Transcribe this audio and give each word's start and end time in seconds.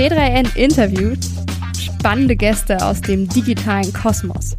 T3N 0.00 0.56
interviewt 0.56 1.18
spannende 1.78 2.34
Gäste 2.34 2.78
aus 2.82 3.02
dem 3.02 3.28
digitalen 3.28 3.92
Kosmos. 3.92 4.56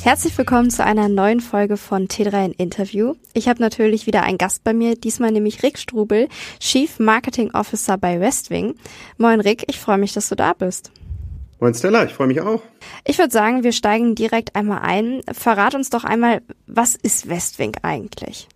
Herzlich 0.00 0.38
willkommen 0.38 0.70
zu 0.70 0.84
einer 0.84 1.08
neuen 1.08 1.40
Folge 1.40 1.76
von 1.76 2.06
T3N 2.06 2.54
Interview. 2.56 3.14
Ich 3.34 3.48
habe 3.48 3.60
natürlich 3.60 4.06
wieder 4.06 4.22
einen 4.22 4.38
Gast 4.38 4.62
bei 4.62 4.72
mir, 4.74 4.94
diesmal 4.94 5.32
nämlich 5.32 5.64
Rick 5.64 5.76
Strubel, 5.76 6.28
Chief 6.60 7.00
Marketing 7.00 7.50
Officer 7.50 7.98
bei 7.98 8.20
Westwing. 8.20 8.76
Moin 9.18 9.40
Rick, 9.40 9.64
ich 9.66 9.80
freue 9.80 9.98
mich, 9.98 10.12
dass 10.12 10.28
du 10.28 10.36
da 10.36 10.52
bist. 10.52 10.92
Moin 11.58 11.74
Stella, 11.74 12.04
ich 12.04 12.12
freue 12.12 12.28
mich 12.28 12.40
auch. 12.40 12.62
Ich 13.04 13.18
würde 13.18 13.32
sagen, 13.32 13.64
wir 13.64 13.72
steigen 13.72 14.14
direkt 14.14 14.54
einmal 14.54 14.82
ein. 14.82 15.22
Verrat 15.32 15.74
uns 15.74 15.90
doch 15.90 16.04
einmal, 16.04 16.42
was 16.68 16.94
ist 16.94 17.28
Westwing 17.28 17.72
eigentlich? 17.82 18.46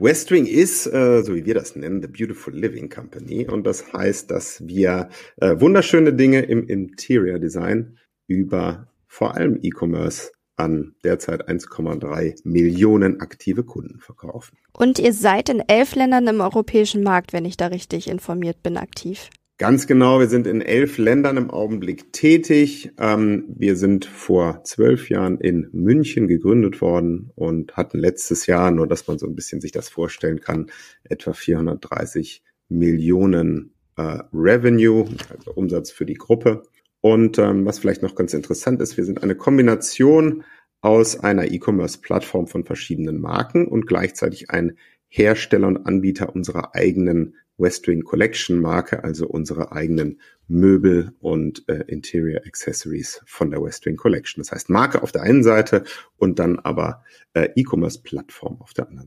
Westwing 0.00 0.46
ist, 0.46 0.86
äh, 0.86 1.22
so 1.22 1.34
wie 1.34 1.44
wir 1.44 1.54
das 1.54 1.76
nennen, 1.76 2.00
The 2.00 2.08
Beautiful 2.08 2.54
Living 2.54 2.88
Company. 2.88 3.46
Und 3.46 3.64
das 3.64 3.92
heißt, 3.92 4.30
dass 4.30 4.66
wir 4.66 5.10
äh, 5.36 5.60
wunderschöne 5.60 6.14
Dinge 6.14 6.40
im 6.40 6.66
Interior 6.66 7.38
Design 7.38 7.98
über 8.26 8.88
vor 9.06 9.34
allem 9.34 9.58
E-Commerce 9.62 10.30
an 10.56 10.94
derzeit 11.04 11.48
1,3 11.48 12.40
Millionen 12.44 13.20
aktive 13.20 13.64
Kunden 13.64 13.98
verkaufen. 14.00 14.56
Und 14.72 14.98
ihr 14.98 15.12
seid 15.12 15.48
in 15.48 15.62
elf 15.66 15.94
Ländern 15.94 16.26
im 16.26 16.40
europäischen 16.40 17.02
Markt, 17.02 17.32
wenn 17.32 17.44
ich 17.44 17.56
da 17.56 17.66
richtig 17.68 18.08
informiert 18.08 18.62
bin, 18.62 18.76
aktiv. 18.76 19.30
Ganz 19.60 19.86
genau, 19.86 20.20
wir 20.20 20.28
sind 20.28 20.46
in 20.46 20.62
elf 20.62 20.96
Ländern 20.96 21.36
im 21.36 21.50
Augenblick 21.50 22.14
tätig. 22.14 22.92
Ähm, 22.98 23.44
wir 23.46 23.76
sind 23.76 24.06
vor 24.06 24.64
zwölf 24.64 25.10
Jahren 25.10 25.38
in 25.38 25.68
München 25.72 26.28
gegründet 26.28 26.80
worden 26.80 27.30
und 27.34 27.76
hatten 27.76 27.98
letztes 27.98 28.46
Jahr, 28.46 28.70
nur 28.70 28.86
dass 28.86 29.06
man 29.06 29.18
so 29.18 29.26
ein 29.26 29.34
bisschen 29.34 29.60
sich 29.60 29.70
das 29.70 29.90
vorstellen 29.90 30.40
kann, 30.40 30.70
etwa 31.04 31.34
430 31.34 32.42
Millionen 32.70 33.74
äh, 33.98 34.20
Revenue, 34.32 35.06
also 35.28 35.52
Umsatz 35.52 35.90
für 35.90 36.06
die 36.06 36.14
Gruppe. 36.14 36.62
Und 37.02 37.38
ähm, 37.38 37.66
was 37.66 37.80
vielleicht 37.80 38.00
noch 38.00 38.14
ganz 38.14 38.32
interessant 38.32 38.80
ist, 38.80 38.96
wir 38.96 39.04
sind 39.04 39.22
eine 39.22 39.34
Kombination 39.34 40.42
aus 40.80 41.20
einer 41.20 41.52
E-Commerce-Plattform 41.52 42.46
von 42.46 42.64
verschiedenen 42.64 43.20
Marken 43.20 43.68
und 43.68 43.86
gleichzeitig 43.86 44.48
ein 44.48 44.78
Hersteller 45.08 45.66
und 45.66 45.84
Anbieter 45.84 46.34
unserer 46.34 46.74
eigenen 46.74 47.34
Westwing 47.60 48.02
Collection 48.02 48.58
Marke, 48.58 49.04
also 49.04 49.26
unsere 49.26 49.72
eigenen 49.72 50.20
Möbel 50.48 51.12
und 51.20 51.64
äh, 51.68 51.84
Interior 51.86 52.40
Accessories 52.44 53.22
von 53.26 53.50
der 53.50 53.62
Westwing 53.62 53.96
Collection. 53.96 54.42
Das 54.42 54.52
heißt 54.52 54.70
Marke 54.70 55.02
auf 55.02 55.12
der 55.12 55.22
einen 55.22 55.42
Seite 55.42 55.84
und 56.16 56.38
dann 56.38 56.58
aber 56.58 57.04
äh, 57.34 57.48
E-Commerce 57.54 58.00
Plattform 58.02 58.60
auf 58.60 58.72
der 58.72 58.88
anderen. 58.88 59.06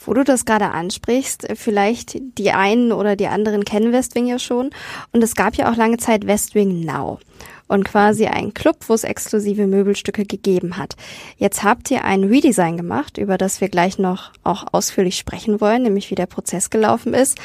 Wo 0.00 0.14
du 0.14 0.24
das 0.24 0.44
gerade 0.44 0.70
ansprichst, 0.70 1.46
vielleicht 1.54 2.18
die 2.38 2.50
einen 2.50 2.90
oder 2.90 3.14
die 3.14 3.28
anderen 3.28 3.64
kennen 3.64 3.92
Westwing 3.92 4.26
ja 4.26 4.40
schon 4.40 4.70
und 5.12 5.22
es 5.22 5.36
gab 5.36 5.54
ja 5.54 5.70
auch 5.70 5.76
lange 5.76 5.98
Zeit 5.98 6.26
Westwing 6.26 6.84
Now 6.84 7.20
und 7.68 7.84
quasi 7.84 8.26
ein 8.26 8.52
Club, 8.52 8.78
wo 8.88 8.94
es 8.94 9.04
exklusive 9.04 9.68
Möbelstücke 9.68 10.24
gegeben 10.24 10.76
hat. 10.76 10.96
Jetzt 11.36 11.62
habt 11.62 11.88
ihr 11.92 12.04
ein 12.04 12.24
Redesign 12.24 12.76
gemacht, 12.76 13.16
über 13.16 13.38
das 13.38 13.60
wir 13.60 13.68
gleich 13.68 13.96
noch 13.96 14.32
auch 14.42 14.64
ausführlich 14.72 15.16
sprechen 15.16 15.60
wollen, 15.60 15.84
nämlich 15.84 16.10
wie 16.10 16.16
der 16.16 16.26
Prozess 16.26 16.70
gelaufen 16.70 17.14
ist. 17.14 17.38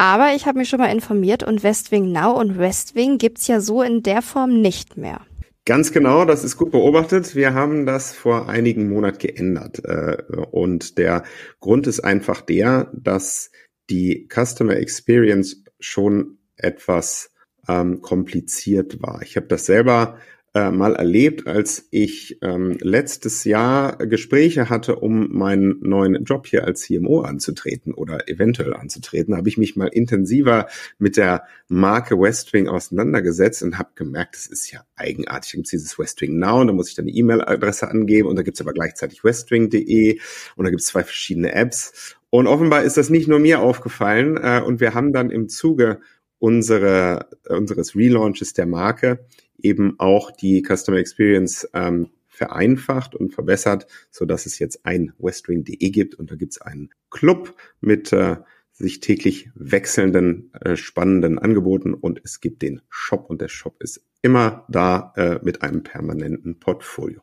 Aber 0.00 0.34
ich 0.34 0.46
habe 0.46 0.56
mich 0.56 0.70
schon 0.70 0.80
mal 0.80 0.90
informiert 0.90 1.42
und 1.42 1.62
Westwing 1.62 2.10
Now 2.10 2.32
und 2.32 2.58
Westwing 2.58 3.18
gibt's 3.18 3.46
ja 3.48 3.60
so 3.60 3.82
in 3.82 4.02
der 4.02 4.22
Form 4.22 4.62
nicht 4.62 4.96
mehr. 4.96 5.20
Ganz 5.66 5.92
genau, 5.92 6.24
das 6.24 6.42
ist 6.42 6.56
gut 6.56 6.70
beobachtet. 6.70 7.36
Wir 7.36 7.52
haben 7.52 7.84
das 7.84 8.14
vor 8.14 8.48
einigen 8.48 8.88
Monaten 8.88 9.18
geändert. 9.18 9.84
Äh, 9.84 10.16
und 10.52 10.96
der 10.96 11.24
Grund 11.60 11.86
ist 11.86 12.00
einfach 12.00 12.40
der, 12.40 12.90
dass 12.94 13.50
die 13.90 14.26
Customer 14.32 14.74
Experience 14.76 15.64
schon 15.78 16.38
etwas 16.56 17.34
ähm, 17.68 18.00
kompliziert 18.00 19.02
war. 19.02 19.20
Ich 19.20 19.36
habe 19.36 19.48
das 19.48 19.66
selber 19.66 20.16
äh, 20.52 20.72
mal 20.72 20.96
erlebt, 20.96 21.46
als 21.46 21.86
ich 21.90 22.38
ähm, 22.42 22.76
letztes 22.80 23.44
Jahr 23.44 23.96
Gespräche 23.98 24.68
hatte, 24.68 24.96
um 24.96 25.28
meinen 25.30 25.78
neuen 25.80 26.24
Job 26.24 26.46
hier 26.48 26.64
als 26.64 26.82
CMO 26.82 27.20
anzutreten 27.20 27.94
oder 27.94 28.28
eventuell 28.28 28.74
anzutreten, 28.74 29.36
habe 29.36 29.48
ich 29.48 29.58
mich 29.58 29.76
mal 29.76 29.86
intensiver 29.86 30.66
mit 30.98 31.16
der 31.16 31.44
Marke 31.68 32.18
Westwing 32.18 32.66
auseinandergesetzt 32.66 33.62
und 33.62 33.78
habe 33.78 33.90
gemerkt, 33.94 34.34
das 34.34 34.46
ist 34.46 34.72
ja 34.72 34.80
eigenartig. 34.96 35.52
Da 35.52 35.56
gibt 35.56 35.70
dieses 35.70 35.96
Westwing 35.98 36.36
Now 36.38 36.62
und 36.62 36.66
da 36.66 36.72
muss 36.72 36.88
ich 36.88 36.96
dann 36.96 37.06
die 37.06 37.16
E-Mail-Adresse 37.16 37.88
angeben 37.88 38.26
und 38.26 38.34
da 38.34 38.42
gibt's 38.42 38.60
aber 38.60 38.72
gleichzeitig 38.72 39.22
westwing.de 39.22 40.18
und 40.56 40.64
da 40.64 40.70
gibt's 40.70 40.86
zwei 40.86 41.04
verschiedene 41.04 41.52
Apps. 41.52 42.16
Und 42.28 42.48
offenbar 42.48 42.82
ist 42.82 42.96
das 42.96 43.08
nicht 43.08 43.28
nur 43.28 43.38
mir 43.38 43.60
aufgefallen 43.60 44.36
äh, 44.36 44.62
und 44.64 44.80
wir 44.80 44.94
haben 44.94 45.12
dann 45.12 45.30
im 45.30 45.48
Zuge 45.48 46.00
unsere, 46.40 47.28
unseres 47.48 47.94
Relaunches 47.94 48.52
der 48.52 48.66
Marke 48.66 49.26
eben 49.64 49.98
auch 49.98 50.30
die 50.30 50.62
Customer 50.62 50.98
Experience 50.98 51.68
ähm, 51.74 52.10
vereinfacht 52.28 53.14
und 53.14 53.34
verbessert, 53.34 53.86
so 54.10 54.24
dass 54.24 54.46
es 54.46 54.58
jetzt 54.58 54.86
ein 54.86 55.12
westwing.de 55.18 55.90
gibt 55.90 56.14
und 56.14 56.30
da 56.30 56.36
gibt 56.36 56.52
es 56.52 56.60
einen 56.60 56.90
Club 57.10 57.54
mit 57.80 58.12
äh, 58.12 58.36
sich 58.72 59.00
täglich 59.00 59.50
wechselnden, 59.54 60.50
äh, 60.60 60.76
spannenden 60.76 61.38
Angeboten 61.38 61.92
und 61.92 62.20
es 62.24 62.40
gibt 62.40 62.62
den 62.62 62.80
Shop 62.88 63.28
und 63.28 63.40
der 63.40 63.48
Shop 63.48 63.76
ist 63.82 64.02
immer 64.22 64.64
da 64.68 65.12
äh, 65.16 65.38
mit 65.42 65.62
einem 65.62 65.82
permanenten 65.82 66.58
Portfolio. 66.58 67.20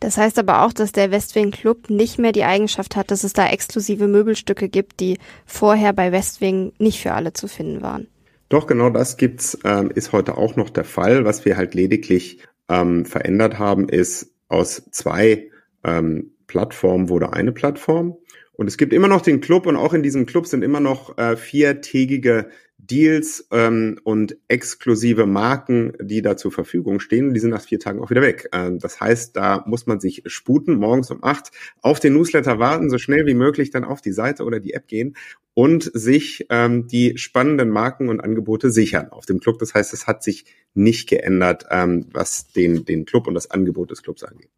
Das 0.00 0.18
heißt 0.18 0.38
aber 0.38 0.62
auch, 0.62 0.72
dass 0.72 0.92
der 0.92 1.10
Westwing 1.10 1.50
Club 1.50 1.88
nicht 1.88 2.18
mehr 2.18 2.32
die 2.32 2.44
Eigenschaft 2.44 2.96
hat, 2.96 3.10
dass 3.10 3.24
es 3.24 3.32
da 3.32 3.48
exklusive 3.48 4.06
Möbelstücke 4.06 4.68
gibt, 4.68 5.00
die 5.00 5.18
vorher 5.46 5.92
bei 5.92 6.12
Westwing 6.12 6.72
nicht 6.78 7.00
für 7.00 7.12
alle 7.12 7.32
zu 7.32 7.48
finden 7.48 7.80
waren. 7.80 8.08
Doch, 8.52 8.66
genau 8.66 8.90
das 8.90 9.16
gibt's, 9.16 9.58
ähm, 9.64 9.90
ist 9.94 10.12
heute 10.12 10.36
auch 10.36 10.56
noch 10.56 10.68
der 10.68 10.84
Fall. 10.84 11.24
Was 11.24 11.46
wir 11.46 11.56
halt 11.56 11.72
lediglich 11.72 12.40
ähm, 12.68 13.06
verändert 13.06 13.58
haben, 13.58 13.88
ist 13.88 14.34
aus 14.48 14.90
zwei 14.90 15.48
ähm, 15.84 16.32
Plattformen 16.48 17.08
wurde 17.08 17.32
eine 17.32 17.52
Plattform. 17.52 18.18
Und 18.52 18.66
es 18.66 18.76
gibt 18.76 18.92
immer 18.92 19.08
noch 19.08 19.22
den 19.22 19.40
Club 19.40 19.64
und 19.64 19.76
auch 19.76 19.94
in 19.94 20.02
diesem 20.02 20.26
Club 20.26 20.46
sind 20.46 20.62
immer 20.62 20.80
noch 20.80 21.16
äh, 21.16 21.38
viertägige 21.38 22.50
Deals 22.76 23.48
ähm, 23.52 23.98
und 24.04 24.36
exklusive 24.48 25.24
Marken, 25.24 25.94
die 26.02 26.20
da 26.20 26.36
zur 26.36 26.52
Verfügung 26.52 27.00
stehen. 27.00 27.32
Die 27.32 27.40
sind 27.40 27.50
nach 27.50 27.62
vier 27.62 27.80
Tagen 27.80 28.00
auch 28.00 28.10
wieder 28.10 28.20
weg. 28.20 28.50
Ähm, 28.52 28.80
das 28.80 29.00
heißt, 29.00 29.34
da 29.34 29.64
muss 29.66 29.86
man 29.86 29.98
sich 29.98 30.24
sputen, 30.26 30.76
morgens 30.76 31.10
um 31.10 31.24
acht 31.24 31.52
auf 31.80 32.00
den 32.00 32.12
Newsletter 32.12 32.58
warten, 32.58 32.90
so 32.90 32.98
schnell 32.98 33.24
wie 33.24 33.34
möglich 33.34 33.70
dann 33.70 33.84
auf 33.84 34.02
die 34.02 34.12
Seite 34.12 34.44
oder 34.44 34.60
die 34.60 34.74
App 34.74 34.88
gehen 34.88 35.16
und 35.54 35.90
sich 35.92 36.46
ähm, 36.50 36.86
die 36.86 37.18
spannenden 37.18 37.68
Marken 37.68 38.08
und 38.08 38.20
Angebote 38.20 38.70
sichern 38.70 39.10
auf 39.10 39.26
dem 39.26 39.40
Club. 39.40 39.58
Das 39.58 39.74
heißt, 39.74 39.92
es 39.92 40.06
hat 40.06 40.22
sich 40.22 40.46
nicht 40.74 41.08
geändert, 41.08 41.66
ähm, 41.70 42.06
was 42.12 42.48
den, 42.52 42.84
den 42.84 43.04
Club 43.04 43.26
und 43.26 43.34
das 43.34 43.50
Angebot 43.50 43.90
des 43.90 44.02
Clubs 44.02 44.24
angeht. 44.24 44.48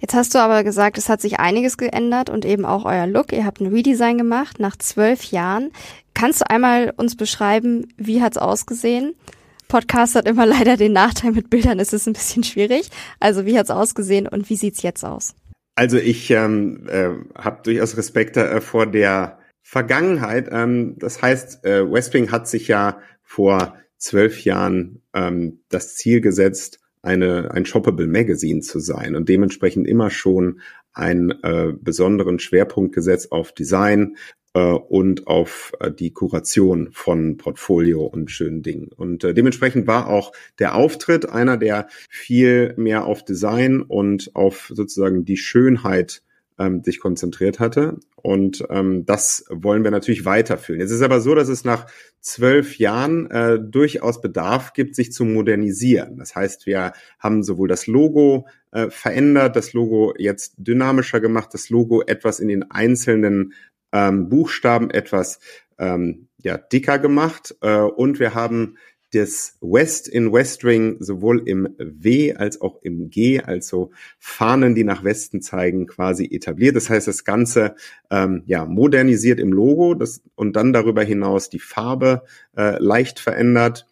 Jetzt 0.00 0.14
hast 0.14 0.34
du 0.34 0.38
aber 0.38 0.62
gesagt, 0.62 0.98
es 0.98 1.08
hat 1.08 1.22
sich 1.22 1.40
einiges 1.40 1.78
geändert 1.78 2.28
und 2.28 2.44
eben 2.44 2.66
auch 2.66 2.84
euer 2.84 3.06
Look. 3.06 3.32
Ihr 3.32 3.46
habt 3.46 3.60
ein 3.60 3.72
Redesign 3.72 4.18
gemacht 4.18 4.60
nach 4.60 4.76
zwölf 4.76 5.24
Jahren. 5.24 5.70
Kannst 6.12 6.42
du 6.42 6.50
einmal 6.50 6.92
uns 6.96 7.16
beschreiben, 7.16 7.88
wie 7.96 8.20
hat's 8.20 8.36
ausgesehen? 8.36 9.14
Podcast 9.68 10.14
hat 10.14 10.28
immer 10.28 10.44
leider 10.46 10.76
den 10.76 10.92
Nachteil 10.92 11.32
mit 11.32 11.48
Bildern, 11.48 11.78
ist 11.78 11.94
es 11.94 12.06
ein 12.06 12.12
bisschen 12.12 12.44
schwierig. 12.44 12.90
Also 13.18 13.46
wie 13.46 13.58
hat's 13.58 13.70
ausgesehen 13.70 14.28
und 14.28 14.50
wie 14.50 14.56
sieht's 14.56 14.82
jetzt 14.82 15.04
aus? 15.04 15.34
Also 15.74 15.96
ich 15.96 16.30
ähm, 16.30 16.86
äh, 16.88 17.08
habe 17.36 17.62
durchaus 17.64 17.96
Respekt 17.96 18.36
äh, 18.36 18.60
vor 18.60 18.86
der 18.86 19.38
Vergangenheit. 19.66 20.48
Ähm, 20.52 20.94
das 20.98 21.22
heißt, 21.22 21.64
äh, 21.64 21.90
Westwing 21.90 22.30
hat 22.30 22.46
sich 22.46 22.68
ja 22.68 23.00
vor 23.22 23.76
zwölf 23.96 24.44
Jahren 24.44 25.02
ähm, 25.14 25.60
das 25.70 25.96
Ziel 25.96 26.20
gesetzt, 26.20 26.80
eine, 27.02 27.50
ein 27.50 27.66
Shoppable 27.66 28.06
Magazine 28.06 28.60
zu 28.60 28.78
sein 28.78 29.16
und 29.16 29.28
dementsprechend 29.28 29.88
immer 29.88 30.10
schon 30.10 30.60
einen 30.92 31.30
äh, 31.42 31.72
besonderen 31.78 32.38
Schwerpunkt 32.38 32.94
gesetzt 32.94 33.32
auf 33.32 33.52
Design 33.52 34.16
äh, 34.52 34.60
und 34.60 35.26
auf 35.26 35.72
äh, 35.80 35.90
die 35.90 36.12
Kuration 36.12 36.90
von 36.92 37.38
Portfolio 37.38 38.04
und 38.04 38.30
schönen 38.30 38.62
Dingen. 38.62 38.90
Und 38.94 39.24
äh, 39.24 39.32
dementsprechend 39.32 39.86
war 39.86 40.08
auch 40.08 40.32
der 40.58 40.74
Auftritt 40.74 41.28
einer, 41.28 41.56
der 41.56 41.88
viel 42.08 42.74
mehr 42.76 43.06
auf 43.06 43.24
Design 43.24 43.80
und 43.80 44.30
auf 44.34 44.70
sozusagen 44.74 45.24
die 45.24 45.38
Schönheit 45.38 46.22
ähm, 46.58 46.82
sich 46.84 47.00
konzentriert 47.00 47.60
hatte. 47.60 47.98
Und 48.16 48.64
ähm, 48.70 49.04
das 49.06 49.44
wollen 49.50 49.84
wir 49.84 49.90
natürlich 49.90 50.24
weiterführen. 50.24 50.80
Jetzt 50.80 50.90
ist 50.90 51.02
aber 51.02 51.20
so, 51.20 51.34
dass 51.34 51.48
es 51.48 51.64
nach 51.64 51.86
zwölf 52.20 52.78
Jahren 52.78 53.30
äh, 53.30 53.58
durchaus 53.60 54.20
Bedarf 54.20 54.72
gibt, 54.72 54.94
sich 54.94 55.12
zu 55.12 55.24
modernisieren. 55.24 56.16
Das 56.16 56.34
heißt, 56.34 56.66
wir 56.66 56.92
haben 57.18 57.42
sowohl 57.42 57.68
das 57.68 57.86
Logo 57.86 58.46
äh, 58.72 58.88
verändert, 58.90 59.56
das 59.56 59.72
Logo 59.72 60.14
jetzt 60.16 60.54
dynamischer 60.56 61.20
gemacht, 61.20 61.50
das 61.52 61.70
Logo 61.70 62.02
etwas 62.02 62.40
in 62.40 62.48
den 62.48 62.70
einzelnen 62.70 63.52
ähm, 63.92 64.28
Buchstaben 64.28 64.90
etwas 64.90 65.40
ähm, 65.78 66.28
ja, 66.38 66.56
dicker 66.58 66.98
gemacht 66.98 67.54
äh, 67.62 67.78
und 67.78 68.18
wir 68.18 68.34
haben 68.34 68.76
das 69.14 69.56
West 69.60 70.08
in 70.08 70.32
Westwing 70.32 70.96
sowohl 71.00 71.46
im 71.46 71.68
W 71.78 72.34
als 72.34 72.60
auch 72.60 72.82
im 72.82 73.10
G, 73.10 73.40
also 73.40 73.90
Fahnen, 74.18 74.74
die 74.74 74.84
nach 74.84 75.04
Westen 75.04 75.40
zeigen, 75.40 75.86
quasi 75.86 76.28
etabliert. 76.30 76.76
Das 76.76 76.90
heißt, 76.90 77.06
das 77.06 77.24
Ganze 77.24 77.76
ähm, 78.10 78.42
ja 78.46 78.64
modernisiert 78.64 79.40
im 79.40 79.52
Logo 79.52 79.94
das, 79.94 80.22
und 80.34 80.56
dann 80.56 80.72
darüber 80.72 81.02
hinaus 81.02 81.48
die 81.48 81.58
Farbe 81.58 82.22
äh, 82.56 82.78
leicht 82.82 83.18
verändert 83.20 83.86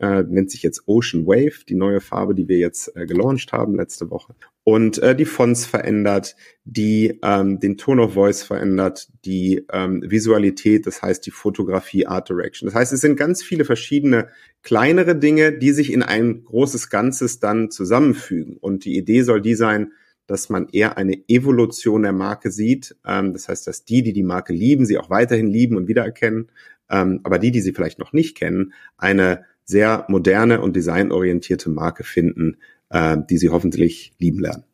äh, 0.00 0.22
nennt 0.22 0.50
sich 0.50 0.62
jetzt 0.62 0.82
Ocean 0.86 1.26
Wave, 1.26 1.64
die 1.68 1.74
neue 1.74 2.00
Farbe, 2.00 2.34
die 2.34 2.48
wir 2.48 2.58
jetzt 2.58 2.96
äh, 2.96 3.06
gelauncht 3.06 3.52
haben 3.52 3.76
letzte 3.76 4.10
Woche. 4.10 4.34
Und 4.64 4.98
äh, 4.98 5.14
die 5.14 5.26
Fonts 5.26 5.64
verändert, 5.64 6.34
die 6.64 7.20
ähm, 7.22 7.60
den 7.60 7.76
Tone 7.76 8.02
of 8.02 8.14
Voice 8.14 8.42
verändert, 8.42 9.08
die 9.24 9.64
ähm, 9.72 10.02
Visualität, 10.04 10.86
das 10.86 11.02
heißt 11.02 11.24
die 11.24 11.30
Fotografie, 11.30 12.06
Art 12.06 12.28
Direction. 12.28 12.66
Das 12.66 12.74
heißt, 12.74 12.92
es 12.92 13.00
sind 13.00 13.16
ganz 13.16 13.44
viele 13.44 13.64
verschiedene 13.64 14.28
kleinere 14.62 15.14
Dinge, 15.14 15.56
die 15.56 15.70
sich 15.70 15.92
in 15.92 16.02
ein 16.02 16.44
großes 16.44 16.90
Ganzes 16.90 17.38
dann 17.38 17.70
zusammenfügen. 17.70 18.56
Und 18.56 18.84
die 18.84 18.96
Idee 18.96 19.22
soll 19.22 19.40
die 19.40 19.54
sein, 19.54 19.92
dass 20.26 20.48
man 20.48 20.68
eher 20.72 20.98
eine 20.98 21.16
Evolution 21.28 22.02
der 22.02 22.12
Marke 22.12 22.50
sieht. 22.50 22.96
Ähm, 23.06 23.32
das 23.32 23.48
heißt, 23.48 23.66
dass 23.66 23.84
die, 23.84 24.02
die 24.02 24.12
die 24.12 24.24
Marke 24.24 24.52
lieben, 24.52 24.84
sie 24.84 24.98
auch 24.98 25.10
weiterhin 25.10 25.46
lieben 25.46 25.76
und 25.76 25.88
wiedererkennen. 25.88 26.50
Ähm, 26.90 27.20
aber 27.24 27.38
die, 27.38 27.50
die 27.50 27.60
sie 27.60 27.72
vielleicht 27.72 27.98
noch 27.98 28.12
nicht 28.12 28.36
kennen, 28.36 28.72
eine 28.96 29.44
sehr 29.66 30.06
moderne 30.08 30.60
und 30.62 30.74
designorientierte 30.74 31.68
Marke 31.68 32.04
finden, 32.04 32.56
äh, 32.90 33.18
die 33.28 33.36
sie 33.36 33.50
hoffentlich 33.50 34.14
lieben 34.18 34.40
lernen. 34.40 34.64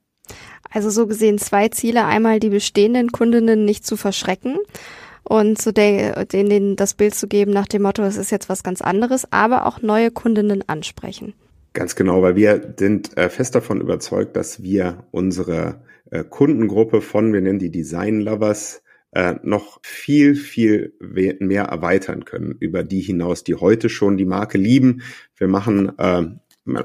Also 0.70 0.90
so 0.90 1.06
gesehen 1.06 1.38
zwei 1.38 1.68
Ziele. 1.68 2.04
Einmal 2.04 2.40
die 2.40 2.48
bestehenden 2.50 3.10
Kundinnen 3.10 3.64
nicht 3.64 3.84
zu 3.84 3.96
verschrecken 3.96 4.58
und 5.24 5.60
zu 5.60 5.72
der, 5.72 6.24
denen 6.26 6.76
das 6.76 6.94
Bild 6.94 7.14
zu 7.14 7.28
geben 7.28 7.52
nach 7.52 7.66
dem 7.66 7.82
Motto, 7.82 8.02
es 8.02 8.16
ist 8.16 8.30
jetzt 8.30 8.48
was 8.48 8.62
ganz 8.62 8.80
anderes, 8.80 9.30
aber 9.30 9.66
auch 9.66 9.82
neue 9.82 10.10
Kundinnen 10.10 10.64
ansprechen. 10.68 11.34
Ganz 11.74 11.96
genau, 11.96 12.22
weil 12.22 12.36
wir 12.36 12.74
sind 12.78 13.16
äh, 13.16 13.30
fest 13.30 13.54
davon 13.54 13.80
überzeugt, 13.80 14.36
dass 14.36 14.62
wir 14.62 15.06
unsere 15.10 15.82
äh, 16.10 16.22
Kundengruppe 16.22 17.00
von, 17.00 17.32
wir 17.32 17.40
nennen 17.40 17.58
die 17.58 17.70
Design 17.70 18.20
Lovers, 18.20 18.81
äh, 19.12 19.34
noch 19.42 19.80
viel, 19.82 20.34
viel 20.34 20.94
mehr 21.00 21.64
erweitern 21.64 22.24
können 22.24 22.56
über 22.58 22.82
die 22.82 23.00
hinaus, 23.00 23.44
die 23.44 23.54
heute 23.54 23.88
schon 23.88 24.16
die 24.16 24.24
Marke 24.24 24.58
lieben. 24.58 25.02
Wir 25.36 25.48
machen 25.48 25.92
äh, 25.98 26.24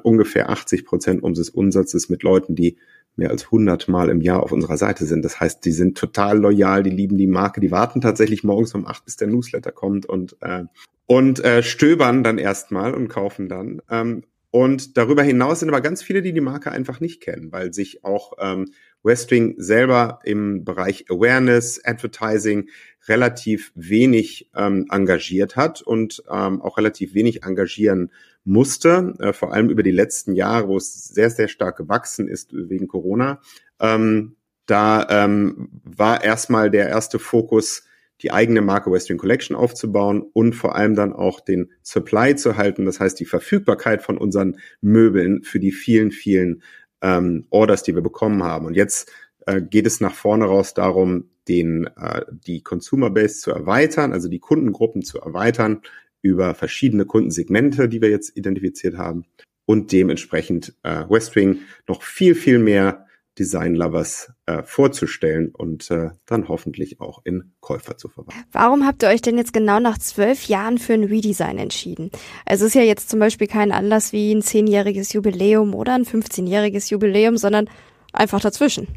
ungefähr 0.03 0.49
80 0.49 0.85
Prozent 0.85 1.23
unseres 1.23 1.49
Umsatzes 1.49 2.09
mit 2.09 2.23
Leuten, 2.23 2.55
die 2.55 2.77
mehr 3.15 3.31
als 3.31 3.45
100 3.45 3.87
Mal 3.87 4.09
im 4.09 4.21
Jahr 4.21 4.43
auf 4.43 4.51
unserer 4.51 4.77
Seite 4.77 5.05
sind. 5.05 5.25
Das 5.25 5.39
heißt, 5.39 5.65
die 5.65 5.71
sind 5.71 5.97
total 5.97 6.37
loyal, 6.37 6.83
die 6.83 6.91
lieben 6.91 7.17
die 7.17 7.27
Marke, 7.27 7.61
die 7.61 7.71
warten 7.71 7.99
tatsächlich 8.01 8.43
morgens 8.43 8.73
um 8.75 8.85
acht, 8.85 9.05
bis 9.05 9.15
der 9.17 9.27
Newsletter 9.27 9.71
kommt 9.71 10.05
und 10.05 10.37
äh, 10.41 10.65
und 11.07 11.43
äh, 11.43 11.63
stöbern 11.63 12.23
dann 12.23 12.37
erstmal 12.37 12.93
und 12.93 13.07
kaufen 13.07 13.47
dann. 13.47 13.81
Ähm, 13.89 14.23
und 14.51 14.97
darüber 14.97 15.23
hinaus 15.23 15.59
sind 15.59 15.69
aber 15.69 15.81
ganz 15.81 16.03
viele, 16.03 16.21
die 16.21 16.33
die 16.33 16.41
Marke 16.41 16.71
einfach 16.71 16.99
nicht 16.99 17.21
kennen, 17.21 17.51
weil 17.51 17.73
sich 17.73 18.03
auch 18.03 18.33
ähm, 18.39 18.71
Westwing 19.03 19.55
selber 19.57 20.19
im 20.23 20.63
Bereich 20.63 21.05
Awareness, 21.09 21.83
Advertising 21.83 22.69
relativ 23.07 23.71
wenig 23.75 24.49
ähm, 24.55 24.85
engagiert 24.91 25.55
hat 25.55 25.81
und 25.81 26.23
ähm, 26.29 26.61
auch 26.61 26.77
relativ 26.77 27.13
wenig 27.13 27.43
engagieren 27.43 28.11
musste, 28.43 29.13
äh, 29.19 29.33
vor 29.33 29.53
allem 29.53 29.69
über 29.69 29.83
die 29.83 29.91
letzten 29.91 30.33
Jahre, 30.33 30.67
wo 30.67 30.77
es 30.77 31.05
sehr, 31.05 31.29
sehr 31.29 31.47
stark 31.47 31.77
gewachsen 31.77 32.27
ist 32.27 32.51
wegen 32.53 32.87
Corona. 32.87 33.41
Ähm, 33.79 34.35
da 34.65 35.07
ähm, 35.09 35.69
war 35.83 36.23
erstmal 36.23 36.69
der 36.69 36.89
erste 36.89 37.19
Fokus, 37.19 37.83
die 38.21 38.31
eigene 38.31 38.61
Marke 38.61 38.91
Westwing 38.91 39.17
Collection 39.17 39.55
aufzubauen 39.55 40.23
und 40.33 40.53
vor 40.53 40.75
allem 40.75 40.95
dann 40.95 41.13
auch 41.13 41.39
den 41.39 41.71
Supply 41.83 42.35
zu 42.35 42.57
halten, 42.57 42.85
das 42.85 42.99
heißt 42.99 43.19
die 43.19 43.25
Verfügbarkeit 43.25 44.01
von 44.01 44.17
unseren 44.17 44.57
Möbeln 44.81 45.43
für 45.43 45.59
die 45.59 45.71
vielen, 45.71 46.11
vielen 46.11 46.63
ähm, 47.01 47.45
Orders, 47.49 47.83
die 47.83 47.95
wir 47.95 48.01
bekommen 48.01 48.43
haben. 48.43 48.65
Und 48.65 48.75
jetzt 48.75 49.11
äh, 49.45 49.61
geht 49.61 49.87
es 49.87 50.01
nach 50.01 50.13
vorne 50.13 50.45
raus 50.45 50.73
darum, 50.73 51.29
den, 51.47 51.87
äh, 51.97 52.21
die 52.29 52.61
Consumer 52.61 53.09
Base 53.09 53.39
zu 53.39 53.51
erweitern, 53.51 54.13
also 54.13 54.27
die 54.29 54.39
Kundengruppen 54.39 55.03
zu 55.03 55.19
erweitern 55.19 55.81
über 56.21 56.53
verschiedene 56.55 57.05
Kundensegmente, 57.05 57.87
die 57.87 58.01
wir 58.01 58.09
jetzt 58.09 58.35
identifiziert 58.35 58.97
haben 58.97 59.25
und 59.65 59.91
dementsprechend 59.91 60.73
äh, 60.83 61.03
Westwing 61.09 61.59
noch 61.87 62.01
viel, 62.01 62.35
viel 62.35 62.59
mehr 62.59 63.06
Design 63.37 63.75
Lovers 63.75 64.31
äh, 64.45 64.63
vorzustellen 64.63 65.53
und 65.55 65.89
äh, 65.91 66.09
dann 66.25 66.47
hoffentlich 66.47 66.99
auch 66.99 67.21
in 67.23 67.53
Käufer 67.59 67.97
zu 67.97 68.09
verwandeln. 68.09 68.45
Warum 68.51 68.85
habt 68.85 69.03
ihr 69.03 69.09
euch 69.09 69.21
denn 69.21 69.37
jetzt 69.37 69.53
genau 69.53 69.79
nach 69.79 69.97
zwölf 69.97 70.45
Jahren 70.45 70.77
für 70.77 70.93
ein 70.93 71.03
Redesign 71.03 71.57
entschieden? 71.57 72.11
Also 72.45 72.65
es 72.65 72.69
ist 72.69 72.75
ja 72.75 72.83
jetzt 72.83 73.09
zum 73.09 73.19
Beispiel 73.19 73.47
kein 73.47 73.71
Anlass 73.71 74.11
wie 74.11 74.33
ein 74.33 74.41
zehnjähriges 74.41 75.13
Jubiläum 75.13 75.73
oder 75.75 75.93
ein 75.93 76.05
15-jähriges 76.05 76.91
Jubiläum, 76.91 77.37
sondern 77.37 77.69
einfach 78.13 78.41
dazwischen. 78.41 78.87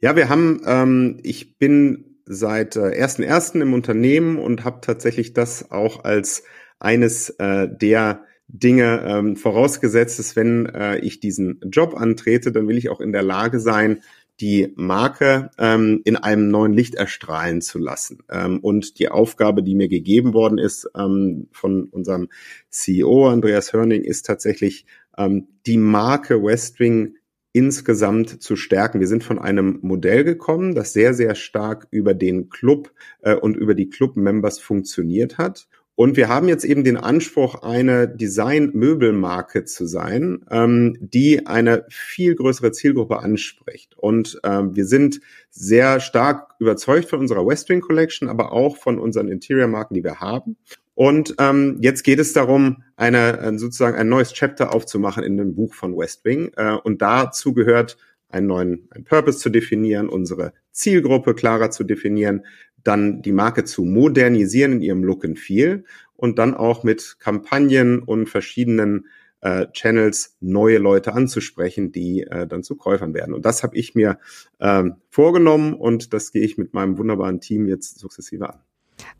Ja, 0.00 0.16
wir 0.16 0.28
haben, 0.28 0.62
ähm, 0.66 1.20
ich 1.22 1.58
bin 1.58 2.18
seit 2.26 2.76
äh, 2.76 2.80
1.1. 2.80 3.60
im 3.60 3.74
Unternehmen 3.74 4.38
und 4.38 4.64
habe 4.64 4.80
tatsächlich 4.80 5.32
das 5.32 5.70
auch 5.70 6.04
als 6.04 6.44
eines 6.78 7.30
äh, 7.30 7.68
der 7.70 8.24
Dinge 8.56 9.02
ähm, 9.04 9.36
vorausgesetzt 9.36 10.20
ist, 10.20 10.36
wenn 10.36 10.66
äh, 10.66 10.98
ich 10.98 11.18
diesen 11.18 11.58
Job 11.72 11.94
antrete, 11.96 12.52
dann 12.52 12.68
will 12.68 12.78
ich 12.78 12.88
auch 12.88 13.00
in 13.00 13.10
der 13.10 13.24
Lage 13.24 13.58
sein, 13.58 14.00
die 14.40 14.72
Marke 14.76 15.50
ähm, 15.58 16.02
in 16.04 16.16
einem 16.16 16.50
neuen 16.50 16.72
Licht 16.72 16.94
erstrahlen 16.94 17.62
zu 17.62 17.80
lassen. 17.80 18.20
Ähm, 18.30 18.60
und 18.60 19.00
die 19.00 19.08
Aufgabe, 19.08 19.64
die 19.64 19.74
mir 19.74 19.88
gegeben 19.88 20.34
worden 20.34 20.58
ist 20.58 20.88
ähm, 20.96 21.48
von 21.50 21.84
unserem 21.86 22.28
CEO 22.70 23.28
Andreas 23.28 23.72
Hörning, 23.72 24.02
ist 24.02 24.26
tatsächlich 24.26 24.86
ähm, 25.18 25.48
die 25.66 25.78
Marke 25.78 26.40
Westwing 26.40 27.16
insgesamt 27.52 28.40
zu 28.40 28.54
stärken. 28.54 29.00
Wir 29.00 29.08
sind 29.08 29.24
von 29.24 29.40
einem 29.40 29.80
Modell 29.82 30.22
gekommen, 30.22 30.76
das 30.76 30.92
sehr, 30.92 31.12
sehr 31.14 31.34
stark 31.34 31.88
über 31.90 32.14
den 32.14 32.50
Club 32.50 32.92
äh, 33.22 33.34
und 33.34 33.56
über 33.56 33.74
die 33.74 33.90
Club-Members 33.90 34.60
funktioniert 34.60 35.38
hat 35.38 35.66
und 35.96 36.16
wir 36.16 36.28
haben 36.28 36.48
jetzt 36.48 36.64
eben 36.64 36.82
den 36.82 36.96
Anspruch, 36.96 37.62
eine 37.62 38.08
Design-Möbelmarke 38.08 39.64
zu 39.64 39.86
sein, 39.86 40.44
ähm, 40.50 40.96
die 41.00 41.46
eine 41.46 41.86
viel 41.88 42.34
größere 42.34 42.72
Zielgruppe 42.72 43.20
anspricht. 43.20 43.96
Und 43.96 44.40
ähm, 44.42 44.74
wir 44.74 44.86
sind 44.86 45.20
sehr 45.50 46.00
stark 46.00 46.54
überzeugt 46.58 47.08
von 47.08 47.20
unserer 47.20 47.46
Westwing 47.46 47.80
Collection, 47.80 48.28
aber 48.28 48.52
auch 48.52 48.76
von 48.76 48.98
unseren 48.98 49.28
Interior-Marken, 49.28 49.94
die 49.94 50.02
wir 50.02 50.18
haben. 50.18 50.56
Und 50.94 51.36
ähm, 51.38 51.78
jetzt 51.80 52.02
geht 52.02 52.18
es 52.18 52.32
darum, 52.32 52.82
eine 52.96 53.56
sozusagen 53.58 53.96
ein 53.96 54.08
neues 54.08 54.32
Chapter 54.32 54.74
aufzumachen 54.74 55.22
in 55.22 55.36
dem 55.36 55.54
Buch 55.54 55.74
von 55.74 55.96
Westwing. 55.96 56.52
Äh, 56.56 56.72
und 56.72 57.02
dazu 57.02 57.52
gehört 57.52 57.96
einen 58.28 58.48
neuen 58.48 58.88
einen 58.90 59.04
Purpose 59.04 59.38
zu 59.38 59.48
definieren, 59.48 60.08
unsere 60.08 60.52
Zielgruppe 60.72 61.34
klarer 61.34 61.70
zu 61.70 61.84
definieren, 61.84 62.44
dann 62.84 63.22
die 63.22 63.32
Marke 63.32 63.64
zu 63.64 63.84
modernisieren 63.84 64.72
in 64.74 64.80
ihrem 64.82 65.04
Look 65.04 65.24
and 65.24 65.38
Feel 65.38 65.84
und 66.16 66.38
dann 66.38 66.54
auch 66.54 66.84
mit 66.84 67.16
Kampagnen 67.18 68.00
und 68.00 68.28
verschiedenen 68.28 69.06
äh, 69.40 69.66
Channels 69.72 70.36
neue 70.40 70.78
Leute 70.78 71.12
anzusprechen, 71.12 71.92
die 71.92 72.22
äh, 72.22 72.46
dann 72.46 72.62
zu 72.62 72.76
Käufern 72.76 73.14
werden. 73.14 73.34
Und 73.34 73.44
das 73.44 73.62
habe 73.62 73.76
ich 73.76 73.94
mir 73.94 74.18
äh, 74.58 74.84
vorgenommen 75.10 75.74
und 75.74 76.12
das 76.14 76.32
gehe 76.32 76.42
ich 76.42 76.56
mit 76.56 76.72
meinem 76.72 76.98
wunderbaren 76.98 77.40
Team 77.40 77.66
jetzt 77.66 77.98
sukzessive 77.98 78.48
an. 78.48 78.60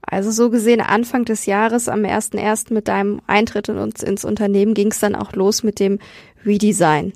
Also 0.00 0.30
so 0.30 0.50
gesehen, 0.50 0.80
Anfang 0.80 1.24
des 1.24 1.46
Jahres, 1.46 1.88
am 1.88 2.04
1.1. 2.04 2.72
mit 2.72 2.88
deinem 2.88 3.20
Eintritt 3.26 3.68
in 3.68 3.78
uns, 3.78 4.02
ins 4.02 4.24
Unternehmen, 4.24 4.74
ging 4.74 4.90
es 4.92 5.00
dann 5.00 5.14
auch 5.14 5.32
los 5.32 5.62
mit 5.62 5.80
dem 5.80 5.98
Redesign 6.44 7.12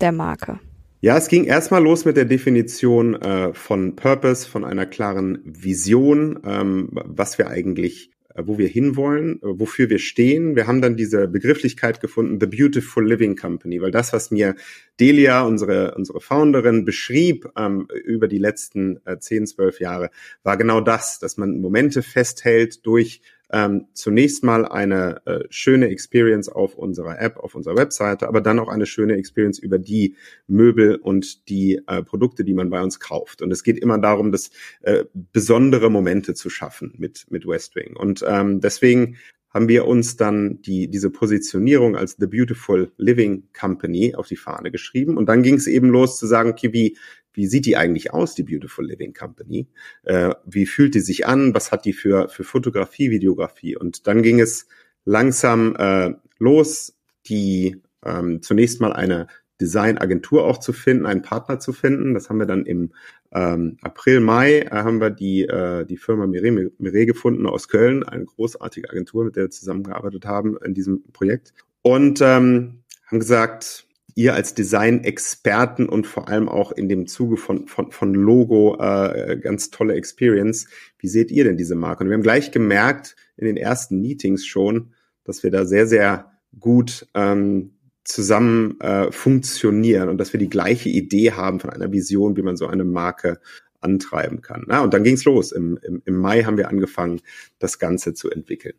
der 0.00 0.12
Marke. 0.12 0.58
Ja, 1.00 1.18
es 1.18 1.28
ging 1.28 1.44
erstmal 1.44 1.82
los 1.82 2.06
mit 2.06 2.16
der 2.16 2.24
Definition 2.24 3.14
äh, 3.14 3.52
von 3.52 3.96
Purpose, 3.96 4.48
von 4.48 4.64
einer 4.64 4.86
klaren 4.86 5.40
Vision, 5.44 6.40
ähm, 6.44 6.88
was 6.90 7.36
wir 7.36 7.48
eigentlich 7.48 8.10
äh, 8.34 8.42
wo 8.46 8.56
wir 8.56 8.68
hinwollen, 8.68 9.36
äh, 9.42 9.60
wofür 9.60 9.90
wir 9.90 9.98
stehen. 9.98 10.56
Wir 10.56 10.66
haben 10.66 10.80
dann 10.80 10.96
diese 10.96 11.28
Begrifflichkeit 11.28 12.00
gefunden, 12.00 12.38
The 12.40 12.46
Beautiful 12.46 13.06
Living 13.06 13.36
Company, 13.36 13.82
weil 13.82 13.90
das, 13.90 14.14
was 14.14 14.30
mir 14.30 14.54
Delia, 14.98 15.42
unsere, 15.42 15.94
unsere 15.94 16.22
Founderin, 16.22 16.86
beschrieb 16.86 17.46
ähm, 17.58 17.88
über 18.04 18.26
die 18.26 18.38
letzten 18.38 18.98
äh, 19.04 19.18
10, 19.18 19.48
12 19.48 19.80
Jahre, 19.80 20.10
war 20.42 20.56
genau 20.56 20.80
das, 20.80 21.18
dass 21.18 21.36
man 21.36 21.60
Momente 21.60 22.02
festhält 22.02 22.86
durch 22.86 23.20
ähm, 23.50 23.86
zunächst 23.92 24.42
mal 24.42 24.66
eine 24.66 25.20
äh, 25.26 25.44
schöne 25.50 25.88
Experience 25.88 26.48
auf 26.48 26.74
unserer 26.74 27.20
App, 27.20 27.36
auf 27.36 27.54
unserer 27.54 27.76
Webseite, 27.76 28.28
aber 28.28 28.40
dann 28.40 28.58
auch 28.58 28.68
eine 28.68 28.86
schöne 28.86 29.14
Experience 29.14 29.58
über 29.58 29.78
die 29.78 30.16
Möbel 30.46 30.96
und 30.96 31.48
die 31.48 31.80
äh, 31.86 32.02
Produkte, 32.02 32.44
die 32.44 32.54
man 32.54 32.70
bei 32.70 32.82
uns 32.82 33.00
kauft. 33.00 33.42
Und 33.42 33.52
es 33.52 33.62
geht 33.62 33.78
immer 33.78 33.98
darum, 33.98 34.32
das 34.32 34.50
äh, 34.82 35.04
besondere 35.32 35.90
Momente 35.90 36.34
zu 36.34 36.50
schaffen 36.50 36.94
mit, 36.98 37.26
mit 37.30 37.46
Westwing. 37.46 37.96
Und 37.96 38.24
ähm, 38.26 38.60
deswegen 38.60 39.16
haben 39.56 39.68
wir 39.68 39.86
uns 39.86 40.18
dann 40.18 40.60
die, 40.60 40.88
diese 40.88 41.08
Positionierung 41.08 41.96
als 41.96 42.16
The 42.18 42.26
Beautiful 42.26 42.92
Living 42.98 43.44
Company 43.58 44.14
auf 44.14 44.28
die 44.28 44.36
Fahne 44.36 44.70
geschrieben. 44.70 45.16
Und 45.16 45.30
dann 45.30 45.42
ging 45.42 45.54
es 45.54 45.66
eben 45.66 45.88
los 45.88 46.18
zu 46.18 46.26
sagen, 46.26 46.50
okay, 46.50 46.74
wie, 46.74 46.98
wie 47.32 47.46
sieht 47.46 47.64
die 47.64 47.78
eigentlich 47.78 48.12
aus, 48.12 48.34
die 48.34 48.42
Beautiful 48.42 48.86
Living 48.86 49.14
Company? 49.14 49.66
Äh, 50.02 50.34
wie 50.44 50.66
fühlt 50.66 50.94
die 50.94 51.00
sich 51.00 51.26
an? 51.26 51.54
Was 51.54 51.72
hat 51.72 51.86
die 51.86 51.94
für, 51.94 52.28
für 52.28 52.44
Fotografie, 52.44 53.10
Videografie? 53.10 53.78
Und 53.78 54.06
dann 54.06 54.22
ging 54.22 54.40
es 54.40 54.66
langsam 55.06 55.74
äh, 55.76 56.12
los, 56.38 56.94
die 57.24 57.80
ähm, 58.04 58.42
zunächst 58.42 58.82
mal 58.82 58.92
eine 58.92 59.26
Designagentur 59.60 60.44
auch 60.44 60.58
zu 60.58 60.72
finden, 60.72 61.06
einen 61.06 61.22
Partner 61.22 61.58
zu 61.58 61.72
finden. 61.72 62.14
Das 62.14 62.28
haben 62.28 62.38
wir 62.38 62.46
dann 62.46 62.66
im 62.66 62.92
ähm, 63.32 63.78
April, 63.82 64.20
Mai 64.20 64.60
äh, 64.60 64.70
haben 64.70 65.00
wir 65.00 65.10
die, 65.10 65.42
äh, 65.42 65.84
die 65.84 65.96
Firma 65.96 66.26
Mire, 66.26 66.70
Mire 66.78 67.06
gefunden 67.06 67.46
aus 67.46 67.68
Köln, 67.68 68.02
eine 68.02 68.24
großartige 68.24 68.90
Agentur, 68.90 69.24
mit 69.24 69.36
der 69.36 69.44
wir 69.44 69.50
zusammengearbeitet 69.50 70.26
haben 70.26 70.56
in 70.64 70.74
diesem 70.74 71.02
Projekt. 71.12 71.54
Und 71.82 72.20
ähm, 72.20 72.82
haben 73.06 73.20
gesagt, 73.20 73.86
ihr 74.16 74.34
als 74.34 74.54
Design-Experten 74.54 75.88
und 75.88 76.06
vor 76.06 76.28
allem 76.28 76.48
auch 76.48 76.72
in 76.72 76.88
dem 76.88 77.06
Zuge 77.06 77.36
von, 77.36 77.68
von, 77.68 77.92
von 77.92 78.14
Logo 78.14 78.78
äh, 78.80 79.38
ganz 79.40 79.70
tolle 79.70 79.94
Experience. 79.94 80.68
Wie 80.98 81.08
seht 81.08 81.30
ihr 81.30 81.44
denn 81.44 81.58
diese 81.58 81.74
Marke? 81.74 82.02
Und 82.02 82.10
wir 82.10 82.14
haben 82.14 82.22
gleich 82.22 82.50
gemerkt 82.50 83.14
in 83.36 83.46
den 83.46 83.58
ersten 83.58 84.00
Meetings 84.00 84.46
schon, 84.46 84.94
dass 85.24 85.42
wir 85.42 85.50
da 85.50 85.66
sehr, 85.66 85.86
sehr 85.86 86.32
gut 86.58 87.06
ähm, 87.14 87.75
zusammen 88.06 88.80
äh, 88.80 89.10
funktionieren 89.10 90.08
und 90.08 90.18
dass 90.18 90.32
wir 90.32 90.40
die 90.40 90.48
gleiche 90.48 90.88
Idee 90.88 91.32
haben 91.32 91.60
von 91.60 91.70
einer 91.70 91.92
Vision, 91.92 92.36
wie 92.36 92.42
man 92.42 92.56
so 92.56 92.66
eine 92.66 92.84
Marke 92.84 93.40
antreiben 93.80 94.40
kann. 94.40 94.64
Na, 94.68 94.80
und 94.82 94.94
dann 94.94 95.04
ging's 95.04 95.24
los. 95.24 95.52
Im, 95.52 95.78
im, 95.82 96.02
Im 96.04 96.16
Mai 96.16 96.44
haben 96.44 96.56
wir 96.56 96.68
angefangen, 96.68 97.20
das 97.58 97.78
Ganze 97.78 98.14
zu 98.14 98.30
entwickeln. 98.30 98.74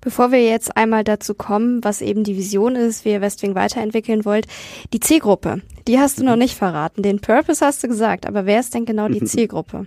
Bevor 0.00 0.32
wir 0.32 0.44
jetzt 0.44 0.76
einmal 0.76 1.02
dazu 1.02 1.34
kommen, 1.34 1.82
was 1.82 2.02
eben 2.02 2.24
die 2.24 2.36
Vision 2.36 2.76
ist, 2.76 3.04
wie 3.04 3.12
ihr 3.12 3.20
Westwing 3.20 3.54
weiterentwickeln 3.54 4.24
wollt, 4.24 4.46
die 4.92 5.00
Zielgruppe, 5.00 5.62
die 5.88 5.98
hast 5.98 6.20
du 6.20 6.24
noch 6.24 6.36
nicht 6.36 6.56
verraten. 6.56 7.02
Den 7.02 7.20
Purpose 7.20 7.64
hast 7.64 7.82
du 7.82 7.88
gesagt, 7.88 8.26
aber 8.26 8.46
wer 8.46 8.60
ist 8.60 8.74
denn 8.74 8.84
genau 8.84 9.08
die 9.08 9.24
Zielgruppe? 9.24 9.86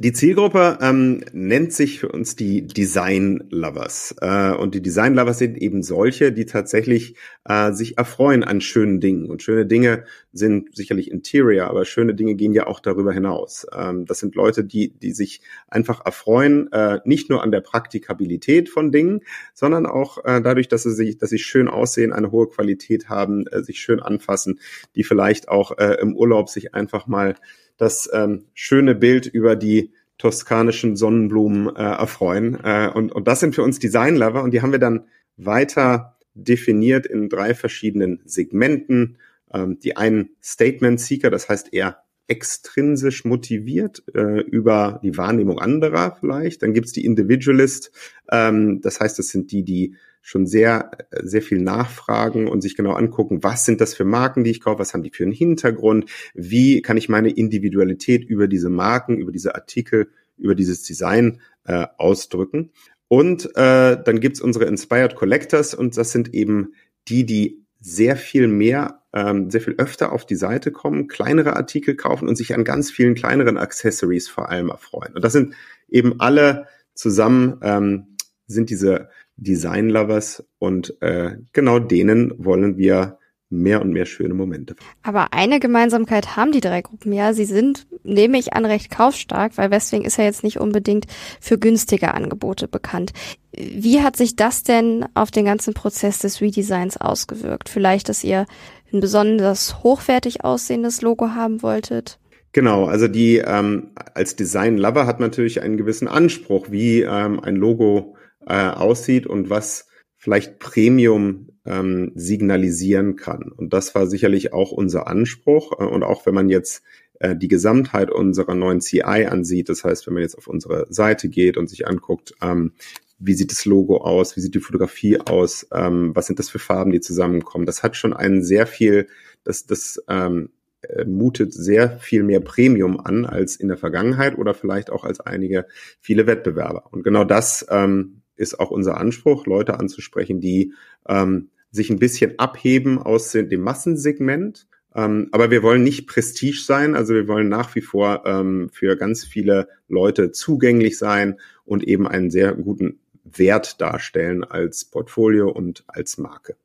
Die 0.00 0.12
Zielgruppe 0.12 0.78
ähm, 0.80 1.24
nennt 1.32 1.72
sich 1.72 1.98
für 1.98 2.08
uns 2.08 2.36
die 2.36 2.64
Design 2.64 3.42
Lovers. 3.50 4.14
Äh, 4.20 4.52
und 4.52 4.76
die 4.76 4.80
Design 4.80 5.14
Lovers 5.14 5.38
sind 5.38 5.58
eben 5.58 5.82
solche, 5.82 6.30
die 6.30 6.46
tatsächlich 6.46 7.16
äh, 7.44 7.72
sich 7.72 7.98
erfreuen 7.98 8.44
an 8.44 8.60
schönen 8.60 9.00
Dingen. 9.00 9.28
Und 9.28 9.42
schöne 9.42 9.66
Dinge 9.66 10.04
sind 10.32 10.76
sicherlich 10.76 11.10
Interior, 11.10 11.66
aber 11.66 11.84
schöne 11.84 12.14
Dinge 12.14 12.36
gehen 12.36 12.52
ja 12.52 12.68
auch 12.68 12.78
darüber 12.78 13.12
hinaus. 13.12 13.66
Ähm, 13.76 14.06
das 14.06 14.20
sind 14.20 14.36
Leute, 14.36 14.62
die, 14.62 14.90
die 14.90 15.10
sich 15.10 15.40
einfach 15.66 16.06
erfreuen, 16.06 16.70
äh, 16.70 17.00
nicht 17.04 17.28
nur 17.28 17.42
an 17.42 17.50
der 17.50 17.60
Praktikabilität 17.60 18.68
von 18.68 18.92
Dingen, 18.92 19.22
sondern 19.52 19.84
auch 19.84 20.24
äh, 20.24 20.40
dadurch, 20.40 20.68
dass 20.68 20.84
sie 20.84 20.94
sich, 20.94 21.18
dass 21.18 21.30
sie 21.30 21.40
schön 21.40 21.66
aussehen, 21.66 22.12
eine 22.12 22.30
hohe 22.30 22.48
Qualität 22.48 23.08
haben, 23.08 23.48
äh, 23.48 23.64
sich 23.64 23.80
schön 23.80 23.98
anfassen, 23.98 24.60
die 24.94 25.02
vielleicht 25.02 25.48
auch 25.48 25.76
äh, 25.76 25.96
im 26.00 26.14
Urlaub 26.14 26.50
sich 26.50 26.72
einfach 26.72 27.08
mal 27.08 27.34
das 27.78 28.08
ähm, 28.12 28.44
schöne 28.52 28.94
Bild 28.94 29.26
über 29.26 29.56
die 29.56 29.92
toskanischen 30.18 30.96
Sonnenblumen 30.96 31.74
äh, 31.74 31.82
erfreuen. 31.82 32.58
Äh, 32.62 32.90
und, 32.92 33.12
und 33.12 33.26
das 33.26 33.40
sind 33.40 33.54
für 33.54 33.62
uns 33.62 33.78
Design-Lover 33.78 34.42
und 34.42 34.52
die 34.52 34.60
haben 34.60 34.72
wir 34.72 34.78
dann 34.78 35.04
weiter 35.36 36.16
definiert 36.34 37.06
in 37.06 37.28
drei 37.28 37.54
verschiedenen 37.54 38.20
Segmenten. 38.24 39.18
Ähm, 39.52 39.78
die 39.78 39.96
einen 39.96 40.30
Statement 40.42 41.00
Seeker, 41.00 41.30
das 41.30 41.48
heißt 41.48 41.72
eher 41.72 42.02
extrinsisch 42.26 43.24
motiviert 43.24 44.02
äh, 44.14 44.40
über 44.40 45.00
die 45.02 45.16
Wahrnehmung 45.16 45.58
anderer 45.58 46.16
vielleicht. 46.20 46.62
Dann 46.62 46.74
gibt's 46.74 46.92
die 46.92 47.06
Individualist, 47.06 47.90
ähm, 48.30 48.80
das 48.82 49.00
heißt, 49.00 49.18
das 49.18 49.28
sind 49.28 49.50
die, 49.50 49.62
die 49.62 49.96
schon 50.22 50.46
sehr, 50.46 50.90
sehr 51.22 51.42
viel 51.42 51.58
nachfragen 51.58 52.48
und 52.48 52.60
sich 52.60 52.76
genau 52.76 52.92
angucken, 52.92 53.42
was 53.42 53.64
sind 53.64 53.80
das 53.80 53.94
für 53.94 54.04
Marken, 54.04 54.44
die 54.44 54.50
ich 54.50 54.60
kaufe, 54.60 54.78
was 54.78 54.94
haben 54.94 55.02
die 55.02 55.10
für 55.10 55.24
einen 55.24 55.32
Hintergrund, 55.32 56.10
wie 56.34 56.82
kann 56.82 56.96
ich 56.96 57.08
meine 57.08 57.30
Individualität 57.30 58.24
über 58.24 58.48
diese 58.48 58.68
Marken, 58.68 59.18
über 59.18 59.32
diese 59.32 59.54
Artikel, 59.54 60.10
über 60.36 60.54
dieses 60.54 60.82
Design 60.82 61.40
äh, 61.64 61.86
ausdrücken. 61.96 62.72
Und 63.08 63.46
äh, 63.56 63.96
dann 64.02 64.20
gibt's 64.20 64.40
unsere 64.40 64.66
Inspired 64.66 65.14
Collectors 65.14 65.74
und 65.74 65.96
das 65.96 66.12
sind 66.12 66.34
eben 66.34 66.74
die, 67.08 67.24
die 67.24 67.64
sehr 67.80 68.16
viel 68.16 68.48
mehr, 68.48 69.02
ähm, 69.14 69.50
sehr 69.50 69.60
viel 69.60 69.76
öfter 69.78 70.12
auf 70.12 70.26
die 70.26 70.34
Seite 70.34 70.72
kommen, 70.72 71.08
kleinere 71.08 71.56
Artikel 71.56 71.96
kaufen 71.96 72.28
und 72.28 72.36
sich 72.36 72.54
an 72.54 72.64
ganz 72.64 72.90
vielen 72.90 73.14
kleineren 73.14 73.56
Accessories 73.56 74.28
vor 74.28 74.50
allem 74.50 74.68
erfreuen. 74.68 75.14
Und 75.14 75.24
das 75.24 75.32
sind 75.32 75.54
eben 75.88 76.20
alle 76.20 76.66
zusammen 76.94 77.58
ähm, 77.62 78.16
sind 78.46 78.70
diese 78.70 79.08
Design 79.38 79.88
Lovers 79.88 80.44
und 80.58 81.00
äh, 81.00 81.36
genau 81.52 81.78
denen 81.78 82.34
wollen 82.38 82.76
wir 82.76 83.18
mehr 83.50 83.80
und 83.80 83.92
mehr 83.92 84.04
schöne 84.04 84.34
Momente. 84.34 84.76
Aber 85.02 85.32
eine 85.32 85.58
Gemeinsamkeit 85.58 86.36
haben 86.36 86.52
die 86.52 86.60
drei 86.60 86.82
Gruppen 86.82 87.12
ja. 87.12 87.32
Sie 87.32 87.46
sind, 87.46 87.86
nehme 88.02 88.38
ich 88.38 88.52
an, 88.52 88.66
recht 88.66 88.90
kaufstark, 88.90 89.56
weil 89.56 89.70
Westwing 89.70 90.02
ist 90.02 90.18
ja 90.18 90.24
jetzt 90.24 90.44
nicht 90.44 90.60
unbedingt 90.60 91.06
für 91.40 91.58
günstige 91.58 92.12
Angebote 92.12 92.68
bekannt. 92.68 93.12
Wie 93.52 94.02
hat 94.02 94.16
sich 94.16 94.36
das 94.36 94.64
denn 94.64 95.06
auf 95.14 95.30
den 95.30 95.46
ganzen 95.46 95.72
Prozess 95.72 96.18
des 96.18 96.40
Redesigns 96.40 96.98
ausgewirkt? 96.98 97.70
Vielleicht, 97.70 98.08
dass 98.08 98.22
ihr 98.22 98.46
ein 98.92 99.00
besonders 99.00 99.82
hochwertig 99.82 100.44
aussehendes 100.44 101.00
Logo 101.00 101.30
haben 101.30 101.62
wolltet? 101.62 102.18
Genau, 102.52 102.86
also 102.86 103.08
die 103.08 103.36
ähm, 103.36 103.90
als 104.14 104.36
Design-Lover 104.36 105.06
hat 105.06 105.20
man 105.20 105.30
natürlich 105.30 105.62
einen 105.62 105.76
gewissen 105.76 106.08
Anspruch, 106.08 106.70
wie 106.70 107.02
ähm, 107.02 107.40
ein 107.40 107.56
Logo 107.56 108.16
äh, 108.46 108.68
aussieht 108.68 109.26
und 109.26 109.50
was 109.50 109.88
vielleicht 110.16 110.58
Premium 110.58 111.48
ähm, 111.64 112.12
signalisieren 112.14 113.16
kann. 113.16 113.52
Und 113.54 113.72
das 113.72 113.94
war 113.94 114.06
sicherlich 114.06 114.52
auch 114.52 114.72
unser 114.72 115.06
Anspruch. 115.06 115.78
Äh, 115.78 115.84
und 115.84 116.02
auch 116.02 116.26
wenn 116.26 116.34
man 116.34 116.48
jetzt 116.48 116.82
äh, 117.20 117.36
die 117.36 117.48
Gesamtheit 117.48 118.10
unserer 118.10 118.54
neuen 118.54 118.80
CI 118.80 119.26
ansieht, 119.28 119.68
das 119.68 119.84
heißt, 119.84 120.06
wenn 120.06 120.14
man 120.14 120.22
jetzt 120.22 120.36
auf 120.36 120.48
unsere 120.48 120.86
Seite 120.90 121.28
geht 121.28 121.56
und 121.56 121.68
sich 121.68 121.86
anguckt, 121.86 122.34
ähm, 122.42 122.72
wie 123.18 123.34
sieht 123.34 123.50
das 123.50 123.64
Logo 123.64 123.98
aus, 123.98 124.36
wie 124.36 124.40
sieht 124.40 124.54
die 124.54 124.60
Fotografie 124.60 125.20
aus, 125.20 125.66
ähm, 125.72 126.14
was 126.14 126.26
sind 126.26 126.38
das 126.38 126.50
für 126.50 126.60
Farben, 126.60 126.92
die 126.92 127.00
zusammenkommen. 127.00 127.66
Das 127.66 127.82
hat 127.82 127.96
schon 127.96 128.12
einen 128.12 128.42
sehr 128.42 128.66
viel, 128.66 129.08
das, 129.44 129.66
das 129.66 130.02
ähm, 130.08 130.50
äh, 130.82 131.04
mutet 131.04 131.52
sehr 131.52 131.98
viel 131.98 132.22
mehr 132.22 132.40
Premium 132.40 133.00
an 133.00 133.26
als 133.26 133.56
in 133.56 133.68
der 133.68 133.76
Vergangenheit 133.76 134.38
oder 134.38 134.54
vielleicht 134.54 134.90
auch 134.90 135.04
als 135.04 135.20
einige 135.20 135.66
viele 136.00 136.26
Wettbewerber. 136.26 136.84
Und 136.92 137.02
genau 137.02 137.24
das 137.24 137.66
ähm, 137.70 138.17
ist 138.38 138.58
auch 138.60 138.70
unser 138.70 138.96
Anspruch, 138.96 139.46
Leute 139.46 139.78
anzusprechen, 139.78 140.40
die 140.40 140.72
ähm, 141.08 141.50
sich 141.70 141.90
ein 141.90 141.98
bisschen 141.98 142.38
abheben 142.38 142.98
aus 142.98 143.32
dem 143.32 143.60
Massensegment. 143.60 144.66
Ähm, 144.94 145.28
aber 145.32 145.50
wir 145.50 145.62
wollen 145.62 145.82
nicht 145.82 146.06
Prestige 146.06 146.60
sein, 146.64 146.94
also 146.94 147.14
wir 147.14 147.28
wollen 147.28 147.48
nach 147.48 147.74
wie 147.74 147.82
vor 147.82 148.24
ähm, 148.24 148.70
für 148.72 148.96
ganz 148.96 149.24
viele 149.24 149.68
Leute 149.88 150.32
zugänglich 150.32 150.98
sein 150.98 151.38
und 151.64 151.84
eben 151.84 152.08
einen 152.08 152.30
sehr 152.30 152.54
guten 152.54 153.00
Wert 153.24 153.80
darstellen 153.80 154.44
als 154.44 154.86
Portfolio 154.86 155.50
und 155.50 155.84
als 155.86 156.16
Marke. 156.16 156.56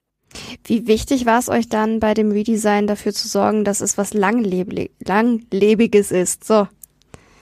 Wie 0.63 0.87
wichtig 0.87 1.25
war 1.25 1.39
es 1.39 1.49
euch 1.49 1.69
dann 1.69 1.99
bei 1.99 2.13
dem 2.13 2.31
Redesign 2.31 2.87
dafür 2.87 3.13
zu 3.13 3.27
sorgen, 3.27 3.65
dass 3.65 3.81
es 3.81 3.97
was 3.97 4.13
Langlebiges 4.13 6.11
ist? 6.11 6.43
So, 6.43 6.67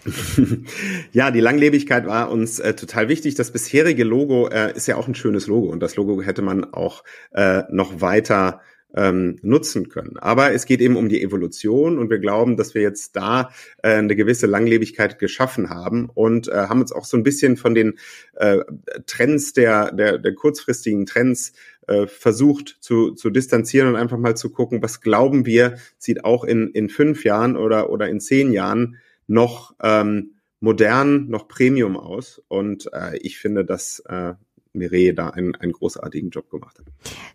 ja, 1.12 1.31
die 1.31 1.39
Langlebigkeit 1.39 2.05
war 2.05 2.31
uns 2.31 2.60
äh, 2.60 2.74
total 2.74 3.10
wichtig. 3.10 3.36
Das 3.36 3.51
bisherige 3.51 4.03
Logo 4.03 4.48
äh, 4.48 4.75
ist 4.75 4.88
ja 4.88 4.96
auch 4.96 5.08
ein 5.08 5.15
schönes 5.15 5.48
Logo 5.48 5.67
und 5.70 5.79
das 5.81 5.96
Logo 5.96 6.22
hätte 6.22 6.41
man 6.41 6.63
auch 6.74 7.03
äh, 7.34 7.63
noch 7.70 8.01
weiter 8.01 8.62
ähm, 8.96 9.38
nutzen 9.41 9.89
können. 9.89 10.17
Aber 10.17 10.51
es 10.51 10.65
geht 10.65 10.81
eben 10.81 10.98
um 10.98 11.10
die 11.10 11.22
Evolution 11.22 11.98
und 11.98 12.10
wir 12.10 12.20
glauben, 12.20 12.58
dass 12.58 12.74
wir 12.75 12.81
jetzt 12.81 13.15
da 13.15 13.51
äh, 13.84 13.93
eine 13.93 14.15
gewisse 14.15 14.48
Langlebigkeit 14.48 15.20
geschaffen 15.20 15.70
haben 15.70 16.10
und 16.13 16.48
äh, 16.48 16.67
haben 16.67 16.81
uns 16.81 16.91
auch 16.91 17.05
so 17.05 17.17
ein 17.17 17.24
bisschen 17.24 17.58
von 17.58 17.74
den 17.74 17.98
äh, 18.36 18.60
Trends 19.05 19.53
der, 19.53 19.91
der, 19.93 20.17
der 20.17 20.36
kurzfristigen 20.36 21.05
Trends 21.05 21.53
äh, 21.88 22.08
versucht 22.08 22.77
zu, 22.81 23.12
zu 23.12 23.29
distanzieren 23.29 23.88
und 23.88 23.96
einfach 23.96 24.17
mal 24.17 24.36
zu 24.36 24.50
gucken, 24.50 24.81
was 24.81 25.01
glauben 25.01 25.46
wir, 25.46 25.77
sieht 25.98 26.25
auch 26.25 26.43
in, 26.43 26.72
in 26.72 26.89
fünf 26.89 27.24
Jahren 27.24 27.55
oder, 27.55 27.89
oder 27.89 28.10
in 28.10 28.20
zehn 28.20 28.51
Jahren 28.51 28.98
noch 29.27 29.75
ähm, 29.81 30.35
modern, 30.59 31.27
noch 31.27 31.47
Premium 31.47 31.97
aus. 31.97 32.41
Und 32.47 32.91
äh, 32.93 33.17
ich 33.17 33.37
finde, 33.39 33.65
dass 33.65 33.99
äh, 34.07 34.33
Mireille 34.73 35.13
da 35.13 35.29
einen, 35.29 35.55
einen 35.55 35.73
großartigen 35.73 36.29
Job 36.29 36.49
gemacht 36.49 36.79
hat. 36.79 36.85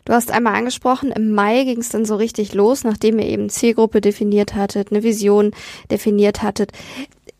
Du 0.05 0.13
hast 0.13 0.31
einmal 0.31 0.55
angesprochen, 0.55 1.11
im 1.11 1.31
Mai 1.31 1.63
ging 1.63 1.79
es 1.79 1.89
dann 1.89 2.05
so 2.05 2.15
richtig 2.15 2.53
los, 2.53 2.83
nachdem 2.83 3.19
ihr 3.19 3.27
eben 3.27 3.49
Zielgruppe 3.49 4.01
definiert 4.01 4.55
hattet, 4.55 4.91
eine 4.91 5.03
Vision 5.03 5.51
definiert 5.91 6.41
hattet. 6.41 6.71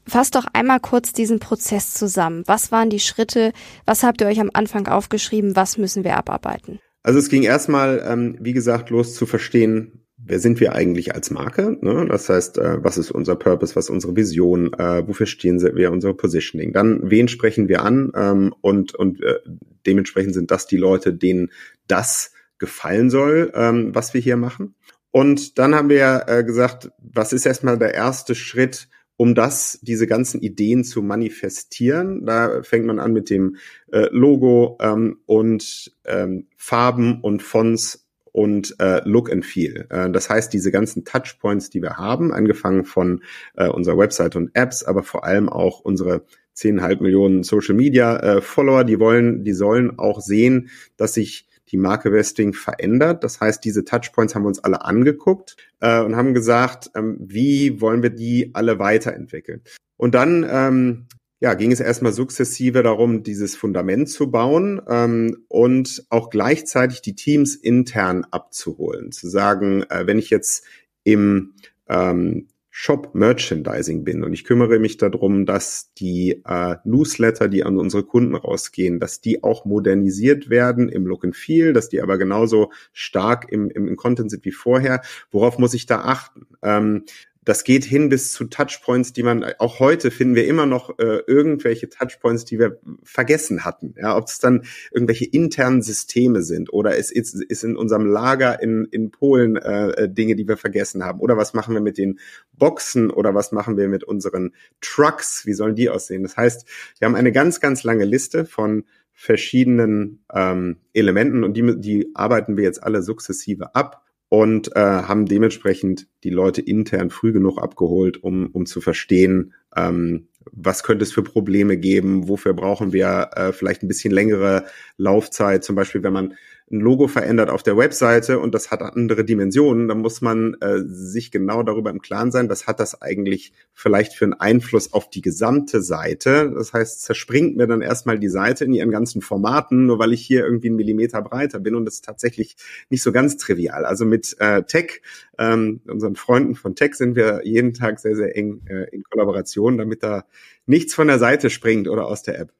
Fasst 0.05 0.35
doch 0.35 0.45
einmal 0.53 0.79
kurz 0.79 1.11
diesen 1.11 1.39
Prozess 1.39 1.93
zusammen. 1.93 2.43
Was 2.45 2.71
waren 2.71 2.89
die 2.89 2.99
Schritte? 2.99 3.51
Was 3.85 4.03
habt 4.03 4.21
ihr 4.21 4.27
euch 4.27 4.39
am 4.39 4.51
Anfang 4.53 4.87
aufgeschrieben? 4.87 5.55
Was 5.55 5.77
müssen 5.77 6.03
wir 6.03 6.15
abarbeiten? 6.15 6.79
Also 7.03 7.19
es 7.19 7.29
ging 7.29 7.43
erstmal, 7.43 8.03
ähm, 8.07 8.37
wie 8.39 8.53
gesagt, 8.53 8.89
los 8.89 9.15
zu 9.15 9.25
verstehen, 9.25 10.06
wer 10.27 10.39
sind 10.39 10.59
wir 10.59 10.73
eigentlich 10.73 11.15
als 11.15 11.31
Marke? 11.31 11.77
Ne? 11.81 12.05
Das 12.09 12.29
heißt, 12.29 12.57
äh, 12.57 12.83
was 12.83 12.97
ist 12.97 13.11
unser 13.11 13.35
Purpose, 13.35 13.75
was 13.75 13.85
ist 13.85 13.91
unsere 13.91 14.15
Vision, 14.15 14.73
äh, 14.73 15.07
wofür 15.07 15.25
stehen 15.25 15.61
wir, 15.61 15.91
unser 15.91 16.13
Positioning? 16.13 16.73
Dann, 16.73 17.09
wen 17.09 17.27
sprechen 17.27 17.67
wir 17.69 17.83
an? 17.83 18.11
Ähm, 18.15 18.53
und 18.61 18.93
und 18.95 19.21
äh, 19.23 19.39
dementsprechend 19.85 20.33
sind 20.33 20.51
das 20.51 20.67
die 20.67 20.77
Leute, 20.77 21.13
denen 21.13 21.51
das 21.87 22.31
gefallen 22.59 23.09
soll, 23.09 23.51
ähm, 23.55 23.95
was 23.95 24.13
wir 24.13 24.21
hier 24.21 24.37
machen. 24.37 24.75
Und 25.11 25.57
dann 25.57 25.73
haben 25.73 25.89
wir 25.89 26.25
äh, 26.27 26.43
gesagt, 26.43 26.91
was 26.99 27.33
ist 27.33 27.45
erstmal 27.45 27.77
der 27.77 27.93
erste 27.93 28.35
Schritt, 28.35 28.89
um 29.15 29.33
das, 29.33 29.79
diese 29.81 30.05
ganzen 30.05 30.41
Ideen 30.41 30.83
zu 30.83 31.01
manifestieren. 31.01 32.25
Da 32.25 32.61
fängt 32.61 32.85
man 32.85 32.99
an 32.99 33.13
mit 33.13 33.29
dem 33.29 33.57
äh, 33.91 34.07
Logo 34.11 34.77
ähm, 34.79 35.19
und 35.25 35.91
ähm, 36.05 36.47
Farben 36.55 37.21
und 37.21 37.41
Fonts 37.41 38.06
und 38.37 38.75
äh, 38.79 39.01
Look 39.03 39.31
and 39.31 39.43
Feel. 39.43 39.87
Äh, 39.89 40.11
das 40.11 40.29
heißt, 40.29 40.53
diese 40.53 40.69
ganzen 40.71 41.03
Touchpoints, 41.03 41.71
die 41.71 41.81
wir 41.81 41.97
haben, 41.97 42.31
angefangen 42.31 42.85
von 42.85 43.23
äh, 43.55 43.67
unserer 43.67 43.97
Website 43.97 44.35
und 44.35 44.51
Apps, 44.53 44.83
aber 44.83 45.01
vor 45.01 45.23
allem 45.23 45.49
auch 45.49 45.79
unsere 45.79 46.23
10,5 46.55 47.01
Millionen 47.01 47.41
Social 47.41 47.73
Media 47.73 48.15
äh, 48.17 48.41
Follower, 48.41 48.83
die 48.83 48.99
wollen, 48.99 49.43
die 49.43 49.53
sollen 49.53 49.97
auch 49.97 50.21
sehen, 50.21 50.69
dass 50.97 51.15
sich 51.15 51.47
die 51.69 51.77
Marke 51.77 52.13
Westwing 52.13 52.53
verändert. 52.53 53.23
Das 53.23 53.41
heißt, 53.41 53.65
diese 53.65 53.83
Touchpoints 53.83 54.35
haben 54.35 54.43
wir 54.43 54.49
uns 54.49 54.63
alle 54.63 54.85
angeguckt 54.85 55.57
äh, 55.79 55.99
und 56.03 56.15
haben 56.15 56.35
gesagt, 56.35 56.91
ähm, 56.95 57.17
wie 57.19 57.81
wollen 57.81 58.03
wir 58.03 58.11
die 58.11 58.51
alle 58.53 58.77
weiterentwickeln. 58.77 59.63
Und 59.97 60.13
dann 60.13 60.45
ähm, 60.47 61.07
ja, 61.39 61.53
ging 61.53 61.71
es 61.71 61.79
erstmal 61.79 62.13
sukzessive 62.13 62.81
darum, 62.81 63.23
dieses 63.23 63.55
Fundament 63.55 64.09
zu 64.09 64.31
bauen 64.31 64.81
ähm, 64.87 65.45
und 65.47 66.05
auch 66.09 66.29
gleichzeitig 66.29 67.01
die 67.01 67.15
Teams 67.15 67.55
intern 67.55 68.25
abzuholen. 68.31 69.11
Zu 69.11 69.29
sagen, 69.29 69.83
äh, 69.83 70.07
wenn 70.07 70.17
ich 70.17 70.29
jetzt 70.29 70.65
im 71.03 71.53
ähm, 71.87 72.47
Shop 72.79 73.15
Merchandising 73.15 74.03
bin 74.03 74.23
und 74.23 74.33
ich 74.33 74.43
kümmere 74.43 74.77
mich 74.77 74.97
darum, 74.97 75.47
dass 75.47 75.93
die 75.95 76.43
äh, 76.45 76.75
Newsletter, 76.83 77.47
die 77.47 77.63
an 77.63 77.77
unsere 77.77 78.03
Kunden 78.03 78.35
rausgehen, 78.35 78.99
dass 78.99 79.19
die 79.19 79.43
auch 79.43 79.65
modernisiert 79.65 80.51
werden 80.51 80.87
im 80.87 81.07
Look 81.07 81.23
and 81.23 81.35
Feel, 81.35 81.73
dass 81.73 81.89
die 81.89 82.01
aber 82.01 82.19
genauso 82.19 82.71
stark 82.93 83.51
im, 83.51 83.71
im, 83.71 83.95
Content 83.95 84.29
sind 84.29 84.45
wie 84.45 84.51
vorher. 84.51 85.01
Worauf 85.31 85.57
muss 85.57 85.73
ich 85.73 85.87
da 85.87 86.01
achten? 86.01 86.45
Ähm, 86.61 87.05
das 87.47 87.63
geht 87.63 87.85
hin 87.85 88.09
bis 88.09 88.33
zu 88.33 88.43
Touchpoints, 88.43 89.13
die 89.13 89.23
man 89.23 89.45
auch 89.59 89.79
heute 89.79 90.11
finden 90.11 90.35
wir 90.35 90.45
immer 90.47 90.65
noch 90.65 90.99
äh, 90.99 91.21
irgendwelche 91.27 91.87
Touchpoints, 91.87 92.43
die 92.43 92.59
wir 92.59 92.81
vergessen 93.03 93.63
hatten. 93.63 93.95
Ja, 93.97 94.17
ob 94.17 94.27
es 94.27 94.39
dann 94.39 94.65
irgendwelche 94.91 95.23
internen 95.23 95.81
Systeme 95.81 96.41
sind 96.41 96.73
oder 96.73 96.97
es 96.97 97.09
ist, 97.09 97.41
ist 97.41 97.63
in 97.63 97.77
unserem 97.77 98.05
Lager 98.05 98.61
in, 98.61 98.85
in 98.91 99.11
Polen 99.11 99.55
äh, 99.55 99.91
äh, 99.91 100.09
Dinge, 100.09 100.35
die 100.35 100.45
wir 100.45 100.57
vergessen 100.57 101.05
haben. 101.05 101.21
Oder 101.21 101.37
was 101.37 101.53
machen 101.53 101.73
wir 101.73 101.79
mit 101.79 101.97
den 101.97 102.19
Boxen 102.51 103.09
oder 103.09 103.33
was 103.33 103.53
machen 103.53 103.77
wir 103.77 103.87
mit 103.87 104.03
unseren 104.03 104.53
Trucks? 104.81 105.45
Wie 105.45 105.53
sollen 105.53 105.75
die 105.75 105.89
aussehen? 105.89 106.23
Das 106.23 106.35
heißt, 106.35 106.67
wir 106.99 107.05
haben 107.05 107.15
eine 107.15 107.31
ganz, 107.31 107.61
ganz 107.61 107.83
lange 107.83 108.03
Liste 108.03 108.43
von 108.43 108.83
verschiedenen 109.13 110.19
ähm, 110.33 110.81
Elementen 110.91 111.45
und 111.45 111.55
die, 111.55 111.79
die 111.79 112.11
arbeiten 112.13 112.57
wir 112.57 112.65
jetzt 112.65 112.83
alle 112.83 113.01
sukzessive 113.01 113.73
ab 113.73 114.03
und 114.29 114.75
äh, 114.75 114.79
haben 114.79 115.25
dementsprechend 115.25 116.07
die 116.23 116.29
Leute 116.29 116.61
intern 116.61 117.09
früh 117.09 117.31
genug 117.31 117.59
abgeholt, 117.59 118.23
um, 118.23 118.47
um 118.47 118.65
zu 118.65 118.81
verstehen, 118.81 119.53
ähm, 119.75 120.27
was 120.51 120.83
könnte 120.83 121.03
es 121.03 121.11
für 121.11 121.23
Probleme 121.23 121.77
geben, 121.77 122.27
wofür 122.27 122.53
brauchen 122.53 122.93
wir 122.93 123.29
äh, 123.35 123.51
vielleicht 123.53 123.83
ein 123.83 123.87
bisschen 123.87 124.13
längere 124.13 124.65
Laufzeit, 124.97 125.63
zum 125.63 125.75
Beispiel 125.75 126.03
wenn 126.03 126.13
man 126.13 126.33
ein 126.69 126.81
Logo 126.81 127.07
verändert 127.07 127.49
auf 127.49 127.63
der 127.63 127.77
Webseite 127.77 128.39
und 128.39 128.53
das 128.53 128.71
hat 128.71 128.81
andere 128.81 129.23
Dimensionen, 129.23 129.87
dann 129.87 129.99
muss 129.99 130.21
man 130.21 130.55
äh, 130.59 130.79
sich 130.85 131.31
genau 131.31 131.63
darüber 131.63 131.89
im 131.89 132.01
Klaren 132.01 132.31
sein, 132.31 132.49
was 132.49 132.67
hat 132.67 132.81
das 132.81 133.01
eigentlich 133.01 133.53
vielleicht 133.73 134.13
für 134.13 134.25
einen 134.25 134.33
Einfluss 134.33 134.91
auf 134.91 135.09
die 135.09 135.21
gesamte 135.21 135.81
Seite. 135.81 136.51
Das 136.53 136.73
heißt, 136.73 137.01
zerspringt 137.01 137.55
mir 137.55 137.67
dann 137.67 137.81
erstmal 137.81 138.19
die 138.19 138.27
Seite 138.27 138.65
in 138.65 138.73
ihren 138.73 138.91
ganzen 138.91 139.21
Formaten, 139.21 139.85
nur 139.85 139.97
weil 139.99 140.11
ich 140.11 140.25
hier 140.25 140.43
irgendwie 140.43 140.67
einen 140.67 140.75
Millimeter 140.75 141.21
breiter 141.21 141.59
bin 141.59 141.73
und 141.75 141.85
das 141.85 141.95
ist 141.95 142.05
tatsächlich 142.05 142.57
nicht 142.89 143.01
so 143.01 143.13
ganz 143.13 143.37
trivial. 143.37 143.85
Also 143.85 144.03
mit 144.03 144.35
äh, 144.39 144.63
Tech, 144.63 145.01
ähm, 145.37 145.79
unseren 145.87 146.17
Freunden 146.17 146.55
von 146.55 146.75
Tech 146.75 146.95
sind 146.95 147.15
wir 147.15 147.41
jeden 147.45 147.73
Tag 147.73 147.99
sehr, 147.99 148.15
sehr 148.15 148.35
eng 148.35 148.61
äh, 148.67 148.89
in 148.91 149.03
Kollaboration, 149.03 149.77
damit 149.77 150.03
da 150.03 150.25
nichts 150.65 150.93
von 150.93 151.07
der 151.07 151.19
Seite 151.19 151.49
springt 151.49 151.87
oder 151.87 152.07
aus 152.07 152.23
der 152.23 152.39
App. 152.39 152.51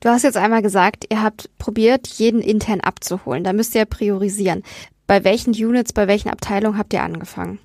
Du 0.00 0.08
hast 0.08 0.22
jetzt 0.22 0.38
einmal 0.38 0.62
gesagt, 0.62 1.04
ihr 1.10 1.22
habt 1.22 1.50
probiert, 1.58 2.06
jeden 2.06 2.40
intern 2.40 2.80
abzuholen. 2.80 3.44
Da 3.44 3.52
müsst 3.52 3.74
ihr 3.74 3.84
priorisieren. 3.84 4.62
Bei 5.06 5.24
welchen 5.24 5.50
Units, 5.50 5.92
bei 5.92 6.08
welchen 6.08 6.30
Abteilungen 6.30 6.78
habt 6.78 6.94
ihr 6.94 7.02
angefangen? 7.02 7.58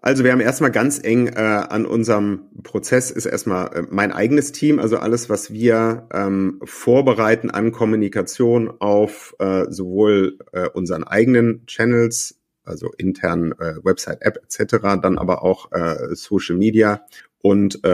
Also 0.00 0.24
wir 0.24 0.32
haben 0.32 0.40
erstmal 0.40 0.72
ganz 0.72 0.98
eng 1.02 1.28
äh, 1.28 1.40
an 1.40 1.86
unserem 1.86 2.48
Prozess 2.64 3.12
ist 3.12 3.26
erstmal 3.26 3.66
äh, 3.72 3.82
mein 3.88 4.12
eigenes 4.12 4.50
Team, 4.50 4.80
also 4.80 4.96
alles, 4.96 5.30
was 5.30 5.52
wir 5.52 6.08
ähm, 6.12 6.60
vorbereiten 6.64 7.50
an 7.50 7.70
Kommunikation 7.70 8.72
auf 8.80 9.36
äh, 9.38 9.66
sowohl 9.68 10.38
äh, 10.52 10.68
unseren 10.70 11.04
eigenen 11.04 11.66
Channels, 11.66 12.40
also 12.64 12.90
intern 12.98 13.52
äh, 13.60 13.74
Website, 13.84 14.22
App 14.22 14.38
etc., 14.42 14.78
dann 15.00 15.18
aber 15.18 15.44
auch 15.44 15.70
äh, 15.70 16.16
Social 16.16 16.56
Media 16.56 17.06
und 17.42 17.84
äh, 17.84 17.88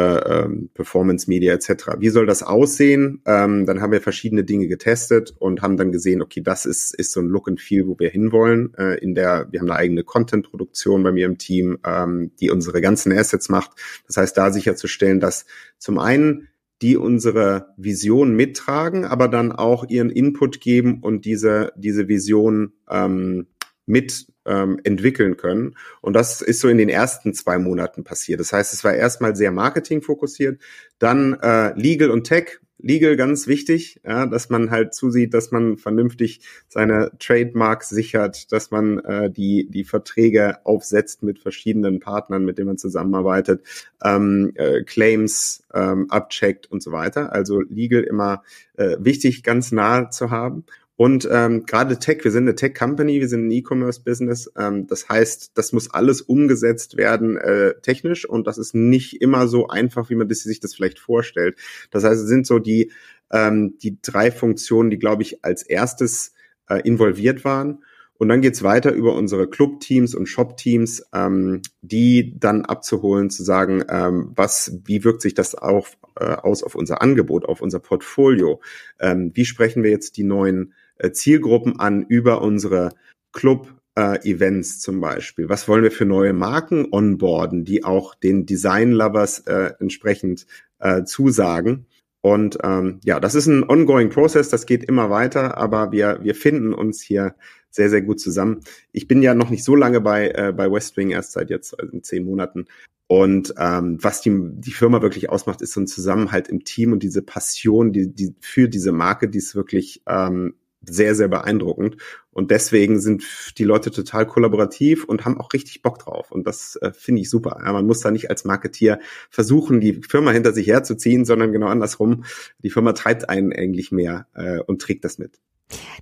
ähm, 0.45 0.69
Performance 0.75 1.29
Media 1.29 1.55
etc. 1.55 1.97
Wie 1.99 2.11
soll 2.11 2.27
das 2.27 2.43
aussehen? 2.43 3.23
Ähm, 3.27 3.65
dann 3.65 3.81
haben 3.81 3.93
wir 3.93 4.03
verschiedene 4.03 4.45
Dinge 4.45 4.69
getestet 4.69 5.35
und 5.39 5.63
haben 5.63 5.79
dann 5.79 5.91
gesehen, 5.91 6.21
okay, 6.21 6.43
das 6.43 6.67
ist 6.67 6.95
ist 6.95 7.13
so 7.13 7.21
ein 7.21 7.29
Look 7.29 7.49
and 7.49 7.59
Feel, 7.59 7.89
wo 7.89 7.99
wir 7.99 8.11
hinwollen. 8.11 8.75
Äh, 8.75 8.99
in 8.99 9.15
der 9.15 9.49
wir 9.51 9.61
haben 9.61 9.71
eine 9.71 9.79
eigene 9.79 10.05
Content-Produktion 10.05 11.03
bei 11.03 11.13
mir 11.13 11.25
im 11.25 11.39
Team, 11.39 11.79
ähm, 11.85 12.31
die 12.39 12.51
unsere 12.51 12.83
ganzen 12.83 13.11
Assets 13.11 13.49
macht. 13.49 13.71
Das 14.07 14.19
heißt, 14.19 14.37
da 14.37 14.53
sicherzustellen, 14.53 15.19
dass 15.19 15.47
zum 15.79 15.99
einen 15.99 16.49
die 16.83 16.97
unsere 16.97 17.75
Vision 17.77 18.37
mittragen, 18.37 19.05
aber 19.05 19.29
dann 19.29 19.51
auch 19.51 19.89
ihren 19.89 20.11
Input 20.11 20.61
geben 20.61 21.01
und 21.01 21.25
diese 21.25 21.73
diese 21.77 22.07
Vision 22.07 22.75
ähm, 22.91 23.47
mit 23.87 24.27
ähm, 24.49 24.81
entwickeln 24.83 25.37
können. 25.37 25.77
Und 26.01 26.15
das 26.15 26.41
ist 26.41 26.61
so 26.61 26.69
in 26.69 26.79
den 26.79 26.89
ersten 26.89 27.35
zwei 27.35 27.59
Monaten 27.59 28.03
passiert. 28.03 28.41
Das 28.41 28.53
heißt, 28.53 28.73
es 28.73 28.83
war 28.83 28.95
erstmal 28.95 29.37
sehr 29.37 29.53
Marketing 29.53 30.03
fokussiert, 30.03 30.61
dann 30.99 31.35
äh, 31.35 31.79
Legal 31.79 32.11
und 32.11 32.25
Tech. 32.25 32.59
Legal 32.81 33.17
ganz 33.17 33.49
wichtig, 33.49 34.01
ja, 34.07 34.27
dass 34.27 34.51
man 34.51 34.71
halt 34.71 34.95
zusieht, 34.95 35.35
dass 35.35 35.51
man 35.51 35.79
vernünftig 35.79 36.43
seine 36.69 37.11
Trademarks 37.19 37.89
sichert, 37.89 38.53
dass 38.53 38.71
man 38.71 39.01
äh, 39.01 39.33
die 39.33 39.67
die 39.69 39.83
Verträge 39.83 40.65
aufsetzt 40.65 41.25
mit 41.25 41.41
verschiedenen 41.41 41.99
Partnern, 41.99 42.45
mit 42.45 42.57
denen 42.57 42.69
man 42.69 42.79
zusammenarbeitet, 42.79 43.65
ähm, 44.05 44.53
äh, 44.55 44.85
Claims 44.85 45.65
ähm, 45.75 46.09
abcheckt 46.09 46.71
und 46.71 46.81
so 46.81 46.93
weiter. 46.93 47.33
Also 47.33 47.63
Legal 47.63 48.05
immer 48.05 48.45
äh, 48.77 48.97
wichtig, 49.01 49.43
ganz 49.43 49.73
nah 49.73 50.09
zu 50.11 50.31
haben. 50.31 50.65
Und 50.99 51.29
ähm, 51.31 51.65
gerade 51.65 52.01
Tech, 52.01 52.25
wir 52.25 52.33
sind 52.33 52.43
eine 52.43 52.57
Tech-Company, 52.57 53.21
wir 53.21 53.29
sind 53.29 53.47
ein 53.47 53.51
E-Commerce-Business. 53.53 54.51
Ähm, 54.59 54.89
das 54.89 55.09
heißt, 55.09 55.53
das 55.55 55.73
muss 55.73 55.89
alles 55.89 56.23
umgesetzt 56.23 56.97
werden 56.97 57.37
äh, 57.37 57.75
technisch 57.83 58.29
und 58.29 58.49
das 58.49 58.59
ist 58.59 58.75
nicht 58.75 59.23
immer 59.23 59.47
so 59.47 59.69
einfach, 59.69 60.11
wie 60.11 60.17
man 60.17 60.29
sich 60.29 60.59
das 60.59 60.75
vielleicht 60.75 60.99
vorstellt. 60.99 61.57
Das 61.93 62.03
heißt, 62.03 62.21
es 62.21 62.27
sind 62.27 62.49
so 62.49 62.59
die, 62.59 62.91
ähm, 63.31 63.79
die 63.79 64.03
drei 64.03 64.33
Funktionen, 64.33 64.91
die, 64.91 64.99
glaube 64.99 65.23
ich, 65.23 65.45
als 65.45 65.63
erstes 65.63 66.33
äh, 66.69 66.81
involviert 66.81 67.45
waren. 67.45 67.85
Und 68.15 68.29
dann 68.29 68.41
geht's 68.41 68.65
weiter 68.65 68.91
über 68.91 69.15
unsere 69.15 69.49
Club-Teams 69.49 70.17
und 70.17 70.27
Shop-Teams, 70.27 71.05
ähm, 71.15 71.63
die 71.81 72.35
dann 72.41 72.65
abzuholen, 72.65 73.31
zu 73.31 73.45
sagen, 73.45 73.85
ähm, 73.89 74.33
was, 74.35 74.81
wie 74.85 75.05
wirkt 75.05 75.23
sich 75.23 75.35
das 75.35 75.55
auf, 75.55 75.97
äh, 76.17 76.25
aus 76.25 76.65
auf 76.65 76.75
unser 76.75 77.03
Angebot, 77.03 77.45
auf 77.45 77.63
unser 77.63 77.79
Portfolio? 77.79 78.61
Ähm, 78.99 79.31
wie 79.35 79.45
sprechen 79.45 79.85
wir 79.85 79.93
jetzt 79.93 80.17
die 80.17 80.25
neuen 80.25 80.75
Zielgruppen 81.13 81.79
an 81.79 82.05
über 82.07 82.43
unsere 82.43 82.91
Club 83.33 83.75
äh, 83.97 84.19
Events 84.29 84.81
zum 84.81 85.01
Beispiel. 85.01 85.49
Was 85.49 85.69
wollen 85.69 85.83
wir 85.83 85.91
für 85.91 86.05
neue 86.05 86.33
Marken 86.33 86.89
onboarden, 86.91 87.65
die 87.65 87.85
auch 87.85 88.15
den 88.15 88.47
Design 88.47 88.93
Lovers 88.93 89.41
äh, 89.41 89.73
entsprechend 89.81 90.47
äh, 90.79 91.05
zusagen? 91.05 91.87
Und 92.21 92.59
ähm, 92.63 93.01
ja, 93.05 93.21
das 93.21 93.35
ist 93.35 93.47
ein 93.47 93.69
ongoing 93.69 94.11
Process, 94.11 94.49
das 94.49 94.67
geht 94.67 94.85
immer 94.85 95.09
weiter, 95.09 95.57
aber 95.57 95.93
wir, 95.93 96.19
wir 96.23 96.35
finden 96.35 96.75
uns 96.75 97.01
hier 97.01 97.37
sehr, 97.71 97.91
sehr 97.91 98.03
gut 98.03 98.21
zusammen. 98.21 98.61
Ich 98.93 99.07
bin 99.07 99.23
ja 99.23 99.35
noch 99.35 99.51
nicht 99.51 99.65
so 99.65 99.77
lange 99.77 100.01
bei, 100.01 100.31
äh, 100.31 100.53
bei 100.57 100.71
Westwing, 100.71 101.11
erst 101.11 101.33
seit 101.33 101.51
jetzt 101.51 101.79
also 101.79 101.99
zehn 102.01 102.25
Monaten. 102.25 102.67
Und 103.07 103.55
ähm, 103.57 103.99
was 104.03 104.21
die, 104.21 104.31
die 104.35 104.73
Firma 104.73 105.01
wirklich 105.01 105.31
ausmacht, 105.31 105.63
ist 105.63 105.73
so 105.73 105.81
ein 105.81 105.87
Zusammenhalt 105.87 106.49
im 106.49 106.65
Team 106.65 106.93
und 106.93 107.03
diese 107.03 107.23
Passion, 107.23 107.93
die, 107.93 108.13
die 108.13 108.35
für 108.41 108.69
diese 108.69 108.93
Marke, 108.93 109.29
die 109.29 109.39
ist 109.39 109.55
wirklich 109.55 110.03
ähm, 110.07 110.55
sehr, 110.83 111.14
sehr 111.14 111.29
beeindruckend. 111.29 111.97
Und 112.31 112.51
deswegen 112.51 113.01
sind 113.01 113.25
die 113.59 113.64
Leute 113.64 113.91
total 113.91 114.27
kollaborativ 114.27 115.05
und 115.05 115.25
haben 115.25 115.41
auch 115.41 115.53
richtig 115.53 115.83
Bock 115.83 115.99
drauf. 115.99 116.31
Und 116.31 116.47
das 116.47 116.77
äh, 116.77 116.93
finde 116.93 117.23
ich 117.23 117.31
super. 117.31 117.61
Ja, 117.64 117.73
man 117.73 117.87
muss 117.87 118.01
da 118.01 118.11
nicht 118.11 118.31
als 118.31 118.45
Marketier 118.45 119.01
versuchen, 119.31 119.81
die 119.81 119.95
Firma 119.95 120.31
hinter 120.31 120.53
sich 120.53 120.69
herzuziehen, 120.69 121.25
sondern 121.25 121.53
genau 121.53 121.67
andersrum. 121.67 122.25
Die 122.62 122.71
Firma 122.71 122.93
treibt 122.93 123.29
einen 123.29 123.53
eigentlich 123.53 123.91
mehr 123.93 124.27
äh, 124.35 124.61
und 124.61 124.81
trägt 124.81 125.05
das 125.05 125.19
mit. 125.19 125.41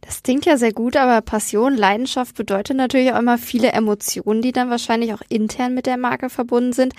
Das 0.03 0.23
klingt 0.23 0.47
ja 0.47 0.57
sehr 0.57 0.73
gut, 0.73 0.97
aber 0.97 1.21
Passion, 1.21 1.75
Leidenschaft 1.77 2.37
bedeutet 2.37 2.77
natürlich 2.77 3.13
auch 3.13 3.19
immer 3.19 3.39
viele 3.39 3.73
Emotionen, 3.73 4.41
die 4.43 4.53
dann 4.53 4.71
wahrscheinlich 4.71 5.13
auch 5.13 5.23
intern 5.29 5.75
mit 5.75 5.87
der 5.87 5.97
Marke 5.97 6.31
verbunden 6.31 6.73
sind. 6.73 6.95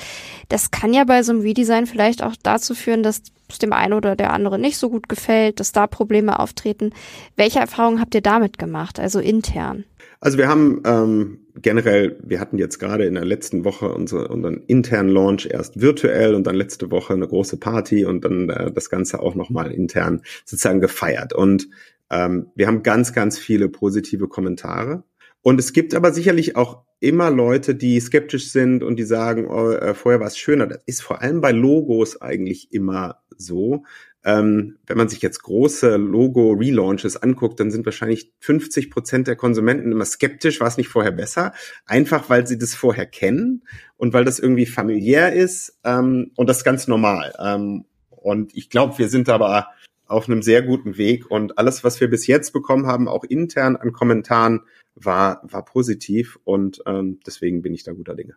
Das 0.50 0.72
kann 0.72 0.94
ja 0.94 1.06
bei 1.06 1.24
so 1.24 1.32
einem 1.32 1.42
Redesign 1.42 1.86
vielleicht 1.86 2.24
auch 2.24 2.36
dazu 2.42 2.76
führen, 2.76 3.04
dass 3.04 3.22
es 3.50 3.60
dem 3.60 3.72
einen 3.72 3.94
oder 3.94 4.16
der 4.16 4.34
anderen 4.34 4.60
nicht 4.62 4.78
so 4.78 4.90
gut 4.90 5.08
gefällt, 5.08 5.60
dass 5.60 5.72
da 5.72 5.88
Probleme 5.88 6.40
auftreten. 6.40 6.92
Welche 7.38 7.60
Erfahrungen 7.60 8.02
habt 8.02 8.14
ihr 8.14 8.22
damit 8.22 8.58
gemacht, 8.58 9.00
also 9.00 9.20
intern? 9.20 9.86
Also 10.20 10.38
wir 10.38 10.48
haben 10.48 10.82
ähm, 10.86 11.40
generell, 11.62 12.18
wir 12.24 12.40
hatten 12.40 12.58
jetzt 12.58 12.80
gerade 12.80 13.06
in 13.06 13.14
der 13.14 13.24
letzten 13.24 13.64
Woche 13.64 13.94
unsere, 13.94 14.28
unseren 14.30 14.64
internen 14.68 15.10
Launch 15.10 15.46
erst 15.46 15.80
virtuell 15.80 16.34
und 16.34 16.46
dann 16.46 16.56
letzte 16.56 16.90
Woche 16.92 17.14
eine 17.14 17.28
große 17.28 17.58
Party 17.58 18.04
und 18.04 18.26
dann 18.26 18.50
äh, 18.50 18.72
das 18.72 18.90
Ganze 18.90 19.20
auch 19.22 19.36
nochmal 19.36 19.72
intern 19.72 20.24
sozusagen 20.44 20.82
gefeiert. 20.82 21.34
Und 21.34 21.70
ähm, 22.10 22.52
wir 22.56 22.68
haben 22.68 22.84
ganz, 22.84 23.14
ganz 23.14 23.38
viele 23.38 23.70
positive 23.70 24.28
Kommentare. 24.28 25.04
Und 25.42 25.60
es 25.60 25.74
gibt 25.74 25.94
aber 25.94 26.12
sicherlich 26.12 26.56
auch 26.56 26.84
immer 27.00 27.30
Leute, 27.30 27.76
die 27.76 28.00
skeptisch 28.00 28.52
sind 28.52 28.84
und 28.84 28.98
die 28.98 29.04
sagen, 29.04 29.48
oh, 29.48 29.72
äh, 29.72 29.94
vorher 29.94 30.20
war 30.20 30.28
es 30.28 30.38
schöner. 30.38 30.68
Das 30.68 30.80
ist 30.86 31.02
vor 31.02 31.22
allem 31.22 31.42
bei 31.42 31.52
Logos 31.52 32.22
eigentlich 32.22 32.74
immer 32.74 33.20
so. 33.38 33.84
Ähm, 34.26 34.78
wenn 34.88 34.98
man 34.98 35.08
sich 35.08 35.22
jetzt 35.22 35.44
große 35.44 35.96
Logo-Relaunches 35.96 37.16
anguckt, 37.16 37.60
dann 37.60 37.72
sind 37.72 37.86
wahrscheinlich 37.86 38.34
50 38.40 38.90
Prozent 38.90 39.28
der 39.28 39.36
Konsumenten 39.36 39.92
immer 39.92 40.06
skeptisch, 40.06 40.60
war 40.60 40.68
es 40.68 40.76
nicht 40.76 40.90
vorher 40.90 41.14
besser? 41.14 41.54
Einfach 41.86 42.30
weil 42.30 42.46
sie 42.46 42.58
das 42.58 42.74
vorher 42.74 43.06
kennen 43.06 43.64
und 43.96 44.14
weil 44.14 44.26
das 44.26 44.40
irgendwie 44.40 44.66
familiär 44.66 45.32
ist 45.32 45.80
ähm, 45.86 46.32
und 46.36 46.50
das 46.50 46.58
ist 46.58 46.64
ganz 46.66 46.88
normal. 46.88 47.34
Ähm, 47.40 47.86
und 48.10 48.54
ich 48.54 48.70
glaube, 48.70 48.98
wir 48.98 49.08
sind 49.08 49.30
aber 49.30 49.70
auf 50.08 50.28
einem 50.28 50.42
sehr 50.42 50.62
guten 50.62 50.98
Weg 50.98 51.30
und 51.30 51.58
alles, 51.58 51.84
was 51.84 52.00
wir 52.00 52.10
bis 52.10 52.28
jetzt 52.28 52.54
bekommen 52.54 52.88
haben, 52.88 53.08
auch 53.08 53.24
intern 53.24 53.76
an 53.76 53.92
Kommentaren, 53.92 54.62
war, 54.96 55.42
war 55.44 55.64
positiv 55.64 56.40
und 56.44 56.82
ähm, 56.86 57.20
deswegen 57.26 57.62
bin 57.62 57.74
ich 57.74 57.84
da 57.84 57.94
guter 57.94 58.16
Dinge. 58.16 58.36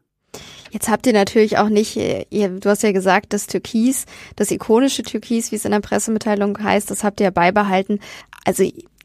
Jetzt 0.70 0.88
habt 0.88 1.06
ihr 1.06 1.12
natürlich 1.12 1.58
auch 1.58 1.68
nicht, 1.68 1.96
äh, 1.96 2.26
ihr, 2.30 2.48
du 2.48 2.68
hast 2.68 2.82
ja 2.82 2.92
gesagt, 2.92 3.32
das 3.32 3.46
Türkis, 3.46 4.06
das 4.36 4.50
ikonische 4.50 5.02
Türkis, 5.02 5.50
wie 5.50 5.56
es 5.56 5.64
in 5.64 5.72
der 5.72 5.80
Pressemitteilung 5.80 6.62
heißt, 6.62 6.90
das 6.90 7.02
habt 7.02 7.20
ihr 7.20 7.24
ja 7.24 7.30
beibehalten. 7.30 7.98
Also 8.44 8.64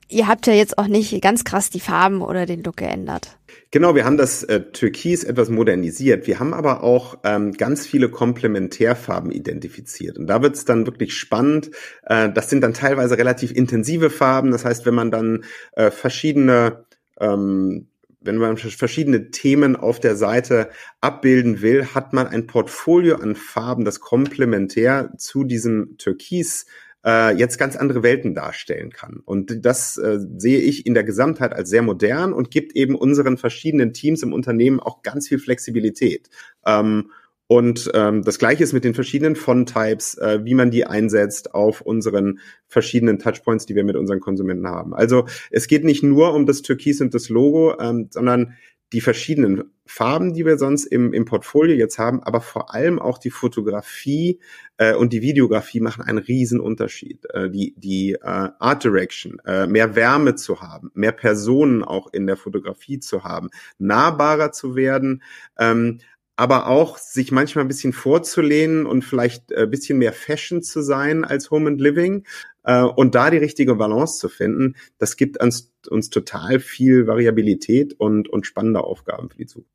ihr 0.10 0.28
habt 0.28 0.48
ja 0.48 0.54
jetzt 0.54 0.78
auch 0.78 0.88
nicht 0.88 1.20
ganz 1.22 1.44
krass 1.44 1.70
die 1.70 1.80
Farben 1.80 2.22
oder 2.22 2.46
den 2.46 2.64
Look 2.64 2.78
geändert. 2.78 3.38
Genau, 3.76 3.94
wir 3.94 4.06
haben 4.06 4.16
das 4.16 4.42
äh, 4.44 4.62
Türkis 4.72 5.26
etwas 5.26 5.50
modernisiert. 5.50 6.28
Wir 6.28 6.40
haben 6.40 6.54
aber 6.54 6.82
auch 6.82 7.18
ähm, 7.26 7.52
ganz 7.52 7.86
viele 7.86 8.08
Komplementärfarben 8.08 9.32
identifiziert. 9.32 10.18
Und 10.18 10.28
da 10.28 10.42
wird 10.42 10.56
es 10.56 10.64
dann 10.64 10.86
wirklich 10.86 11.14
spannend. 11.14 11.72
Äh, 12.04 12.32
das 12.32 12.50
sind 12.50 12.62
dann 12.62 12.74
teilweise 12.74 13.18
relativ 13.18 13.52
intensive 13.52 14.10
Farben. 14.10 14.52
Das 14.52 14.64
heißt, 14.64 14.86
wenn 14.86 14.96
man 14.96 15.12
dann 15.12 15.44
äh, 15.74 15.92
verschiedene 15.92 16.86
ähm, 17.20 17.88
wenn 18.22 18.38
man 18.38 18.56
verschiedene 18.56 19.30
Themen 19.32 19.76
auf 19.76 20.00
der 20.00 20.16
Seite 20.16 20.70
abbilden 21.02 21.62
will, 21.62 21.86
hat 21.94 22.14
man 22.14 22.28
ein 22.28 22.48
Portfolio 22.48 23.18
an 23.18 23.36
Farben, 23.36 23.84
das 23.84 24.00
komplementär 24.00 25.12
zu 25.18 25.44
diesem 25.44 25.98
Türkis 25.98 26.66
äh, 27.06 27.36
jetzt 27.38 27.58
ganz 27.58 27.76
andere 27.76 28.04
Welten 28.04 28.34
darstellen 28.34 28.90
kann. 28.90 29.22
Und 29.24 29.66
das 29.66 29.98
äh, 29.98 30.20
sehe 30.38 30.60
ich 30.60 30.86
in 30.86 30.94
der 30.94 31.04
Gesamtheit 31.04 31.54
als 31.54 31.70
sehr 31.70 31.84
modern 31.84 32.34
und 32.34 32.52
gibt 32.52 32.76
eben 32.76 32.96
unseren 32.96 33.38
verschiedenen 33.38 33.94
Teams 33.94 34.24
im 34.24 34.34
Unternehmen 34.34 34.80
auch 34.80 35.04
ganz 35.04 35.28
viel 35.28 35.40
Flexibilität. 35.40 36.30
Ähm, 36.66 37.12
und 37.48 37.92
ähm, 37.94 38.24
das 38.24 38.40
gleiche 38.40 38.64
ist 38.64 38.74
mit 38.74 38.84
den 38.84 38.96
verschiedenen 38.96 39.36
Font-Types, 39.36 40.18
äh, 40.18 40.44
wie 40.44 40.56
man 40.56 40.72
die 40.72 40.88
einsetzt 40.88 41.54
auf 41.54 41.82
unseren 41.82 42.40
verschiedenen 42.68 43.20
Touchpoints, 43.20 43.68
die 43.68 43.76
wir 43.76 43.84
mit 43.84 43.96
unseren 43.96 44.20
Konsumenten 44.20 44.68
haben. 44.68 44.96
Also 44.96 45.26
es 45.52 45.68
geht 45.68 45.84
nicht 45.84 46.02
nur 46.02 46.34
um 46.34 46.48
das 46.48 46.64
Türkis 46.64 47.02
und 47.02 47.14
das 47.14 47.30
Logo, 47.30 47.80
ähm, 47.80 48.08
sondern 48.10 48.56
die 48.96 49.02
verschiedenen 49.02 49.74
Farben, 49.86 50.34
die 50.34 50.46
wir 50.46 50.58
sonst 50.58 50.86
im, 50.86 51.12
im 51.12 51.26
Portfolio 51.26 51.76
jetzt 51.76 52.00
haben, 52.00 52.24
aber 52.24 52.40
vor 52.40 52.74
allem 52.74 52.98
auch 52.98 53.18
die 53.18 53.30
Fotografie 53.30 54.40
äh, 54.78 54.96
und 54.96 55.12
die 55.12 55.22
Videografie 55.22 55.82
machen 55.82 56.02
einen 56.02 56.20
riesen 56.20 56.62
Unterschied. 56.62 57.26
Äh, 57.34 57.50
die 57.50 57.76
die 57.76 58.14
äh, 58.14 58.20
Art 58.22 58.86
Direction, 58.86 59.42
äh, 59.46 59.68
mehr 59.68 59.98
Wärme 59.98 60.36
zu 60.36 60.62
haben, 60.62 60.92
mehr 60.94 61.12
Personen 61.12 61.84
auch 61.84 62.14
in 62.14 62.26
der 62.26 62.38
Fotografie 62.38 63.00
zu 63.00 63.26
haben, 63.26 63.50
nahbarer 63.78 64.54
zu 64.54 64.78
werden, 64.78 65.22
ähm, 65.60 66.00
aber 66.38 66.68
auch 66.68 66.98
sich 66.98 67.34
manchmal 67.34 67.66
ein 67.66 67.70
bisschen 67.70 67.92
vorzulehnen 67.92 68.86
und 68.86 69.04
vielleicht 69.04 69.52
ein 69.52 69.66
äh, 69.66 69.68
bisschen 69.68 69.98
mehr 69.98 70.14
Fashion 70.14 70.64
zu 70.64 70.82
sein 70.82 71.26
als 71.26 71.52
Home 71.52 71.70
and 71.70 71.82
Living 71.82 72.26
äh, 72.66 72.84
und 72.84 73.16
da 73.16 73.30
die 73.30 73.38
richtige 73.38 73.76
Balance 73.76 74.20
zu 74.20 74.30
finden, 74.30 74.76
das 74.98 75.18
gibt 75.18 75.42
uns, 75.42 75.72
uns 75.90 76.10
total 76.10 76.60
viel 76.60 77.08
Variabilität 77.08 77.94
und, 77.94 78.28
und 78.30 78.46
spannende 78.46 78.84
Aufgaben 78.84 79.30
für 79.30 79.38
die 79.38 79.46
Zukunft. 79.46 79.70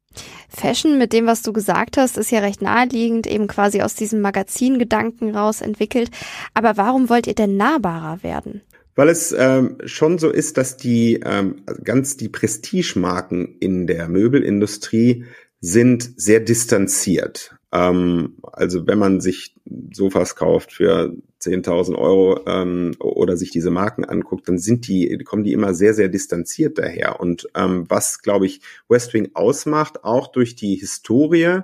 Fashion, 0.48 0.98
mit 0.98 1.12
dem, 1.12 1.26
was 1.26 1.42
du 1.42 1.52
gesagt 1.52 1.96
hast, 1.96 2.18
ist 2.18 2.32
ja 2.32 2.40
recht 2.40 2.62
naheliegend, 2.62 3.28
eben 3.28 3.46
quasi 3.46 3.80
aus 3.80 3.94
diesem 3.94 4.20
Magazingedanken 4.20 5.36
raus 5.36 5.60
entwickelt. 5.60 6.10
Aber 6.52 6.76
warum 6.76 7.08
wollt 7.08 7.28
ihr 7.28 7.34
denn 7.34 7.56
nahbarer 7.56 8.22
werden? 8.24 8.62
Weil 8.96 9.08
es 9.08 9.32
ähm, 9.32 9.78
schon 9.84 10.18
so 10.18 10.30
ist, 10.30 10.56
dass 10.56 10.76
die 10.76 11.20
ähm, 11.24 11.62
ganz 11.84 12.16
die 12.16 12.28
Prestigemarken 12.28 13.56
in 13.60 13.86
der 13.86 14.08
Möbelindustrie 14.08 15.24
sind 15.60 16.20
sehr 16.20 16.40
distanziert. 16.40 17.54
Ähm, 17.72 18.36
also 18.42 18.86
wenn 18.86 18.98
man 18.98 19.20
sich 19.20 19.54
Sofas 19.92 20.36
kauft 20.36 20.72
für 20.72 21.14
10.000 21.40 21.96
Euro 21.96 22.40
ähm, 22.46 22.92
oder 22.98 23.36
sich 23.36 23.50
diese 23.50 23.70
Marken 23.70 24.04
anguckt, 24.04 24.48
dann 24.48 24.58
sind 24.58 24.88
die, 24.88 25.16
kommen 25.24 25.44
die 25.44 25.52
immer 25.52 25.74
sehr, 25.74 25.94
sehr 25.94 26.08
distanziert 26.08 26.78
daher. 26.78 27.20
Und 27.20 27.48
ähm, 27.54 27.86
was, 27.88 28.20
glaube 28.22 28.46
ich, 28.46 28.60
Westwing 28.88 29.30
ausmacht, 29.34 30.04
auch 30.04 30.28
durch 30.28 30.56
die 30.56 30.76
Historie 30.76 31.60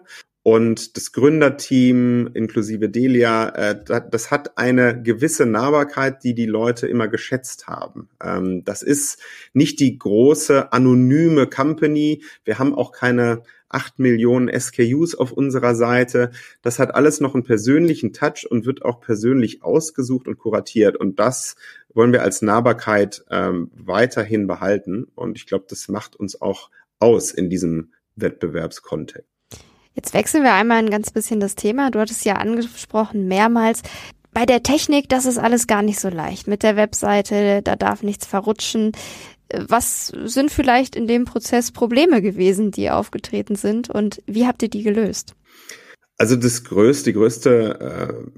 und 0.47 0.97
das 0.97 1.11
Gründerteam 1.11 2.31
inklusive 2.33 2.89
Delia, 2.89 3.49
äh, 3.49 4.01
das 4.11 4.31
hat 4.31 4.57
eine 4.57 5.03
gewisse 5.03 5.45
Nahbarkeit, 5.45 6.23
die 6.23 6.35
die 6.35 6.47
Leute 6.47 6.87
immer 6.87 7.09
geschätzt 7.09 7.67
haben. 7.67 8.09
Ähm, 8.23 8.65
das 8.65 8.83
ist 8.83 9.21
nicht 9.55 9.81
die 9.81 9.99
große 9.99 10.73
anonyme 10.73 11.49
Company. 11.49 12.23
Wir 12.45 12.61
haben 12.61 12.77
auch 12.77 12.93
keine 12.93 13.43
acht 13.69 13.99
Millionen 13.99 14.49
SKUs 14.49 15.15
auf 15.15 15.33
unserer 15.33 15.75
Seite. 15.75 16.31
Das 16.63 16.79
hat 16.79 16.95
alles 16.95 17.21
noch 17.21 17.35
einen 17.35 17.45
persönlichen 17.45 18.13
Touch 18.13 18.47
und 18.49 18.67
wird 18.67 18.85
auch 18.85 19.01
persönlich 19.01 19.63
ausgesucht 19.63 20.29
und 20.29 20.39
kuratiert. 20.39 20.97
Und 20.97 21.19
das 21.19 21.57
wollen 21.93 22.13
wir 22.13 22.23
als 22.23 22.43
Nahbarkeit 22.43 23.25
ähm, 23.31 23.71
weiterhin 23.75 24.47
behalten. 24.47 25.07
Und 25.15 25.37
ich 25.37 25.47
glaube, 25.47 25.67
das 25.69 25.89
macht 25.89 26.17
uns 26.17 26.41
auch 26.41 26.71
aus 26.99 27.31
in 27.31 27.51
diesem 27.51 27.93
Wettbewerbskontext. 28.17 29.29
Jetzt 29.95 30.13
wechseln 30.13 30.43
wir 30.43 30.53
einmal 30.53 30.79
ein 30.79 30.91
ganz 30.91 31.11
bisschen 31.11 31.41
das 31.41 31.55
Thema. 31.55 31.91
Du 31.91 31.99
hattest 31.99 32.25
ja 32.25 32.35
angesprochen 32.35 33.29
mehrmals, 33.29 33.83
bei 34.37 34.45
der 34.45 34.63
Technik, 34.63 35.09
das 35.09 35.25
ist 35.25 35.39
alles 35.39 35.67
gar 35.67 35.81
nicht 35.81 35.99
so 35.99 36.11
leicht. 36.11 36.47
Mit 36.47 36.63
der 36.63 36.77
Webseite, 36.77 37.63
da 37.63 37.75
darf 37.75 38.03
nichts 38.03 38.27
verrutschen. 38.27 38.93
Was 39.53 40.09
sind 40.09 40.51
vielleicht 40.51 40.97
in 40.97 41.07
dem 41.07 41.25
Prozess 41.25 41.71
Probleme 41.71 42.21
gewesen, 42.21 42.71
die 42.71 42.91
aufgetreten 42.91 43.57
sind 43.57 43.91
und 43.91 44.23
wie 44.27 44.47
habt 44.47 44.63
ihr 44.63 44.69
die 44.69 44.83
gelöst? 44.83 45.35
Also 46.19 46.37
das 46.37 46.65
größte, 46.65 47.11
die 47.11 47.15
größte 47.15 47.81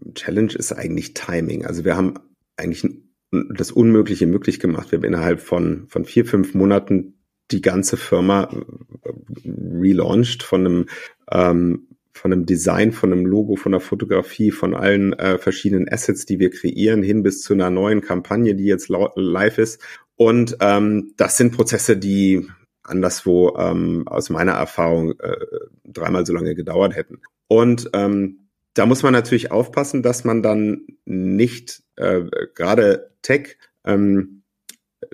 äh, 0.07 0.13
Challenge 0.15 0.53
ist 0.53 0.73
eigentlich 0.73 1.15
Timing. 1.15 1.65
Also 1.65 1.85
wir 1.85 1.97
haben 1.97 2.15
eigentlich 2.57 2.85
das 3.31 3.71
Unmögliche 3.71 4.27
möglich 4.27 4.59
gemacht. 4.59 4.91
Wir 4.91 4.99
haben 4.99 5.05
innerhalb 5.05 5.41
von, 5.41 5.87
von 5.89 6.05
vier, 6.05 6.27
fünf 6.27 6.55
Monaten 6.55 7.19
die 7.51 7.63
ganze 7.63 7.97
Firma 7.97 8.51
äh, 8.53 9.49
relaunched 9.81 10.43
von 10.43 10.67
einem 10.67 10.87
ähm, 11.31 11.89
von 12.19 12.33
einem 12.33 12.47
Design, 12.47 12.91
von 12.91 13.13
einem 13.13 13.27
Logo, 13.27 13.55
von 13.55 13.73
der 13.73 13.81
Fotografie, 13.81 14.51
von 14.51 14.75
allen 14.75 15.13
äh, 15.13 15.39
verschiedenen 15.39 15.89
Assets, 15.89 16.27
die 16.27 16.41
wir 16.41 16.51
kreieren, 16.51 17.03
hin 17.03 17.23
bis 17.23 17.43
zu 17.43 17.55
einer 17.55 17.71
neuen 17.71 18.01
Kampagne, 18.01 18.57
die 18.57 18.65
jetzt 18.65 18.89
live 18.89 19.59
ist. 19.59 19.81
Und 20.19 20.57
ähm, 20.61 21.15
das 21.17 21.37
sind 21.37 21.57
Prozesse, 21.57 21.97
die 21.97 22.49
anderswo 22.83 23.57
ähm, 23.57 24.03
aus 24.09 24.31
meiner 24.31 24.53
Erfahrung 24.53 25.13
äh, 25.21 25.37
dreimal 25.85 26.27
so 26.27 26.33
lange 26.33 26.57
gedauert 26.57 26.97
hätten. 26.97 27.21
Und 27.47 27.89
ähm, 27.93 28.49
da 28.75 28.85
muss 28.85 29.05
man 29.05 29.13
natürlich 29.13 29.53
aufpassen, 29.53 30.03
dass 30.03 30.25
man 30.25 30.43
dann 30.43 30.87
nicht 31.05 31.83
äh, 31.97 32.23
gerade 32.55 33.15
Tech 33.23 33.59
ähm, 33.85 34.38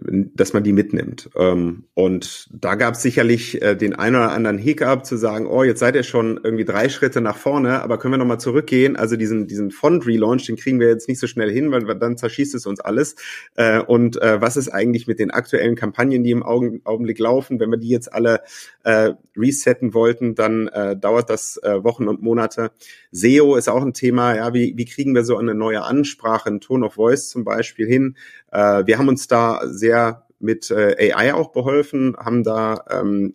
dass 0.00 0.52
man 0.52 0.64
die 0.64 0.72
mitnimmt. 0.72 1.30
Ähm, 1.36 1.84
und 1.94 2.48
da 2.52 2.74
gab 2.74 2.94
es 2.94 3.02
sicherlich 3.02 3.62
äh, 3.62 3.76
den 3.76 3.94
einen 3.94 4.16
oder 4.16 4.32
anderen 4.32 4.58
Hiccup 4.58 5.04
zu 5.06 5.16
sagen, 5.16 5.46
oh, 5.46 5.62
jetzt 5.62 5.80
seid 5.80 5.94
ihr 5.94 6.02
schon 6.02 6.40
irgendwie 6.42 6.64
drei 6.64 6.88
Schritte 6.88 7.20
nach 7.20 7.36
vorne, 7.36 7.82
aber 7.82 7.98
können 7.98 8.14
wir 8.14 8.18
nochmal 8.18 8.40
zurückgehen? 8.40 8.96
Also 8.96 9.16
diesen, 9.16 9.46
diesen 9.46 9.70
Font-Relaunch, 9.70 10.46
den 10.46 10.56
kriegen 10.56 10.80
wir 10.80 10.88
jetzt 10.88 11.08
nicht 11.08 11.20
so 11.20 11.26
schnell 11.26 11.50
hin, 11.50 11.70
weil 11.70 11.84
dann 11.98 12.16
zerschießt 12.16 12.54
es 12.54 12.66
uns 12.66 12.80
alles. 12.80 13.14
Äh, 13.54 13.80
und 13.80 14.20
äh, 14.20 14.40
was 14.40 14.56
ist 14.56 14.68
eigentlich 14.68 15.06
mit 15.06 15.18
den 15.18 15.30
aktuellen 15.30 15.76
Kampagnen, 15.76 16.24
die 16.24 16.30
im 16.30 16.42
Augenblick 16.42 17.18
laufen? 17.18 17.60
Wenn 17.60 17.70
wir 17.70 17.78
die 17.78 17.88
jetzt 17.88 18.12
alle 18.12 18.40
resetten 19.36 19.94
wollten, 19.94 20.34
dann 20.34 20.68
dauert 21.00 21.30
das 21.30 21.58
Wochen 21.62 22.06
und 22.06 22.20
Monate. 22.20 22.72
SEO 23.12 23.56
ist 23.56 23.68
auch 23.68 23.82
ein 23.82 23.94
Thema, 23.94 24.36
ja, 24.36 24.52
wie, 24.52 24.74
wie 24.76 24.84
kriegen 24.84 25.14
wir 25.14 25.24
so 25.24 25.38
eine 25.38 25.54
neue 25.54 25.82
Ansprache, 25.82 26.50
ein 26.50 26.60
Tone 26.60 26.84
of 26.84 26.94
Voice 26.94 27.30
zum 27.30 27.44
Beispiel 27.44 27.86
hin? 27.86 28.16
Wir 28.54 28.98
haben 28.98 29.08
uns 29.08 29.26
da 29.26 29.62
sehr 29.64 30.26
mit 30.38 30.70
äh, 30.70 31.12
AI 31.12 31.34
auch 31.34 31.52
beholfen, 31.52 32.16
haben 32.16 32.44
da 32.44 32.84
ähm, 32.90 33.34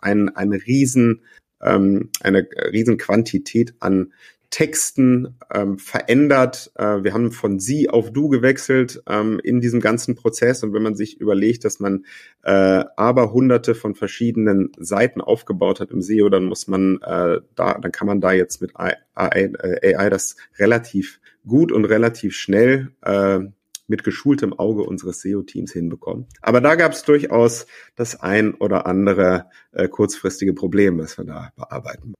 ein, 0.00 0.28
eine 0.36 0.56
riesen 0.66 1.22
ähm, 1.62 2.10
eine 2.20 2.46
riesen 2.72 2.98
Quantität 2.98 3.74
an 3.80 4.12
Texten 4.50 5.36
ähm, 5.52 5.78
verändert. 5.78 6.70
Äh, 6.76 7.02
wir 7.02 7.12
haben 7.12 7.32
von 7.32 7.58
Sie 7.58 7.90
auf 7.90 8.12
Du 8.12 8.28
gewechselt 8.28 9.02
ähm, 9.08 9.40
in 9.42 9.60
diesem 9.60 9.80
ganzen 9.80 10.14
Prozess. 10.14 10.62
Und 10.62 10.72
wenn 10.72 10.82
man 10.82 10.94
sich 10.94 11.20
überlegt, 11.20 11.64
dass 11.64 11.80
man 11.80 12.04
äh, 12.44 12.84
aber 12.96 13.32
hunderte 13.32 13.74
von 13.74 13.96
verschiedenen 13.96 14.70
Seiten 14.78 15.20
aufgebaut 15.20 15.80
hat 15.80 15.90
im 15.90 16.02
SEO, 16.02 16.28
dann 16.28 16.44
muss 16.44 16.68
man 16.68 17.00
äh, 17.02 17.40
da, 17.56 17.74
dann 17.74 17.90
kann 17.90 18.06
man 18.06 18.20
da 18.20 18.30
jetzt 18.30 18.62
mit 18.62 18.76
AI, 18.76 18.94
AI, 19.14 19.50
AI 19.82 20.08
das 20.08 20.36
relativ 20.56 21.18
gut 21.44 21.72
und 21.72 21.84
relativ 21.84 22.36
schnell 22.36 22.92
äh, 23.02 23.40
mit 23.86 24.04
geschultem 24.04 24.52
Auge 24.52 24.82
unseres 24.82 25.20
SEO-Teams 25.20 25.72
hinbekommen. 25.72 26.26
Aber 26.40 26.60
da 26.60 26.74
gab 26.74 26.92
es 26.92 27.02
durchaus 27.02 27.66
das 27.96 28.20
ein 28.20 28.54
oder 28.54 28.86
andere 28.86 29.46
äh, 29.72 29.88
kurzfristige 29.88 30.54
Problem, 30.54 30.98
was 30.98 31.18
wir 31.18 31.24
da 31.24 31.50
bearbeiten. 31.56 32.14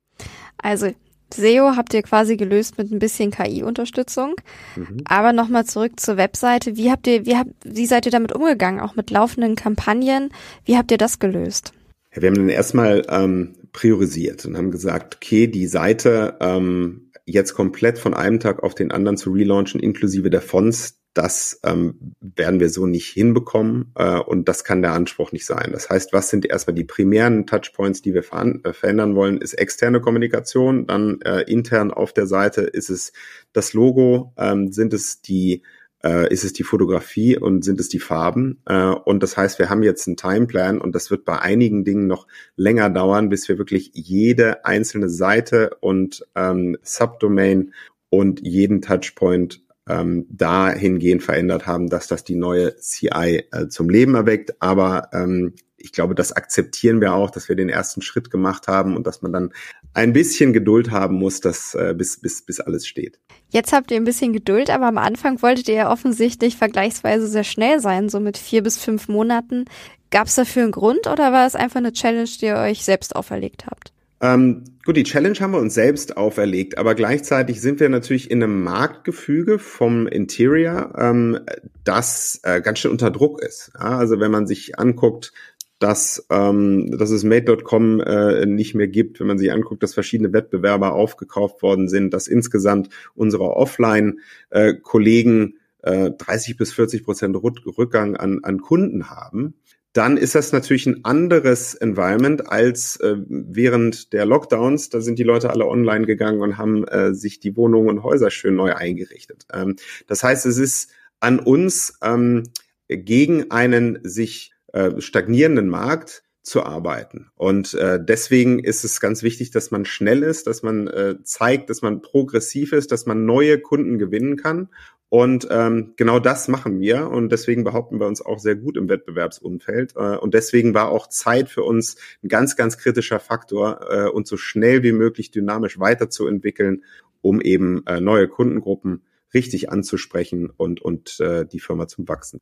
Also 0.59 0.93
SEO 1.33 1.77
habt 1.77 1.95
ihr 1.95 2.03
quasi 2.03 2.37
gelöst 2.37 2.79
mit 2.79 2.93
ein 2.93 2.99
bisschen 2.99 3.31
KI-Unterstützung. 3.31 4.35
Mhm. 4.77 4.99
Aber 5.05 5.33
nochmal 5.33 5.65
zurück 5.65 5.99
zur 5.99 6.17
Webseite. 6.17 6.77
Wie 6.77 6.91
habt 6.91 7.07
ihr, 7.07 7.27
wie 7.27 7.37
habt, 7.37 7.51
wie 7.65 7.87
seid 7.87 8.07
ihr 8.07 8.13
damit 8.13 8.33
umgegangen? 8.33 8.81
Auch 8.81 8.95
mit 8.95 9.11
laufenden 9.11 9.57
Kampagnen? 9.57 10.31
Wie 10.65 10.77
habt 10.77 10.91
ihr 10.91 10.99
das 10.99 11.19
gelöst? 11.19 11.73
Ja, 12.15 12.23
wir 12.23 12.29
haben 12.29 12.37
dann 12.37 12.49
erstmal 12.49 13.05
ähm, 13.09 13.55
priorisiert 13.73 14.47
und 14.47 14.57
haben 14.57 14.71
gesagt, 14.71 15.17
okay, 15.17 15.49
die 15.49 15.67
Seite 15.67 16.37
ähm, 16.41 17.11
jetzt 17.27 17.55
komplett 17.55 17.99
von 17.99 18.15
einem 18.15 18.39
Tag 18.39 18.63
auf 18.63 18.75
den 18.75 18.93
anderen 18.93 19.17
zu 19.17 19.33
relaunchen, 19.33 19.81
inklusive 19.81 20.31
der 20.31 20.43
Fonts, 20.43 21.01
das 21.15 21.61
ähm, 21.63 22.15
werden 22.21 22.61
wir 22.61 22.69
so 22.69 22.87
nicht 22.87 23.09
hinbekommen 23.09 23.93
äh, 23.95 24.19
und 24.19 24.49
das 24.49 24.65
kann 24.65 24.83
der 24.83 24.93
Anspruch 24.93 25.33
nicht 25.33 25.47
sein. 25.47 25.71
Das 25.73 25.89
heißt, 25.89 26.13
was 26.13 26.29
sind 26.29 26.45
erstmal 26.45 26.75
die 26.75 26.85
primären 26.85 27.47
Touchpoints, 27.47 28.03
die 28.03 28.15
wir 28.15 28.25
äh, 28.25 28.73
verändern 28.73 29.15
wollen, 29.15 29.39
ist 29.39 29.55
externe 29.55 30.01
Kommunikation, 30.01 30.87
dann 30.87 31.21
äh, 31.23 31.43
intern 31.43 31.93
auf 31.93 32.13
der 32.13 32.27
Seite 32.27 32.63
ist 32.63 32.91
es 32.91 33.13
das 33.53 33.73
Logo, 33.73 34.33
ähm, 34.37 34.73
sind 34.73 34.93
es 34.93 35.23
die 35.23 35.63
äh, 36.05 36.31
ist 36.33 36.45
es 36.45 36.53
die 36.53 36.65
Fotografie 36.65 37.39
und 37.39 37.65
sind 37.65 37.81
es 37.81 37.89
die 37.89 37.99
Farben. 37.99 38.61
Äh, 38.67 38.89
und 38.89 39.23
das 39.23 39.37
heißt, 39.37 39.59
wir 39.59 39.71
haben 39.71 39.83
jetzt 39.83 40.07
einen 40.07 40.17
Timeplan 40.17 40.81
und 40.81 40.95
das 40.95 41.11
wird 41.11 41.25
bei 41.25 41.39
einigen 41.39 41.85
Dingen 41.85 42.07
noch 42.07 42.27
länger 42.57 42.91
dauern, 42.91 43.31
bis 43.31 43.49
wir 43.49 43.57
wirklich 43.57 43.93
jede 43.95 44.65
einzelne 44.67 45.09
Seite 45.09 45.77
und 45.81 46.27
ähm, 46.35 46.77
Subdomain 46.83 47.73
und 48.11 48.47
jeden 48.47 48.83
Touchpoint 48.83 49.64
ähm, 49.89 50.27
dahingehend 50.31 51.23
verändert 51.23 51.67
haben, 51.67 51.89
dass 51.89 52.07
das 52.07 52.25
die 52.25 52.37
neue 52.37 52.77
CI 52.77 53.45
äh, 53.53 53.69
zum 53.69 53.89
Leben 53.91 54.15
erweckt. 54.15 54.61
Aber 54.61 55.09
ähm, 55.13 55.55
ich 55.77 55.93
glaube, 55.93 56.15
das 56.15 56.33
akzeptieren 56.33 57.01
wir 57.01 57.15
auch, 57.15 57.31
dass 57.31 57.49
wir 57.49 57.57
den 57.57 57.69
ersten 57.69 58.01
Schritt 58.01 58.31
gemacht 58.31 58.69
haben 58.69 58.97
und 58.97 59.07
dass 59.07 59.21
man 59.21 59.33
dann 59.33 59.53
ein 59.93 60.15
bisschen 60.15 60.55
Geduld 60.55 60.91
haben 60.91 61.17
muss, 61.17 61.41
dass, 61.41 61.75
äh, 61.75 61.95
bis, 61.97 62.21
bis, 62.21 62.43
bis 62.43 62.61
alles 62.61 62.87
steht. 62.87 63.21
Jetzt 63.51 63.73
habt 63.73 63.91
ihr 63.91 63.99
ein 63.99 64.05
bisschen 64.05 64.33
Geduld, 64.33 64.71
aber 64.71 64.87
am 64.87 64.99
Anfang 64.99 65.43
wolltet 65.43 65.69
ihr 65.69 65.75
ja 65.75 65.93
offensichtlich 65.93 66.57
vergleichsweise 66.57 67.29
sehr 67.29 67.45
schnell 67.45 67.81
sein, 67.81 68.09
so 68.09 68.19
mit 68.19 68.39
vier 68.39 68.63
bis 68.63 68.79
fünf 68.79 69.09
Monaten. 69.09 69.67
Gab 70.11 70.27
es 70.29 70.35
dafür 70.35 70.63
einen 70.63 70.73
Grund 70.73 71.07
oder 71.07 71.33
war 71.33 71.47
es 71.47 71.55
einfach 71.55 71.79
eine 71.79 71.93
Challenge, 71.93 72.31
die 72.41 72.47
ihr 72.47 72.57
euch 72.57 72.85
selbst 72.85 73.15
auferlegt 73.15 73.67
habt? 73.67 73.93
Ähm, 74.25 74.65
gut, 74.87 74.97
die 74.97 75.03
Challenge 75.03 75.39
haben 75.39 75.53
wir 75.53 75.61
uns 75.61 75.75
selbst 75.75 76.17
auferlegt, 76.17 76.79
aber 76.79 76.95
gleichzeitig 76.95 77.61
sind 77.61 77.79
wir 77.79 77.91
natürlich 77.91 78.31
in 78.31 78.43
einem 78.43 78.63
Marktgefüge 78.63 79.59
vom 79.59 80.07
Interior, 80.07 80.95
ähm, 80.97 81.41
das 81.85 82.41
äh, 82.43 82.63
ganz 82.63 82.79
schön 82.79 82.91
unter 82.91 83.11
Druck 83.11 83.43
ist. 83.43 83.73
Ja, 83.75 83.99
also 83.99 84.21
wenn 84.21 84.31
man 84.31 84.47
sich 84.47 84.79
anguckt, 84.79 85.35
dass, 85.79 86.27
ähm, 86.31 86.97
dass 86.97 87.11
es 87.11 87.23
Made.com 87.23 88.01
äh, 88.01 88.47
nicht 88.47 88.75
mehr 88.75 88.89
gibt, 88.89 89.21
wenn 89.21 89.27
man 89.27 89.37
sich 89.37 89.53
anguckt, 89.53 89.83
dass 89.83 89.93
verschiedene 89.93 90.33
Wettbewerber 90.33 90.95
aufgekauft 90.95 91.61
worden 91.61 91.91
sind, 91.91 92.15
dass 92.15 92.27
insgesamt 92.27 92.89
unsere 93.15 93.55
Offline-Kollegen 93.55 95.59
äh, 95.83 96.13
30 96.13 96.57
bis 96.57 96.73
40 96.73 97.05
Prozent 97.05 97.37
Rückgang 97.37 98.17
an, 98.17 98.41
an 98.43 98.63
Kunden 98.63 99.11
haben, 99.11 99.57
dann 99.95 100.17
ist 100.17 100.35
das 100.35 100.53
natürlich 100.53 100.87
ein 100.87 101.05
anderes 101.05 101.75
Environment 101.75 102.51
als 102.51 102.97
äh, 102.97 103.17
während 103.29 104.13
der 104.13 104.27
Lockdowns. 104.27 104.91
Da 104.91 105.01
sind 105.01 105.21
die 105.21 105.23
Leute 105.23 105.51
alle 105.51 105.67
online 105.67 106.05
gegangen 106.05 106.41
und 106.41 106.59
haben 106.59 106.87
äh, 106.89 107.15
sich 107.15 107.39
die 107.39 107.57
Wohnungen 107.57 107.89
und 107.89 108.03
Häuser 108.03 108.31
schön 108.31 108.57
neu 108.57 108.75
eingerichtet. 108.75 109.47
Ähm, 109.53 109.77
das 110.09 110.25
heißt, 110.25 110.47
es 110.47 110.59
ist 110.59 110.91
an 111.21 111.39
uns 111.39 111.97
ähm, 112.03 112.43
gegen 112.89 113.53
einen 113.53 114.01
sich 114.03 114.53
äh, 114.73 115.01
stagnierenden 115.01 115.69
Markt 115.69 116.25
zu 116.43 116.63
arbeiten. 116.63 117.31
Und 117.37 117.73
äh, 117.75 117.99
deswegen 118.03 118.59
ist 118.59 118.85
es 118.85 119.01
ganz 119.01 119.23
wichtig, 119.23 119.53
dass 119.53 119.71
man 119.71 119.87
schnell 119.87 120.23
ist, 120.23 120.47
dass 120.47 120.63
man 120.63 120.89
äh, 120.89 121.17
zeigt, 121.23 121.71
dass 121.71 121.81
man 121.81 122.03
progressiv 122.03 122.73
ist, 122.73 122.93
dass 122.93 123.07
man 123.07 123.25
neue 123.25 123.59
Kunden 123.61 123.99
gewinnen 123.99 124.37
kann. 124.37 124.69
Und 125.09 125.47
ähm, 125.51 125.93
genau 125.97 126.19
das 126.19 126.49
machen 126.49 126.81
wir. 126.81 127.09
Und 127.09 127.31
deswegen 127.31 127.63
behaupten 127.63 128.01
wir 128.01 128.07
uns 128.07 128.25
auch 128.25 128.39
sehr 128.39 128.57
gut 128.57 128.77
im 128.77 128.89
Wettbewerbsumfeld. 128.89 129.95
Äh, 129.97 130.17
und 130.17 130.35
deswegen 130.35 130.75
war 130.75 130.89
auch 130.89 131.09
Zeit 131.09 131.49
für 131.49 131.63
uns 131.63 131.97
ein 132.23 132.29
ganz, 132.29 132.57
ganz 132.57 132.79
kritischer 132.79 133.21
Faktor, 133.21 133.81
äh, 133.91 134.09
uns 134.09 134.29
so 134.29 134.37
schnell 134.37 134.83
wie 134.83 134.93
möglich 134.93 135.31
dynamisch 135.31 135.79
weiterzuentwickeln, 135.79 136.83
um 137.23 137.41
eben 137.41 137.87
äh, 137.87 138.01
neue 138.01 138.29
Kundengruppen 138.29 139.03
richtig 139.33 139.71
anzusprechen 139.71 140.51
und, 140.57 140.81
und 140.81 141.21
äh, 141.21 141.45
die 141.47 141.61
Firma 141.61 141.87
zum 141.87 142.09
Wachsen. 142.09 142.41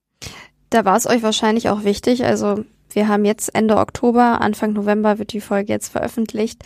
Da 0.71 0.85
war 0.85 0.97
es 0.97 1.07
euch 1.07 1.23
wahrscheinlich 1.23 1.69
auch 1.69 1.85
wichtig. 1.85 2.25
Also 2.25 2.65
wir 2.91 3.09
haben 3.09 3.25
jetzt 3.25 3.55
Ende 3.55 3.77
Oktober, 3.77 4.41
Anfang 4.41 4.73
November 4.73 5.19
wird 5.19 5.33
die 5.33 5.41
Folge 5.41 5.73
jetzt 5.73 5.89
veröffentlicht. 5.89 6.63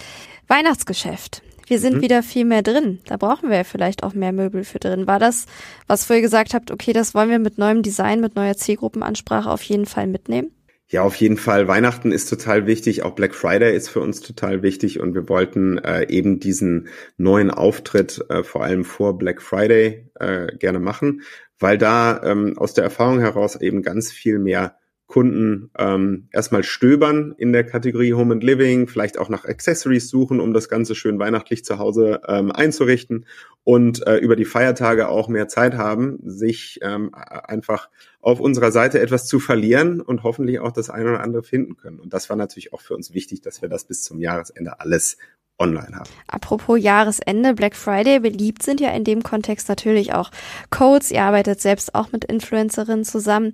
Weihnachtsgeschäft. 0.48 1.42
Wir 1.66 1.81
sind 1.81 1.96
mhm. 1.96 2.02
wieder 2.02 2.22
viel 2.22 2.44
mehr 2.44 2.62
drin. 2.62 3.00
Da 3.07 3.16
brauchen 3.16 3.50
wir 3.50 3.57
ja 3.57 3.64
vielleicht 3.64 4.02
auch 4.05 4.14
mehr 4.14 4.33
Möbel 4.33 4.64
für 4.64 4.79
drin. 4.79 5.07
War 5.07 5.18
das, 5.18 5.46
was 5.88 6.05
vorher 6.05 6.22
gesagt 6.22 6.55
habt, 6.55 6.70
okay, 6.70 6.92
das 6.92 7.14
wollen 7.14 7.29
wir 7.29 7.40
mit 7.40 7.59
neuem 7.59 7.83
Design, 7.83 8.20
mit 8.20 8.37
neuer 8.37 8.57
Zielgruppenansprache 8.57 9.50
auf 9.50 9.62
jeden 9.62 9.87
Fall 9.87 10.07
mitnehmen? 10.07 10.52
Ja, 10.88 11.02
auf 11.02 11.16
jeden 11.16 11.37
Fall. 11.37 11.66
Weihnachten 11.66 12.12
ist 12.12 12.31
total 12.31 12.66
wichtig. 12.66 13.02
Auch 13.02 13.16
Black 13.16 13.35
Friday 13.35 13.74
ist 13.74 13.88
für 13.88 13.98
uns 13.98 14.20
total 14.20 14.62
wichtig. 14.62 15.00
Und 15.00 15.14
wir 15.14 15.29
wollten 15.29 15.79
äh, 15.79 16.09
eben 16.09 16.38
diesen 16.38 16.88
neuen 17.16 17.50
Auftritt 17.50 18.24
äh, 18.29 18.44
vor 18.44 18.62
allem 18.62 18.85
vor 18.85 19.18
Black 19.18 19.42
Friday 19.42 20.09
äh, 20.14 20.57
gerne 20.57 20.79
machen, 20.79 21.22
weil 21.59 21.76
da 21.76 22.22
ähm, 22.22 22.57
aus 22.57 22.74
der 22.74 22.85
Erfahrung 22.85 23.18
heraus 23.18 23.57
eben 23.57 23.83
ganz 23.83 24.12
viel 24.12 24.38
mehr 24.38 24.76
Kunden 25.07 25.71
ähm, 25.79 26.29
erstmal 26.33 26.64
stöbern 26.64 27.35
in 27.38 27.53
der 27.53 27.64
Kategorie 27.64 28.12
Home 28.12 28.35
and 28.35 28.42
Living, 28.42 28.88
vielleicht 28.88 29.19
auch 29.19 29.29
nach 29.29 29.45
Accessories 29.45 30.09
suchen, 30.09 30.40
um 30.40 30.53
das 30.53 30.69
Ganze 30.69 30.97
schön 30.97 31.19
weihnachtlich 31.19 31.64
zu 31.64 31.79
Hause 31.79 32.21
ähm, 32.27 32.51
einzurichten 32.51 33.27
und 33.62 34.05
äh, 34.07 34.16
über 34.16 34.35
die 34.35 34.45
Feiertage 34.45 35.09
auch 35.09 35.29
mehr 35.29 35.47
Zeit 35.47 35.75
haben, 35.75 36.19
sich 36.25 36.81
ähm, 36.83 37.14
einfach 37.14 37.88
auf 38.21 38.40
unserer 38.40 38.73
Seite 38.73 39.01
etwas 39.01 39.27
zu 39.27 39.38
verlieren 39.38 40.01
und 40.01 40.25
hoffentlich 40.25 40.59
auch 40.59 40.73
das 40.73 40.90
eine 40.90 41.11
oder 41.11 41.21
andere 41.21 41.45
finden 41.45 41.77
können. 41.77 42.01
Und 42.01 42.12
das 42.12 42.29
war 42.29 42.37
natürlich 42.37 42.73
auch 42.73 42.81
für 42.81 42.95
uns 42.95 43.14
wichtig, 43.14 43.42
dass 43.42 43.62
wir 43.62 43.69
das 43.69 43.85
bis 43.85 44.03
zum 44.03 44.19
Jahresende 44.19 44.81
alles 44.81 45.19
online 45.59 45.95
haben. 45.95 46.11
Apropos 46.29 46.79
Jahresende, 46.81 47.55
Black 47.55 47.77
Friday, 47.77 48.21
beliebt 48.21 48.62
sind 48.62 48.81
ja 48.81 48.90
in 48.90 49.05
dem 49.05 49.23
Kontext 49.23 49.69
natürlich 49.69 50.12
auch 50.12 50.31
Codes. 50.71 51.11
Ihr 51.11 51.23
arbeitet 51.23 51.61
selbst 51.61 51.95
auch 51.95 52.12
mit 52.12 52.25
Influencerinnen 52.25 53.05
zusammen. 53.05 53.53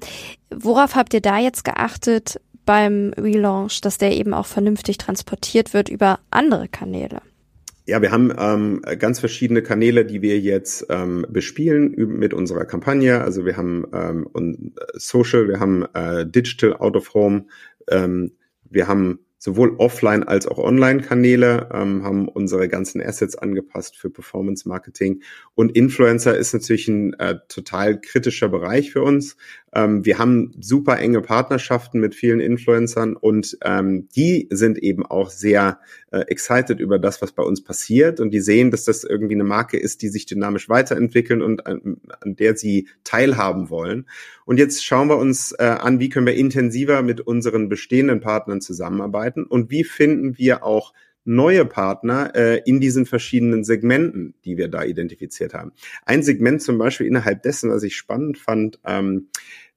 Worauf 0.54 0.94
habt 0.94 1.14
ihr 1.14 1.20
da 1.20 1.38
jetzt 1.38 1.64
geachtet 1.64 2.40
beim 2.64 3.12
Relaunch, 3.16 3.80
dass 3.80 3.98
der 3.98 4.12
eben 4.16 4.34
auch 4.34 4.46
vernünftig 4.46 4.98
transportiert 4.98 5.74
wird 5.74 5.88
über 5.88 6.20
andere 6.30 6.68
Kanäle? 6.68 7.20
Ja, 7.84 8.00
wir 8.00 8.12
haben 8.12 8.32
ähm, 8.38 8.80
ganz 8.98 9.18
verschiedene 9.18 9.60
Kanäle, 9.60 10.04
die 10.04 10.22
wir 10.22 10.38
jetzt 10.38 10.86
ähm, 10.88 11.26
bespielen 11.28 11.94
mit 11.96 12.32
unserer 12.32 12.64
Kampagne. 12.64 13.20
Also 13.20 13.44
wir 13.44 13.56
haben 13.56 13.84
ähm, 13.92 14.72
Social, 14.94 15.48
wir 15.48 15.58
haben 15.58 15.84
äh, 15.92 16.24
Digital 16.24 16.76
Out 16.76 16.96
of 16.96 17.12
Home, 17.14 17.46
ähm, 17.90 18.32
wir 18.70 18.86
haben 18.86 19.18
sowohl 19.42 19.74
offline 19.78 20.22
als 20.22 20.46
auch 20.46 20.58
online-Kanäle, 20.58 21.68
ähm, 21.74 22.04
haben 22.04 22.28
unsere 22.28 22.68
ganzen 22.68 23.02
Assets 23.02 23.34
angepasst 23.34 23.96
für 23.96 24.08
Performance 24.08 24.68
Marketing. 24.68 25.20
Und 25.56 25.74
Influencer 25.74 26.36
ist 26.36 26.52
natürlich 26.52 26.86
ein 26.86 27.14
äh, 27.14 27.40
total 27.48 28.00
kritischer 28.00 28.48
Bereich 28.48 28.92
für 28.92 29.02
uns. 29.02 29.36
Ähm, 29.74 30.04
wir 30.04 30.18
haben 30.18 30.52
super 30.60 30.98
enge 30.98 31.22
Partnerschaften 31.22 31.98
mit 32.00 32.14
vielen 32.14 32.40
Influencern 32.40 33.16
und 33.16 33.56
ähm, 33.64 34.08
die 34.14 34.48
sind 34.50 34.78
eben 34.78 35.06
auch 35.06 35.30
sehr 35.30 35.80
äh, 36.10 36.20
excited 36.28 36.78
über 36.78 36.98
das, 36.98 37.22
was 37.22 37.32
bei 37.32 37.42
uns 37.42 37.64
passiert 37.64 38.20
und 38.20 38.30
die 38.32 38.40
sehen, 38.40 38.70
dass 38.70 38.84
das 38.84 39.04
irgendwie 39.04 39.34
eine 39.34 39.44
Marke 39.44 39.78
ist, 39.78 40.02
die 40.02 40.08
sich 40.08 40.26
dynamisch 40.26 40.68
weiterentwickeln 40.68 41.40
und 41.40 41.66
an, 41.66 41.96
an 42.20 42.36
der 42.36 42.56
sie 42.56 42.88
teilhaben 43.04 43.70
wollen. 43.70 44.06
Und 44.44 44.58
jetzt 44.58 44.84
schauen 44.84 45.08
wir 45.08 45.16
uns 45.16 45.52
äh, 45.52 45.64
an, 45.64 46.00
wie 46.00 46.10
können 46.10 46.26
wir 46.26 46.34
intensiver 46.34 47.02
mit 47.02 47.20
unseren 47.22 47.68
bestehenden 47.68 48.20
Partnern 48.20 48.60
zusammenarbeiten 48.60 49.44
und 49.44 49.70
wie 49.70 49.84
finden 49.84 50.36
wir 50.36 50.64
auch 50.64 50.92
neue 51.24 51.64
Partner 51.64 52.34
äh, 52.34 52.62
in 52.64 52.80
diesen 52.80 53.06
verschiedenen 53.06 53.64
Segmenten, 53.64 54.34
die 54.44 54.56
wir 54.56 54.68
da 54.68 54.82
identifiziert 54.82 55.54
haben. 55.54 55.72
Ein 56.04 56.22
Segment 56.22 56.62
zum 56.62 56.78
Beispiel 56.78 57.06
innerhalb 57.06 57.42
dessen, 57.42 57.70
was 57.70 57.82
ich 57.82 57.96
spannend 57.96 58.38
fand, 58.38 58.80
ähm, 58.84 59.28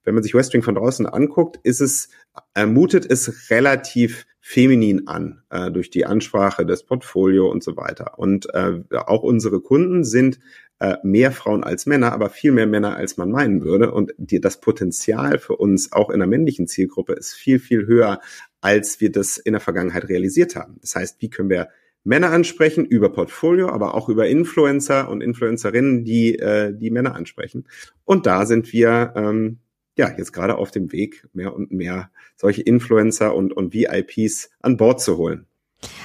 wenn 0.06 0.14
man 0.14 0.24
sich 0.24 0.34
Westwing 0.34 0.64
von 0.64 0.76
draußen 0.76 1.06
anguckt, 1.06 1.60
ist 1.64 1.82
es, 1.82 2.10
ermutet 2.54 3.06
es 3.10 3.50
relativ 3.50 4.26
feminin 4.40 5.08
an, 5.08 5.42
äh, 5.50 5.72
durch 5.72 5.90
die 5.90 6.06
Ansprache 6.06 6.66
des 6.66 6.84
Portfolio 6.84 7.50
und 7.50 7.64
so 7.64 7.76
weiter. 7.76 8.18
Und 8.20 8.48
äh, 8.54 8.82
auch 8.92 9.24
unsere 9.24 9.60
Kunden 9.60 10.04
sind 10.04 10.40
äh, 10.80 10.98
mehr 11.04 11.32
Frauen 11.32 11.64
als 11.64 11.86
Männer, 11.86 12.14
aber 12.14 12.30
viel 12.30 12.52
mehr 12.52 12.68
Männer, 12.68 12.96
als 12.96 13.18
man 13.18 13.32
meinen 13.32 13.64
würde. 13.64 13.92
Und 13.92 14.14
die, 14.18 14.40
das 14.40 14.62
Potenzial 14.62 15.40
für 15.40 15.56
uns 15.56 15.92
auch 15.92 16.10
in 16.10 16.20
der 16.20 16.28
männlichen 16.28 16.68
Zielgruppe 16.68 17.14
ist 17.14 17.34
viel, 17.34 17.60
viel 17.60 17.88
höher, 17.88 18.20
als 18.62 19.02
wir 19.02 19.12
das 19.12 19.38
in 19.38 19.54
der 19.54 19.62
Vergangenheit 19.62 20.10
realisiert 20.10 20.56
haben. 20.56 20.78
Das 20.82 20.96
heißt, 20.96 21.22
wie 21.22 21.30
können 21.30 21.50
wir 21.50 21.70
Männer 22.04 22.30
ansprechen 22.30 22.86
über 22.86 23.12
Portfolio, 23.12 23.70
aber 23.70 23.96
auch 23.96 24.10
über 24.10 24.28
Influencer 24.28 25.10
und 25.10 25.22
Influencerinnen, 25.22 26.04
die 26.04 26.38
äh, 26.38 26.72
die 26.72 26.92
Männer 26.92 27.16
ansprechen. 27.16 27.68
Und 28.04 28.28
da 28.28 28.46
sind 28.46 28.72
wir 28.72 29.14
ähm, 29.16 29.58
ja 29.98 30.12
jetzt 30.18 30.34
gerade 30.34 30.58
auf 30.58 30.72
dem 30.72 30.92
Weg, 30.92 31.28
mehr 31.34 31.54
und 31.54 31.72
mehr 31.72 32.10
solche 32.36 32.62
Influencer 32.62 33.36
und, 33.36 33.54
und 33.54 33.74
VIPs 33.74 34.50
an 34.62 34.78
Bord 34.78 35.02
zu 35.02 35.18
holen. 35.18 35.46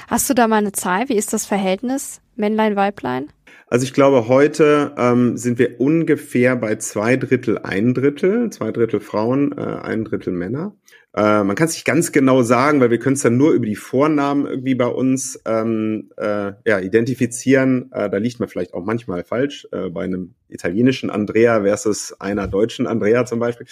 Hast 0.09 0.29
du 0.29 0.35
da 0.35 0.49
mal 0.49 0.57
eine 0.57 0.73
Zahl? 0.73 1.09
Wie 1.09 1.17
ist 1.17 1.33
das 1.33 1.47
Verhältnis 1.47 2.21
Männlein, 2.37 2.77
Weiblein? 2.77 3.29
Also 3.73 3.85
ich 3.85 3.93
glaube, 3.93 4.27
heute 4.27 4.93
ähm, 4.99 5.37
sind 5.37 5.61
wir 5.61 5.81
ungefähr 5.81 6.57
bei 6.57 6.75
zwei 6.75 7.17
Drittel, 7.17 7.59
ein 7.59 7.95
Drittel, 7.95 8.51
zwei 8.51 8.73
Drittel 8.73 8.99
Frauen, 8.99 9.57
äh, 9.57 9.61
ein 9.61 10.05
Drittel 10.05 10.33
Männer. 10.33 10.75
Äh, 11.15 11.45
man 11.45 11.55
kann 11.55 11.69
es 11.69 11.75
nicht 11.75 11.85
ganz 11.85 12.11
genau 12.11 12.43
sagen, 12.43 12.81
weil 12.81 12.91
wir 12.91 12.99
können 12.99 13.15
es 13.15 13.23
dann 13.23 13.37
nur 13.37 13.53
über 13.53 13.67
die 13.67 13.77
Vornamen 13.77 14.47
irgendwie 14.47 14.75
bei 14.75 14.89
uns 14.89 15.41
ähm, 15.47 16.11
äh, 16.17 16.53
ja, 16.67 16.81
identifizieren. 16.81 17.93
Äh, 17.93 18.11
da 18.11 18.17
liegt 18.17 18.41
man 18.41 18.49
vielleicht 18.49 18.75
auch 18.75 18.85
manchmal 18.85 19.23
falsch. 19.23 19.69
Äh, 19.71 19.89
bei 19.91 20.03
einem 20.03 20.35
italienischen 20.49 21.09
Andrea 21.09 21.63
versus 21.63 22.21
einer 22.21 22.49
deutschen 22.49 22.89
Andrea 22.89 23.25
zum 23.25 23.39
Beispiel. 23.39 23.69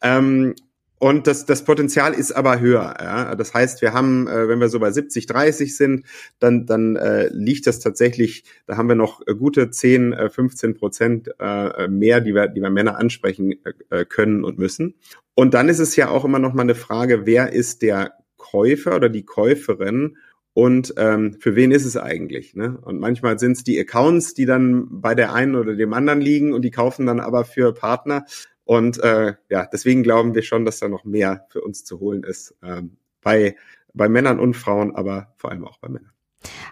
Ähm, 0.00 0.54
und 1.02 1.26
das, 1.26 1.46
das 1.46 1.64
Potenzial 1.64 2.14
ist 2.14 2.30
aber 2.30 2.60
höher. 2.60 2.94
Ja? 3.00 3.34
Das 3.34 3.54
heißt, 3.54 3.82
wir 3.82 3.92
haben, 3.92 4.28
äh, 4.28 4.46
wenn 4.46 4.60
wir 4.60 4.68
so 4.68 4.78
bei 4.78 4.92
70, 4.92 5.26
30 5.26 5.76
sind, 5.76 6.04
dann, 6.38 6.64
dann 6.64 6.94
äh, 6.94 7.26
liegt 7.32 7.66
das 7.66 7.80
tatsächlich, 7.80 8.44
da 8.68 8.76
haben 8.76 8.88
wir 8.88 8.94
noch 8.94 9.20
äh, 9.26 9.34
gute 9.34 9.68
10, 9.68 10.12
äh, 10.12 10.30
15 10.30 10.74
Prozent 10.74 11.28
äh, 11.40 11.88
mehr, 11.88 12.20
die 12.20 12.36
wir, 12.36 12.46
die 12.46 12.60
wir 12.60 12.70
Männer 12.70 12.98
ansprechen 12.98 13.56
äh, 13.90 14.04
können 14.04 14.44
und 14.44 14.60
müssen. 14.60 14.94
Und 15.34 15.54
dann 15.54 15.68
ist 15.68 15.80
es 15.80 15.96
ja 15.96 16.08
auch 16.08 16.24
immer 16.24 16.38
noch 16.38 16.54
mal 16.54 16.62
eine 16.62 16.76
Frage, 16.76 17.26
wer 17.26 17.52
ist 17.52 17.82
der 17.82 18.12
Käufer 18.36 18.94
oder 18.94 19.08
die 19.08 19.24
Käuferin 19.24 20.16
und 20.54 20.94
ähm, 20.98 21.36
für 21.40 21.56
wen 21.56 21.70
ist 21.70 21.86
es 21.86 21.96
eigentlich? 21.96 22.54
Ne? 22.54 22.78
Und 22.82 23.00
manchmal 23.00 23.38
sind 23.38 23.52
es 23.52 23.64
die 23.64 23.80
Accounts, 23.80 24.34
die 24.34 24.44
dann 24.44 24.86
bei 25.00 25.14
der 25.14 25.32
einen 25.32 25.56
oder 25.56 25.74
dem 25.74 25.94
anderen 25.94 26.20
liegen 26.20 26.52
und 26.52 26.62
die 26.62 26.70
kaufen 26.70 27.06
dann 27.06 27.20
aber 27.20 27.44
für 27.44 27.72
Partner. 27.72 28.26
Und 28.64 28.98
äh, 29.02 29.34
ja, 29.48 29.66
deswegen 29.72 30.02
glauben 30.02 30.34
wir 30.34 30.42
schon, 30.42 30.64
dass 30.64 30.78
da 30.78 30.88
noch 30.88 31.04
mehr 31.04 31.46
für 31.50 31.60
uns 31.60 31.84
zu 31.84 32.00
holen 32.00 32.22
ist 32.22 32.54
ähm, 32.62 32.96
bei, 33.20 33.56
bei 33.92 34.08
Männern 34.08 34.38
und 34.38 34.54
Frauen, 34.54 34.94
aber 34.94 35.34
vor 35.36 35.50
allem 35.50 35.64
auch 35.64 35.78
bei 35.78 35.88
Männern. 35.88 36.12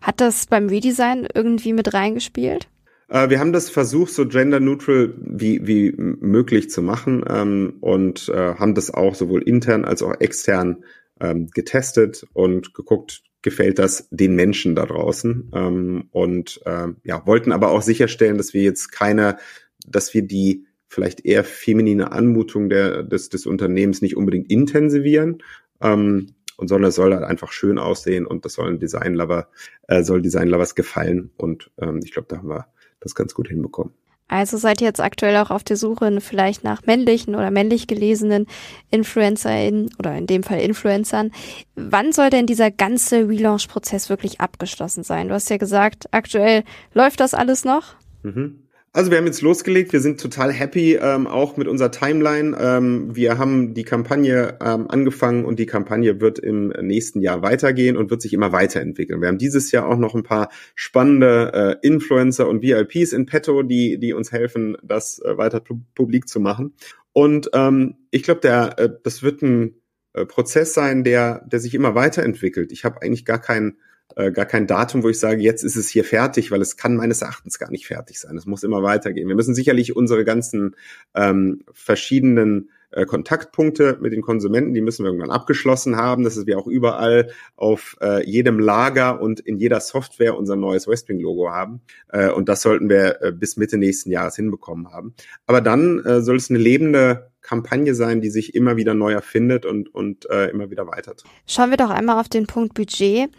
Hat 0.03 0.21
das 0.21 0.47
beim 0.47 0.69
Redesign 0.69 1.27
irgendwie 1.35 1.73
mit 1.73 1.93
reingespielt? 1.93 2.69
Äh, 3.09 3.29
wir 3.29 3.41
haben 3.41 3.53
das 3.53 3.71
versucht, 3.71 4.13
so 4.13 4.27
gender-neutral 4.27 5.15
wie, 5.19 5.67
wie 5.67 5.93
möglich 5.97 6.71
zu 6.71 6.83
machen 6.83 7.25
ähm, 7.29 7.75
und 7.81 8.29
äh, 8.29 8.55
haben 8.55 8.75
das 8.75 8.93
auch 8.93 9.15
sowohl 9.15 9.43
intern 9.43 9.85
als 9.85 10.03
auch 10.03 10.15
extern 10.21 10.85
ähm, 11.21 11.49
getestet 11.49 12.27
und 12.33 12.73
geguckt, 12.73 13.23
gefällt 13.43 13.79
das 13.79 14.09
den 14.11 14.35
Menschen 14.35 14.75
da 14.75 14.87
draußen 14.87 15.51
ähm, 15.55 16.09
und 16.13 16.61
äh, 16.65 16.89
ja, 17.05 17.27
wollten 17.27 17.53
aber 17.53 17.71
auch 17.71 17.83
sicherstellen, 17.83 18.37
dass 18.37 18.55
wir 18.55 18.63
jetzt 18.63 18.93
keine, 18.93 19.39
dass 19.87 20.15
wir 20.15 20.23
die 20.23 20.67
vielleicht 20.91 21.25
eher 21.25 21.45
feminine 21.45 22.13
Anmutung 22.13 22.69
der, 22.69 23.05
des, 23.05 23.29
des 23.29 23.47
Unternehmens 23.47 24.03
nicht 24.03 24.17
unbedingt 24.17 24.51
intensivieren, 24.51 25.43
ähm, 25.81 26.35
und 26.57 26.69
sondern 26.69 26.91
es 26.91 26.97
soll 26.97 27.15
halt 27.15 27.25
einfach 27.25 27.53
schön 27.53 27.79
aussehen 27.79 28.27
und 28.27 28.45
das 28.45 28.53
sollen 28.53 28.79
Designlover, 28.79 29.49
äh, 29.89 30.03
soll 30.03 30.21
Designlovers 30.21 30.75
gefallen 30.75 31.31
und 31.39 31.71
ähm, 31.81 32.01
ich 32.05 32.13
glaube, 32.13 32.29
da 32.29 32.37
haben 32.37 32.49
wir 32.49 32.67
das 33.01 33.15
ganz 33.15 33.33
gut 33.33 33.49
hinbekommen. 33.49 33.95
Also 34.29 34.59
seid 34.59 34.81
ihr 34.81 34.87
jetzt 34.87 35.01
aktuell 35.01 35.37
auch 35.39 35.51
auf 35.51 35.65
der 35.65 35.77
Suche 35.77 36.21
vielleicht 36.21 36.63
nach 36.63 36.87
männlichen 36.87 37.35
oder 37.35 37.51
männlich 37.51 37.87
gelesenen 37.87 38.47
InfluencerInnen 38.91 39.91
oder 39.99 40.17
in 40.17 40.27
dem 40.27 40.43
Fall 40.43 40.61
Influencern. 40.61 41.33
Wann 41.75 42.13
soll 42.13 42.31
denn 42.31 42.47
dieser 42.47 42.71
ganze 42.71 43.29
Relaunch-Prozess 43.29 44.09
wirklich 44.09 44.41
abgeschlossen 44.41 45.03
sein? 45.03 45.29
Du 45.29 45.35
hast 45.35 45.51
ja 45.51 45.57
gesagt, 45.57 46.09
aktuell 46.13 46.63
läuft 46.95 47.21
das 47.21 47.35
alles 47.35 47.65
noch. 47.65 47.95
Mhm. 48.23 48.69
Also 48.93 49.13
wir 49.13 49.19
haben 49.19 49.27
jetzt 49.27 49.41
losgelegt, 49.41 49.93
wir 49.93 50.01
sind 50.01 50.21
total 50.21 50.53
happy 50.53 50.97
ähm, 50.97 51.29
auch 51.29 51.57
mit 51.57 51.69
unserer 51.69 51.93
Timeline. 51.93 52.57
Ähm, 52.59 53.15
wir 53.15 53.39
haben 53.39 53.73
die 53.73 53.85
Kampagne 53.85 54.59
ähm, 54.61 54.91
angefangen 54.91 55.45
und 55.45 55.61
die 55.61 55.67
Kampagne 55.67 56.21
wird 56.21 56.41
im 56.41 56.71
nächsten 56.81 57.21
Jahr 57.21 57.41
weitergehen 57.41 57.97
und 57.97 58.11
wird 58.11 58.21
sich 58.21 58.33
immer 58.33 58.51
weiterentwickeln. 58.51 59.21
Wir 59.21 59.29
haben 59.29 59.39
dieses 59.39 59.71
Jahr 59.71 59.87
auch 59.87 59.97
noch 59.97 60.17
ein 60.17 60.25
paar 60.25 60.51
spannende 60.75 61.79
äh, 61.83 61.87
Influencer 61.87 62.49
und 62.49 62.63
VIPs 62.63 63.13
in 63.13 63.27
petto, 63.27 63.63
die, 63.63 64.01
die 64.01 64.13
uns 64.13 64.33
helfen, 64.33 64.77
das 64.83 65.21
äh, 65.21 65.39
weiter 65.39 65.63
publik 65.95 66.29
zu 66.29 66.41
machen. 66.41 66.75
Und 67.13 67.49
ähm, 67.55 67.95
ich 68.11 68.25
glaube, 68.25 68.49
äh, 68.49 68.89
das 69.05 69.23
wird 69.23 69.43
ein 69.43 69.77
äh, 70.15 70.27
Prozess 70.27 70.75
sein, 70.75 71.05
der, 71.05 71.47
der 71.47 71.61
sich 71.61 71.77
immer 71.77 71.95
weiterentwickelt. 71.95 72.73
Ich 72.73 72.85
habe 72.85 73.03
eigentlich 73.03 73.25
gar 73.25 73.41
keinen 73.41 73.77
äh, 74.17 74.31
gar 74.31 74.47
kein 74.47 74.67
Datum, 74.67 75.03
wo 75.03 75.09
ich 75.09 75.19
sage, 75.19 75.41
jetzt 75.43 75.63
ist 75.63 75.77
es 75.77 75.89
hier 75.89 76.05
fertig, 76.05 76.51
weil 76.51 76.61
es 76.61 76.77
kann 76.77 76.97
meines 76.97 77.23
Erachtens 77.23 77.59
gar 77.59 77.71
nicht 77.71 77.87
fertig 77.87 78.19
sein. 78.19 78.37
Es 78.37 78.47
muss 78.47 78.63
immer 78.63 78.83
weitergehen. 78.83 79.29
Wir 79.29 79.37
müssen 79.37 79.55
sicherlich 79.55 79.97
unsere 79.97 80.25
ganzen 80.25 80.77
ähm, 81.15 81.63
verschiedenen 81.73 82.71
äh, 82.93 83.07
Kontaktpunkte 83.07 83.99
mit 84.01 84.13
den 84.13 84.23
Konsumenten, 84.23 84.75
die 84.75 84.81
müssen 84.81 85.05
wir 85.05 85.11
irgendwann 85.11 85.31
abgeschlossen 85.31 85.97
haben, 85.97 86.25
dass 86.25 86.45
wir 86.47 86.59
auch 86.59 86.67
überall 86.67 87.31
auf 87.57 87.97
äh, 88.01 88.29
jedem 88.29 88.59
Lager 88.59 89.21
und 89.21 89.41
in 89.41 89.59
jeder 89.59 89.81
Software 89.81 90.37
unser 90.37 90.57
neues 90.57 90.89
Westwing-Logo 90.89 91.51
haben. 91.51 91.81
Äh, 92.09 92.31
und 92.31 92.49
das 92.49 92.63
sollten 92.63 92.89
wir 92.89 93.23
äh, 93.23 93.33
bis 93.33 93.57
Mitte 93.57 93.79
nächsten 93.79 94.11
Jahres 94.11 94.37
hinbekommen 94.37 94.93
haben. 94.93 95.15
Aber 95.47 95.61
dann 95.61 96.05
äh, 96.05 96.21
soll 96.21 96.37
es 96.37 96.51
eine 96.51 96.59
lebende 96.59 97.31
Kampagne 97.43 97.95
sein, 97.95 98.21
die 98.21 98.31
sich 98.31 98.55
immer 98.55 98.77
wieder 98.77 98.95
neu 98.95 99.13
erfindet 99.13 99.67
und, 99.67 99.95
und 99.95 100.29
äh, 100.29 100.51
immer 100.51 100.71
wieder 100.71 100.87
weiter. 100.87 101.15
Schauen 101.47 101.71
wir 101.71 101.77
doch 101.77 101.91
einmal 101.91 102.21
auf 102.21 102.29
den 102.29 102.47
Punkt 102.47 102.75
Budget. 102.75 103.31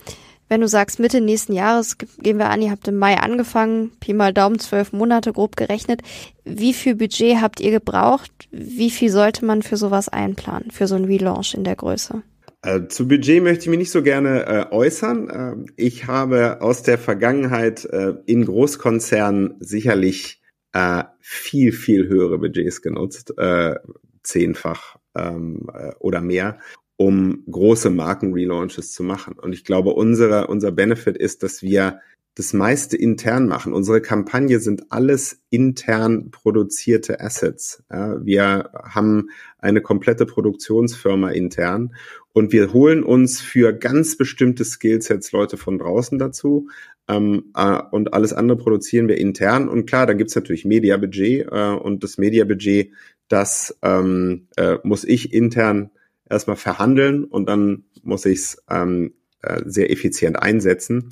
Wenn 0.51 0.59
du 0.59 0.67
sagst, 0.67 0.99
Mitte 0.99 1.21
nächsten 1.21 1.53
Jahres, 1.53 1.97
gehen 1.97 2.37
wir 2.37 2.49
an, 2.49 2.61
ihr 2.61 2.71
habt 2.71 2.85
im 2.85 2.97
Mai 2.97 3.15
angefangen, 3.15 3.93
Pi 4.01 4.11
mal 4.11 4.33
Daumen, 4.33 4.59
zwölf 4.59 4.91
Monate 4.91 5.31
grob 5.31 5.55
gerechnet. 5.55 6.01
Wie 6.43 6.73
viel 6.73 6.95
Budget 6.95 7.37
habt 7.39 7.61
ihr 7.61 7.71
gebraucht? 7.71 8.29
Wie 8.51 8.89
viel 8.89 9.09
sollte 9.09 9.45
man 9.45 9.61
für 9.61 9.77
sowas 9.77 10.09
einplanen, 10.09 10.69
für 10.69 10.87
so 10.87 10.95
ein 10.95 11.05
Relaunch 11.05 11.53
in 11.53 11.63
der 11.63 11.77
Größe? 11.77 12.23
Äh, 12.63 12.87
zu 12.89 13.07
Budget 13.07 13.41
möchte 13.41 13.63
ich 13.63 13.69
mich 13.69 13.79
nicht 13.79 13.91
so 13.91 14.03
gerne 14.03 14.45
äh, 14.45 14.75
äußern. 14.75 15.29
Äh, 15.29 15.71
ich 15.77 16.07
habe 16.07 16.59
aus 16.59 16.83
der 16.83 16.97
Vergangenheit 16.97 17.85
äh, 17.85 18.15
in 18.25 18.43
Großkonzernen 18.43 19.55
sicherlich 19.61 20.41
äh, 20.73 21.05
viel, 21.21 21.71
viel 21.71 22.09
höhere 22.09 22.39
Budgets 22.39 22.81
genutzt, 22.81 23.33
äh, 23.37 23.75
zehnfach 24.21 24.97
ähm, 25.15 25.67
oder 25.99 26.19
mehr 26.19 26.59
um 27.01 27.43
große 27.49 27.89
Markenrelaunches 27.89 28.91
zu 28.91 29.01
machen. 29.01 29.33
Und 29.33 29.53
ich 29.53 29.65
glaube, 29.65 29.89
unsere, 29.89 30.45
unser 30.45 30.71
Benefit 30.71 31.17
ist, 31.17 31.41
dass 31.41 31.63
wir 31.63 31.99
das 32.35 32.53
meiste 32.53 32.95
intern 32.95 33.47
machen. 33.47 33.73
Unsere 33.73 34.01
Kampagne 34.01 34.59
sind 34.59 34.91
alles 34.91 35.41
intern 35.49 36.29
produzierte 36.29 37.19
Assets. 37.19 37.83
Ja, 37.91 38.23
wir 38.23 38.69
haben 38.83 39.29
eine 39.57 39.81
komplette 39.81 40.27
Produktionsfirma 40.27 41.31
intern 41.31 41.95
und 42.33 42.53
wir 42.53 42.71
holen 42.71 43.03
uns 43.03 43.41
für 43.41 43.73
ganz 43.73 44.15
bestimmte 44.15 44.63
Skillsets 44.63 45.31
Leute 45.31 45.57
von 45.57 45.79
draußen 45.79 46.19
dazu. 46.19 46.69
Ähm, 47.07 47.45
äh, 47.55 47.81
und 47.89 48.13
alles 48.13 48.31
andere 48.31 48.59
produzieren 48.59 49.07
wir 49.07 49.17
intern. 49.17 49.67
Und 49.67 49.87
klar, 49.87 50.05
dann 50.05 50.19
gibt's 50.19 50.35
natürlich 50.35 50.65
Mediabudget 50.65 51.47
äh, 51.51 51.73
und 51.73 52.03
das 52.03 52.19
Mediabudget, 52.19 52.91
das 53.27 53.75
ähm, 53.81 54.49
äh, 54.55 54.77
muss 54.83 55.03
ich 55.03 55.33
intern 55.33 55.89
erstmal 56.31 56.55
verhandeln 56.55 57.23
und 57.25 57.47
dann 57.47 57.85
muss 58.03 58.25
ich 58.25 58.39
es 58.39 58.63
ähm, 58.69 59.13
äh, 59.41 59.61
sehr 59.65 59.91
effizient 59.91 60.41
einsetzen. 60.41 61.09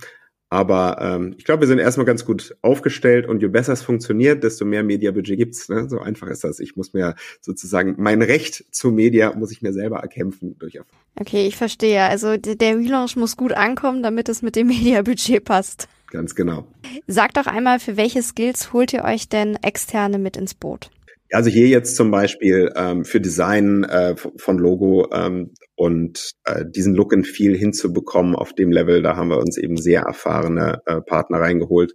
Aber 0.51 0.97
ähm, 0.99 1.35
ich 1.37 1.45
glaube, 1.45 1.61
wir 1.61 1.67
sind 1.67 1.77
erstmal 1.77 2.07
ganz 2.07 2.25
gut 2.25 2.57
aufgestellt 2.63 3.27
und 3.27 3.41
je 3.41 3.49
besser 3.49 3.73
es 3.73 3.83
funktioniert, 3.83 4.43
desto 4.43 4.65
mehr 4.65 4.81
Mediabudget 4.81 5.37
gibt's. 5.37 5.69
Ne? 5.69 5.87
So 5.87 5.99
einfach 5.99 6.27
ist 6.27 6.43
das. 6.43 6.59
Ich 6.59 6.75
muss 6.75 6.93
mir 6.93 7.13
sozusagen 7.39 7.95
mein 7.99 8.23
Recht 8.23 8.65
zu 8.71 8.89
Media 8.89 9.35
muss 9.35 9.51
ich 9.51 9.61
mir 9.61 9.73
selber 9.73 9.97
erkämpfen 9.97 10.57
durch 10.57 10.79
Okay, 11.19 11.45
ich 11.45 11.55
verstehe. 11.55 12.01
Also 12.01 12.37
der 12.37 12.77
Relaunch 12.77 13.15
muss 13.15 13.37
gut 13.37 13.53
ankommen, 13.53 14.01
damit 14.01 14.27
es 14.27 14.41
mit 14.41 14.55
dem 14.55 14.67
Mediabudget 14.67 15.45
passt. 15.45 15.87
Ganz 16.09 16.33
genau. 16.33 16.65
Sagt 17.05 17.37
doch 17.37 17.45
einmal, 17.45 17.79
für 17.79 17.95
welche 17.95 18.23
Skills 18.23 18.73
holt 18.73 18.93
ihr 18.93 19.03
euch 19.03 19.29
denn 19.29 19.55
externe 19.57 20.17
mit 20.17 20.35
ins 20.35 20.55
Boot? 20.55 20.89
Also 21.31 21.49
hier 21.49 21.67
jetzt 21.67 21.95
zum 21.95 22.09
Beispiel 22.11 22.71
ähm, 22.75 23.05
für 23.05 23.21
Design 23.21 23.83
äh, 23.83 24.15
von 24.37 24.57
Logo 24.57 25.09
ähm, 25.13 25.53
und 25.75 26.31
äh, 26.45 26.65
diesen 26.67 26.95
Look 26.95 27.13
and 27.13 27.27
Feel 27.27 27.55
hinzubekommen 27.55 28.35
auf 28.35 28.53
dem 28.53 28.71
Level, 28.71 29.01
da 29.01 29.15
haben 29.15 29.29
wir 29.29 29.37
uns 29.37 29.57
eben 29.57 29.77
sehr 29.77 30.01
erfahrene 30.01 30.81
äh, 30.85 31.01
Partner 31.01 31.39
reingeholt 31.39 31.93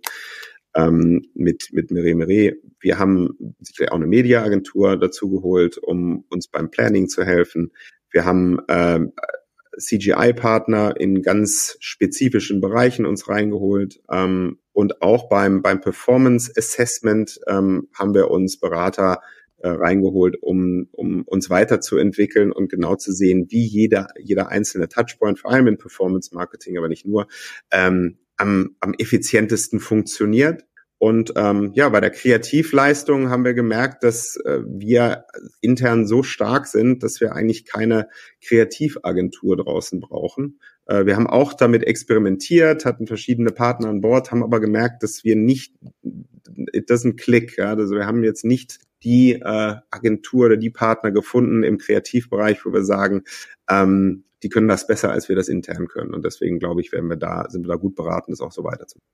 ähm, 0.76 1.22
mit 1.34 1.68
mit 1.72 1.90
Mire 1.90 2.14
Mire. 2.14 2.54
Wir 2.80 2.98
haben 2.98 3.56
sicherlich 3.60 3.90
auch 3.92 3.96
eine 3.96 4.06
Mediaagentur 4.06 4.96
dazu 4.96 5.30
geholt, 5.30 5.78
um 5.78 6.24
uns 6.30 6.48
beim 6.48 6.70
Planning 6.70 7.08
zu 7.08 7.24
helfen. 7.24 7.72
Wir 8.10 8.24
haben 8.24 8.60
ähm, 8.68 9.12
CGI-Partner 9.78 10.94
in 10.98 11.22
ganz 11.22 11.76
spezifischen 11.80 12.60
Bereichen 12.60 13.06
uns 13.06 13.28
reingeholt. 13.28 14.00
Ähm, 14.10 14.58
und 14.72 15.02
auch 15.02 15.28
beim, 15.28 15.62
beim 15.62 15.80
Performance 15.80 16.52
Assessment 16.56 17.38
ähm, 17.46 17.88
haben 17.94 18.14
wir 18.14 18.30
uns 18.30 18.58
Berater 18.58 19.20
äh, 19.58 19.68
reingeholt, 19.68 20.36
um, 20.42 20.88
um 20.92 21.22
uns 21.22 21.48
weiterzuentwickeln 21.48 22.52
und 22.52 22.68
genau 22.68 22.96
zu 22.96 23.12
sehen, 23.12 23.46
wie 23.50 23.64
jeder, 23.64 24.08
jeder 24.18 24.48
einzelne 24.48 24.88
Touchpoint, 24.88 25.38
vor 25.38 25.52
allem 25.52 25.68
in 25.68 25.78
Performance 25.78 26.34
Marketing, 26.34 26.76
aber 26.76 26.88
nicht 26.88 27.06
nur, 27.06 27.28
ähm, 27.70 28.18
am, 28.36 28.76
am 28.80 28.94
effizientesten 28.98 29.80
funktioniert 29.80 30.64
und 31.04 31.34
ähm, 31.36 31.72
ja, 31.74 31.90
bei 31.90 32.00
der 32.00 32.08
Kreativleistung 32.08 33.28
haben 33.28 33.44
wir 33.44 33.52
gemerkt, 33.52 34.02
dass 34.04 34.36
äh, 34.36 34.60
wir 34.66 35.26
intern 35.60 36.06
so 36.06 36.22
stark 36.22 36.66
sind, 36.66 37.02
dass 37.02 37.20
wir 37.20 37.34
eigentlich 37.34 37.66
keine 37.66 38.08
Kreativagentur 38.42 39.58
draußen 39.58 40.00
brauchen. 40.00 40.60
Äh, 40.86 41.04
wir 41.04 41.16
haben 41.16 41.26
auch 41.26 41.52
damit 41.52 41.84
experimentiert, 41.84 42.86
hatten 42.86 43.06
verschiedene 43.06 43.50
Partner 43.50 43.90
an 43.90 44.00
Bord, 44.00 44.30
haben 44.30 44.42
aber 44.42 44.60
gemerkt, 44.60 45.02
dass 45.02 45.24
wir 45.24 45.36
nicht, 45.36 45.74
it 46.72 46.88
doesn't 46.88 47.18
click. 47.18 47.58
Ja? 47.58 47.74
Also 47.74 47.96
wir 47.96 48.06
haben 48.06 48.24
jetzt 48.24 48.46
nicht 48.46 48.78
die 49.04 49.34
äh, 49.34 49.76
Agentur 49.90 50.46
oder 50.46 50.56
die 50.56 50.70
Partner 50.70 51.12
gefunden 51.12 51.62
im 51.62 51.78
Kreativbereich, 51.78 52.64
wo 52.64 52.72
wir 52.72 52.84
sagen, 52.84 53.22
ähm, 53.68 54.24
die 54.42 54.48
können 54.50 54.68
das 54.68 54.86
besser, 54.86 55.10
als 55.10 55.28
wir 55.28 55.36
das 55.36 55.48
intern 55.48 55.88
können. 55.88 56.12
Und 56.12 56.24
deswegen 56.24 56.58
glaube 56.58 56.82
ich, 56.82 56.92
werden 56.92 57.08
wir 57.08 57.16
da, 57.16 57.48
sind 57.48 57.64
wir 57.64 57.68
da 57.68 57.76
gut 57.76 57.94
beraten, 57.94 58.30
das 58.30 58.40
auch 58.40 58.52
so 58.52 58.62
weiterzumachen. 58.62 59.08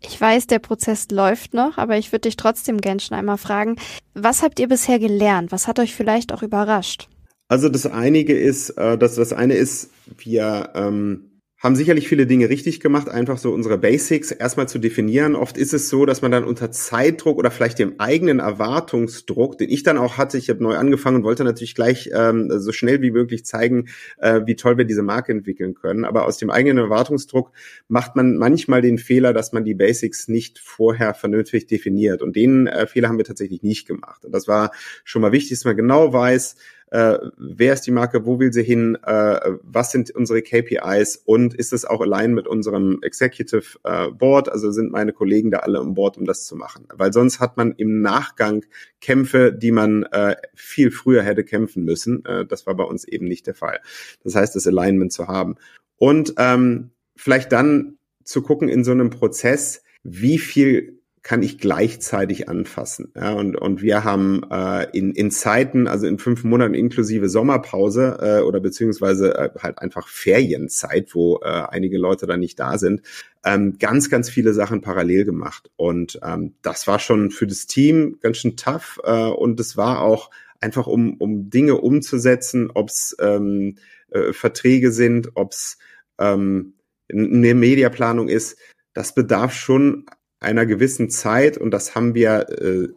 Ich 0.00 0.20
weiß, 0.20 0.46
der 0.46 0.60
Prozess 0.60 1.08
läuft 1.10 1.54
noch, 1.54 1.76
aber 1.76 1.98
ich 1.98 2.12
würde 2.12 2.22
dich 2.22 2.36
trotzdem 2.36 2.80
gern 2.80 3.00
schon 3.00 3.16
einmal 3.16 3.38
fragen, 3.38 3.76
was 4.14 4.42
habt 4.42 4.60
ihr 4.60 4.68
bisher 4.68 4.98
gelernt? 4.98 5.50
Was 5.50 5.66
hat 5.66 5.80
euch 5.80 5.94
vielleicht 5.94 6.32
auch 6.32 6.42
überrascht? 6.42 7.08
Also 7.48 7.68
das 7.68 7.86
einige 7.86 8.36
ist, 8.36 8.70
äh, 8.70 8.96
dass 8.96 9.16
das 9.16 9.32
eine 9.32 9.54
ist, 9.54 9.90
wir 10.18 10.70
ähm, 10.74 11.35
haben 11.66 11.76
sicherlich 11.76 12.08
viele 12.08 12.26
Dinge 12.26 12.48
richtig 12.48 12.78
gemacht, 12.78 13.08
einfach 13.08 13.38
so 13.38 13.52
unsere 13.52 13.76
Basics 13.76 14.30
erstmal 14.30 14.68
zu 14.68 14.78
definieren. 14.78 15.34
Oft 15.34 15.58
ist 15.58 15.74
es 15.74 15.88
so, 15.88 16.06
dass 16.06 16.22
man 16.22 16.30
dann 16.30 16.44
unter 16.44 16.70
Zeitdruck 16.70 17.38
oder 17.38 17.50
vielleicht 17.50 17.80
dem 17.80 17.98
eigenen 17.98 18.38
Erwartungsdruck, 18.38 19.58
den 19.58 19.68
ich 19.68 19.82
dann 19.82 19.98
auch 19.98 20.16
hatte, 20.16 20.38
ich 20.38 20.48
habe 20.48 20.62
neu 20.62 20.76
angefangen 20.76 21.16
und 21.16 21.24
wollte 21.24 21.42
natürlich 21.42 21.74
gleich 21.74 22.10
ähm, 22.14 22.50
so 22.56 22.70
schnell 22.70 23.02
wie 23.02 23.10
möglich 23.10 23.44
zeigen, 23.44 23.88
äh, 24.18 24.42
wie 24.46 24.54
toll 24.54 24.78
wir 24.78 24.84
diese 24.84 25.02
Marke 25.02 25.32
entwickeln 25.32 25.74
können. 25.74 26.04
Aber 26.04 26.26
aus 26.26 26.38
dem 26.38 26.50
eigenen 26.50 26.78
Erwartungsdruck 26.78 27.50
macht 27.88 28.14
man 28.14 28.36
manchmal 28.36 28.80
den 28.80 28.98
Fehler, 28.98 29.32
dass 29.32 29.52
man 29.52 29.64
die 29.64 29.74
Basics 29.74 30.28
nicht 30.28 30.60
vorher 30.60 31.14
vernünftig 31.14 31.66
definiert. 31.66 32.22
Und 32.22 32.36
den 32.36 32.68
äh, 32.68 32.86
Fehler 32.86 33.08
haben 33.08 33.18
wir 33.18 33.24
tatsächlich 33.24 33.64
nicht 33.64 33.88
gemacht. 33.88 34.24
Und 34.24 34.32
das 34.32 34.46
war 34.46 34.70
schon 35.02 35.20
mal 35.20 35.32
wichtig, 35.32 35.58
dass 35.58 35.64
man 35.64 35.76
genau 35.76 36.12
weiß, 36.12 36.54
äh, 36.90 37.18
wer 37.36 37.72
ist 37.72 37.82
die 37.82 37.90
Marke, 37.90 38.26
wo 38.26 38.38
will 38.38 38.52
sie 38.52 38.62
hin, 38.62 38.96
äh, 39.04 39.40
was 39.62 39.90
sind 39.90 40.10
unsere 40.12 40.42
KPIs 40.42 41.16
und 41.24 41.52
ist 41.54 41.72
es 41.72 41.84
auch 41.84 42.00
allein 42.00 42.32
mit 42.32 42.46
unserem 42.46 43.00
Executive 43.02 43.78
äh, 43.82 44.08
Board, 44.10 44.48
also 44.48 44.70
sind 44.70 44.92
meine 44.92 45.12
Kollegen 45.12 45.50
da 45.50 45.58
alle 45.58 45.80
im 45.80 45.94
Board, 45.94 46.16
um 46.16 46.26
das 46.26 46.46
zu 46.46 46.54
machen. 46.54 46.86
Weil 46.94 47.12
sonst 47.12 47.40
hat 47.40 47.56
man 47.56 47.72
im 47.72 48.02
Nachgang 48.02 48.64
Kämpfe, 49.00 49.52
die 49.52 49.72
man 49.72 50.04
äh, 50.04 50.36
viel 50.54 50.92
früher 50.92 51.22
hätte 51.22 51.42
kämpfen 51.42 51.84
müssen. 51.84 52.24
Äh, 52.24 52.46
das 52.46 52.66
war 52.66 52.74
bei 52.74 52.84
uns 52.84 53.04
eben 53.04 53.26
nicht 53.26 53.46
der 53.48 53.54
Fall. 53.54 53.80
Das 54.22 54.36
heißt, 54.36 54.54
das 54.54 54.66
Alignment 54.66 55.12
zu 55.12 55.26
haben. 55.26 55.56
Und 55.96 56.34
ähm, 56.38 56.90
vielleicht 57.16 57.50
dann 57.50 57.98
zu 58.22 58.42
gucken 58.42 58.68
in 58.68 58.84
so 58.84 58.92
einem 58.92 59.10
Prozess, 59.10 59.82
wie 60.04 60.38
viel 60.38 60.95
kann 61.26 61.42
ich 61.42 61.58
gleichzeitig 61.58 62.48
anfassen. 62.48 63.10
Ja, 63.16 63.32
und, 63.32 63.56
und 63.56 63.82
wir 63.82 64.04
haben 64.04 64.42
äh, 64.48 64.86
in, 64.96 65.10
in 65.10 65.32
Zeiten, 65.32 65.88
also 65.88 66.06
in 66.06 66.20
fünf 66.20 66.44
Monaten 66.44 66.74
inklusive 66.74 67.28
Sommerpause 67.28 68.18
äh, 68.20 68.40
oder 68.42 68.60
beziehungsweise 68.60 69.34
äh, 69.34 69.50
halt 69.58 69.80
einfach 69.80 70.06
Ferienzeit, 70.06 71.16
wo 71.16 71.40
äh, 71.42 71.48
einige 71.48 71.98
Leute 71.98 72.28
dann 72.28 72.38
nicht 72.38 72.60
da 72.60 72.78
sind, 72.78 73.02
ähm, 73.44 73.76
ganz, 73.80 74.08
ganz 74.08 74.30
viele 74.30 74.54
Sachen 74.54 74.82
parallel 74.82 75.24
gemacht. 75.24 75.68
Und 75.74 76.20
ähm, 76.22 76.54
das 76.62 76.86
war 76.86 77.00
schon 77.00 77.32
für 77.32 77.48
das 77.48 77.66
Team 77.66 78.18
ganz 78.20 78.36
schön 78.36 78.56
tough 78.56 79.00
äh, 79.02 79.24
und 79.24 79.58
es 79.58 79.76
war 79.76 80.02
auch 80.02 80.30
einfach, 80.60 80.86
um, 80.86 81.14
um 81.14 81.50
Dinge 81.50 81.74
umzusetzen, 81.74 82.70
ob 82.72 82.88
es 82.90 83.16
ähm, 83.18 83.78
äh, 84.12 84.32
Verträge 84.32 84.92
sind, 84.92 85.30
ob 85.34 85.50
es 85.50 85.78
ähm, 86.20 86.74
eine 87.10 87.54
Mediaplanung 87.54 88.28
ist, 88.28 88.58
das 88.94 89.12
bedarf 89.12 89.54
schon 89.54 90.06
einer 90.40 90.66
gewissen 90.66 91.10
Zeit 91.10 91.58
und 91.58 91.70
das 91.70 91.94
haben 91.94 92.14
wir 92.14 92.48
äh, 92.50 92.88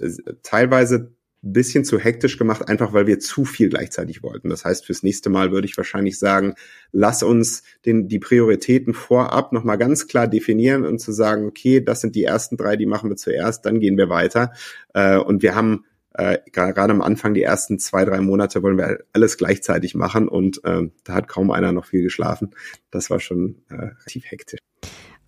teilweise 0.44 1.12
ein 1.42 1.54
bisschen 1.54 1.86
zu 1.86 1.98
hektisch 1.98 2.38
gemacht, 2.38 2.68
einfach 2.68 2.92
weil 2.92 3.08
wir 3.08 3.20
zu 3.20 3.46
viel 3.46 3.70
gleichzeitig 3.70 4.24
wollten. 4.24 4.50
Das 4.50 4.66
heißt, 4.66 4.86
fürs 4.86 5.04
nächste 5.04 5.30
Mal 5.30 5.52
würde 5.52 5.68
ich 5.68 5.78
wahrscheinlich 5.78 6.20
sagen, 6.20 6.56
lass 6.92 7.24
uns 7.24 7.64
den, 7.86 8.10
die 8.10 8.20
Prioritäten 8.20 8.94
vorab 8.94 9.54
nochmal 9.54 9.78
ganz 9.78 10.08
klar 10.08 10.28
definieren 10.28 10.86
und 10.86 11.00
zu 11.00 11.14
sagen, 11.14 11.46
okay, 11.46 11.82
das 11.82 12.02
sind 12.02 12.16
die 12.16 12.26
ersten 12.26 12.58
drei, 12.58 12.76
die 12.76 12.86
machen 12.86 13.10
wir 13.10 13.16
zuerst, 13.16 13.66
dann 13.66 13.80
gehen 13.80 13.98
wir 13.98 14.10
weiter. 14.10 14.52
Äh, 14.94 15.18
und 15.18 15.42
wir 15.42 15.56
haben 15.56 15.86
äh, 16.14 16.40
gerade 16.52 16.92
am 16.92 17.02
Anfang, 17.02 17.34
die 17.34 17.44
ersten 17.44 17.80
zwei, 17.80 18.04
drei 18.04 18.20
Monate 18.20 18.62
wollen 18.62 18.78
wir 18.78 19.06
alles 19.14 19.38
gleichzeitig 19.38 19.96
machen 19.96 20.28
und 20.28 20.62
äh, 20.66 20.90
da 21.06 21.14
hat 21.14 21.30
kaum 21.30 21.52
einer 21.52 21.72
noch 21.72 21.86
viel 21.86 22.04
geschlafen. 22.04 22.50
Das 22.92 23.10
war 23.10 23.22
schon 23.22 23.62
äh, 23.70 23.76
relativ 23.76 24.26
hektisch. 24.26 24.60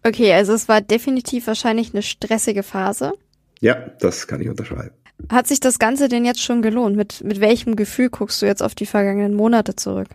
Okay, 0.04 0.34
also 0.34 0.54
es 0.54 0.68
war 0.68 0.82
definitiv 0.82 1.48
wahrscheinlich 1.48 1.94
eine 1.94 2.02
stressige 2.02 2.64
Phase. 2.64 3.14
Ja, 3.60 3.76
das 4.00 4.28
kann 4.28 4.42
ich 4.42 4.50
unterschreiben. 4.50 4.96
Hat 5.30 5.48
sich 5.48 5.60
das 5.60 5.78
Ganze 5.78 6.08
denn 6.08 6.26
jetzt 6.26 6.42
schon 6.42 6.62
gelohnt? 6.62 6.96
Mit, 6.96 7.24
mit 7.24 7.40
welchem 7.40 7.76
Gefühl 7.76 8.10
guckst 8.10 8.42
du 8.42 8.48
jetzt 8.48 8.64
auf 8.64 8.74
die 8.74 8.88
vergangenen 8.88 9.36
Monate 9.36 9.76
zurück? 9.76 10.08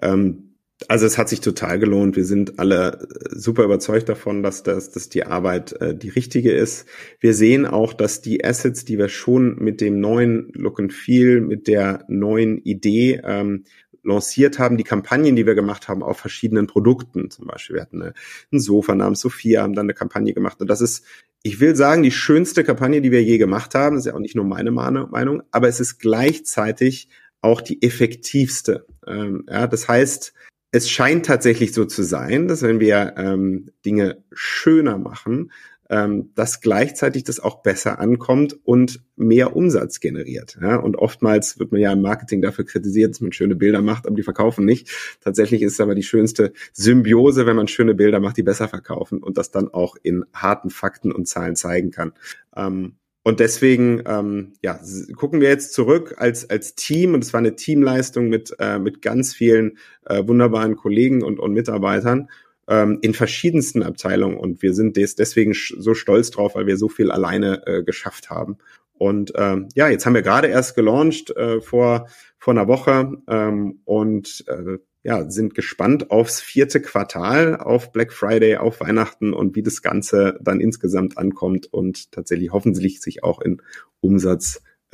Ähm, 0.00 0.54
also 0.88 1.06
es 1.06 1.18
hat 1.18 1.28
sich 1.28 1.40
total 1.40 1.78
gelohnt. 1.78 2.16
Wir 2.16 2.24
sind 2.24 2.58
alle 2.58 3.06
super 3.30 3.64
überzeugt 3.64 4.08
davon, 4.08 4.42
dass, 4.42 4.62
das, 4.62 4.90
dass 4.90 5.08
die 5.08 5.24
Arbeit 5.24 5.72
äh, 5.80 5.94
die 5.94 6.08
richtige 6.08 6.52
ist. 6.52 6.86
Wir 7.20 7.34
sehen 7.34 7.66
auch, 7.66 7.92
dass 7.92 8.22
die 8.22 8.44
Assets, 8.44 8.84
die 8.84 8.98
wir 8.98 9.08
schon 9.08 9.56
mit 9.56 9.80
dem 9.80 10.00
neuen 10.00 10.50
Look 10.54 10.80
and 10.80 10.92
Feel, 10.92 11.40
mit 11.40 11.68
der 11.68 12.04
neuen 12.08 12.58
Idee 12.58 13.20
ähm, 13.24 13.64
lanciert 14.04 14.58
haben, 14.58 14.76
die 14.76 14.84
Kampagnen, 14.84 15.36
die 15.36 15.46
wir 15.46 15.54
gemacht 15.54 15.88
haben 15.88 16.02
auf 16.02 16.18
verschiedenen 16.18 16.66
Produkten. 16.66 17.30
Zum 17.30 17.46
Beispiel, 17.46 17.76
wir 17.76 17.82
hatten 17.82 18.02
ein 18.02 18.60
Sofa 18.60 18.94
namens 18.94 19.20
Sophia, 19.20 19.62
haben 19.62 19.74
dann 19.74 19.86
eine 19.86 19.94
Kampagne 19.94 20.34
gemacht. 20.34 20.60
Und 20.60 20.68
das 20.68 20.80
ist, 20.80 21.04
ich 21.42 21.60
will 21.60 21.76
sagen, 21.76 22.02
die 22.02 22.10
schönste 22.10 22.64
Kampagne, 22.64 23.00
die 23.00 23.10
wir 23.10 23.22
je 23.22 23.38
gemacht 23.38 23.74
haben. 23.74 23.96
Das 23.96 24.04
ist 24.04 24.10
ja 24.10 24.14
auch 24.14 24.20
nicht 24.20 24.36
nur 24.36 24.44
meine 24.44 24.70
Meinung, 24.70 25.42
aber 25.50 25.68
es 25.68 25.80
ist 25.80 25.98
gleichzeitig 25.98 27.08
auch 27.40 27.60
die 27.60 27.82
effektivste. 27.82 28.86
Ähm, 29.06 29.44
ja, 29.48 29.66
das 29.66 29.88
heißt, 29.88 30.32
es 30.70 30.90
scheint 30.90 31.26
tatsächlich 31.26 31.72
so 31.72 31.84
zu 31.84 32.02
sein, 32.02 32.48
dass 32.48 32.62
wenn 32.62 32.80
wir 32.80 33.14
ähm, 33.16 33.70
Dinge 33.84 34.24
schöner 34.32 34.98
machen, 34.98 35.52
ähm, 35.94 36.32
dass 36.34 36.60
gleichzeitig 36.60 37.22
das 37.22 37.38
auch 37.38 37.62
besser 37.62 38.00
ankommt 38.00 38.58
und 38.64 39.04
mehr 39.14 39.54
Umsatz 39.54 40.00
generiert. 40.00 40.58
Ja? 40.60 40.74
Und 40.74 40.96
oftmals 40.96 41.60
wird 41.60 41.70
man 41.70 41.80
ja 41.80 41.92
im 41.92 42.02
Marketing 42.02 42.42
dafür 42.42 42.64
kritisiert, 42.64 43.12
dass 43.12 43.20
man 43.20 43.30
schöne 43.30 43.54
Bilder 43.54 43.80
macht, 43.80 44.08
aber 44.08 44.16
die 44.16 44.24
verkaufen 44.24 44.64
nicht. 44.64 44.90
Tatsächlich 45.20 45.62
ist 45.62 45.74
es 45.74 45.80
aber 45.80 45.94
die 45.94 46.02
schönste 46.02 46.52
Symbiose, 46.72 47.46
wenn 47.46 47.54
man 47.54 47.68
schöne 47.68 47.94
Bilder 47.94 48.18
macht, 48.18 48.36
die 48.36 48.42
besser 48.42 48.66
verkaufen 48.66 49.22
und 49.22 49.38
das 49.38 49.52
dann 49.52 49.68
auch 49.72 49.94
in 50.02 50.24
harten 50.34 50.70
Fakten 50.70 51.12
und 51.12 51.28
Zahlen 51.28 51.54
zeigen 51.54 51.92
kann. 51.92 52.12
Ähm, 52.56 52.96
und 53.22 53.38
deswegen 53.38 54.02
ähm, 54.04 54.54
ja, 54.62 54.80
gucken 55.16 55.40
wir 55.40 55.48
jetzt 55.48 55.74
zurück 55.74 56.16
als, 56.18 56.50
als 56.50 56.74
Team, 56.74 57.14
und 57.14 57.22
es 57.22 57.32
war 57.32 57.38
eine 57.38 57.54
Teamleistung 57.54 58.28
mit, 58.28 58.56
äh, 58.58 58.80
mit 58.80 59.00
ganz 59.00 59.32
vielen 59.32 59.78
äh, 60.06 60.26
wunderbaren 60.26 60.74
Kollegen 60.74 61.22
und, 61.22 61.38
und 61.38 61.52
Mitarbeitern 61.52 62.28
ähm, 62.68 62.98
in 63.02 63.14
verschiedensten 63.14 63.82
Abteilungen 63.82 64.36
und 64.36 64.62
wir 64.62 64.74
sind 64.74 64.96
des, 64.96 65.14
deswegen 65.14 65.54
so 65.54 65.94
stolz 65.94 66.30
drauf, 66.30 66.54
weil 66.54 66.66
wir 66.66 66.76
so 66.76 66.88
viel 66.88 67.10
alleine 67.10 67.66
äh, 67.66 67.82
geschafft 67.82 68.30
haben. 68.30 68.58
Und 68.96 69.32
ähm, 69.36 69.68
ja, 69.74 69.88
jetzt 69.88 70.06
haben 70.06 70.14
wir 70.14 70.22
gerade 70.22 70.48
erst 70.48 70.76
gelauncht 70.76 71.30
äh, 71.36 71.60
vor 71.60 72.06
vor 72.38 72.52
einer 72.52 72.68
Woche 72.68 73.22
ähm, 73.26 73.80
und 73.84 74.44
äh, 74.48 74.78
ja 75.02 75.30
sind 75.30 75.54
gespannt 75.54 76.10
aufs 76.10 76.40
vierte 76.40 76.80
Quartal, 76.80 77.56
auf 77.56 77.90
Black 77.90 78.12
Friday, 78.12 78.56
auf 78.56 78.80
Weihnachten 78.80 79.32
und 79.32 79.56
wie 79.56 79.62
das 79.62 79.82
Ganze 79.82 80.38
dann 80.42 80.60
insgesamt 80.60 81.18
ankommt 81.18 81.72
und 81.72 82.12
tatsächlich 82.12 82.52
hoffentlich 82.52 83.00
sich 83.00 83.24
auch 83.24 83.40
in 83.40 83.62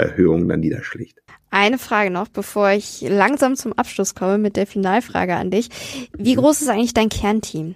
Umsatzerhöhungen 0.00 0.48
dann 0.48 0.60
niederschlägt. 0.60 1.20
Eine 1.50 1.78
Frage 1.78 2.10
noch, 2.10 2.28
bevor 2.28 2.70
ich 2.70 3.02
langsam 3.02 3.56
zum 3.56 3.72
Abschluss 3.72 4.14
komme 4.14 4.38
mit 4.38 4.56
der 4.56 4.66
Finalfrage 4.66 5.34
an 5.34 5.50
dich. 5.50 5.68
Wie 6.16 6.34
groß 6.34 6.62
ist 6.62 6.68
eigentlich 6.68 6.94
dein 6.94 7.08
Kernteam? 7.08 7.74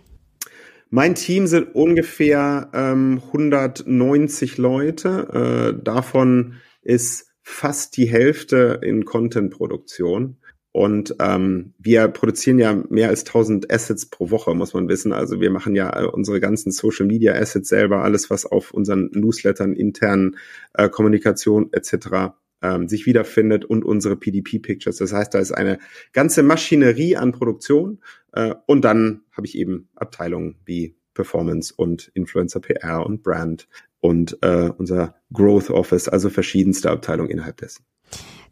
Mein 0.91 1.17
Team 1.17 1.49
sind 1.49 1.75
ungefähr 1.75 2.71
ähm, 2.73 3.21
190 3.27 4.59
Leute. 4.59 5.75
Äh, 5.75 5.83
davon 5.83 6.55
ist 6.83 7.33
fast 7.43 7.97
die 7.97 8.07
Hälfte 8.07 8.79
in 8.83 9.05
Content-Produktion. 9.05 10.37
Und 10.77 11.15
ähm, 11.21 11.73
wir 11.79 12.09
produzieren 12.09 12.59
ja 12.59 12.75
mehr 12.89 13.09
als 13.09 13.21
1000 13.21 13.73
Assets 13.73 14.07
pro 14.07 14.33
Woche, 14.33 14.53
muss 14.57 14.75
man 14.75 14.89
wissen. 14.89 15.13
Also 15.13 15.41
wir 15.41 15.51
machen 15.51 15.77
ja 15.77 16.03
äh, 16.03 16.05
unsere 16.05 16.41
ganzen 16.41 16.73
Social 16.73 17.07
Media 17.07 17.33
Assets 17.33 17.69
selber, 17.69 18.03
alles 18.03 18.29
was 18.29 18.45
auf 18.45 18.73
unseren 18.73 19.09
Newslettern, 19.13 19.75
internen 19.75 20.37
äh, 20.73 20.89
Kommunikation 20.89 21.73
etc 21.73 22.35
ähm, 22.61 22.89
sich 22.89 23.07
wiederfindet 23.07 23.65
und 23.65 23.85
unsere 23.85 24.17
PDP-Pictures. 24.17 24.97
Das 24.97 25.13
heißt, 25.13 25.33
da 25.33 25.39
ist 25.39 25.53
eine 25.53 25.79
ganze 26.13 26.43
Maschinerie 26.43 27.17
an 27.17 27.31
Produktion 27.31 28.01
äh, 28.33 28.55
und 28.67 28.85
dann 28.85 29.21
habe 29.31 29.47
ich 29.47 29.57
eben 29.57 29.89
Abteilungen 29.95 30.57
wie 30.65 30.97
Performance 31.13 31.73
und 31.77 32.11
Influencer 32.15 32.59
PR 32.59 33.07
und 33.07 33.23
Brand 33.23 33.69
und 34.01 34.39
äh, 34.41 34.71
unser 34.77 35.15
Growth 35.33 35.71
Office, 35.71 36.09
also 36.09 36.31
verschiedenste 36.31 36.91
Abteilungen 36.91 37.31
innerhalb 37.31 37.59
dessen. 37.59 37.85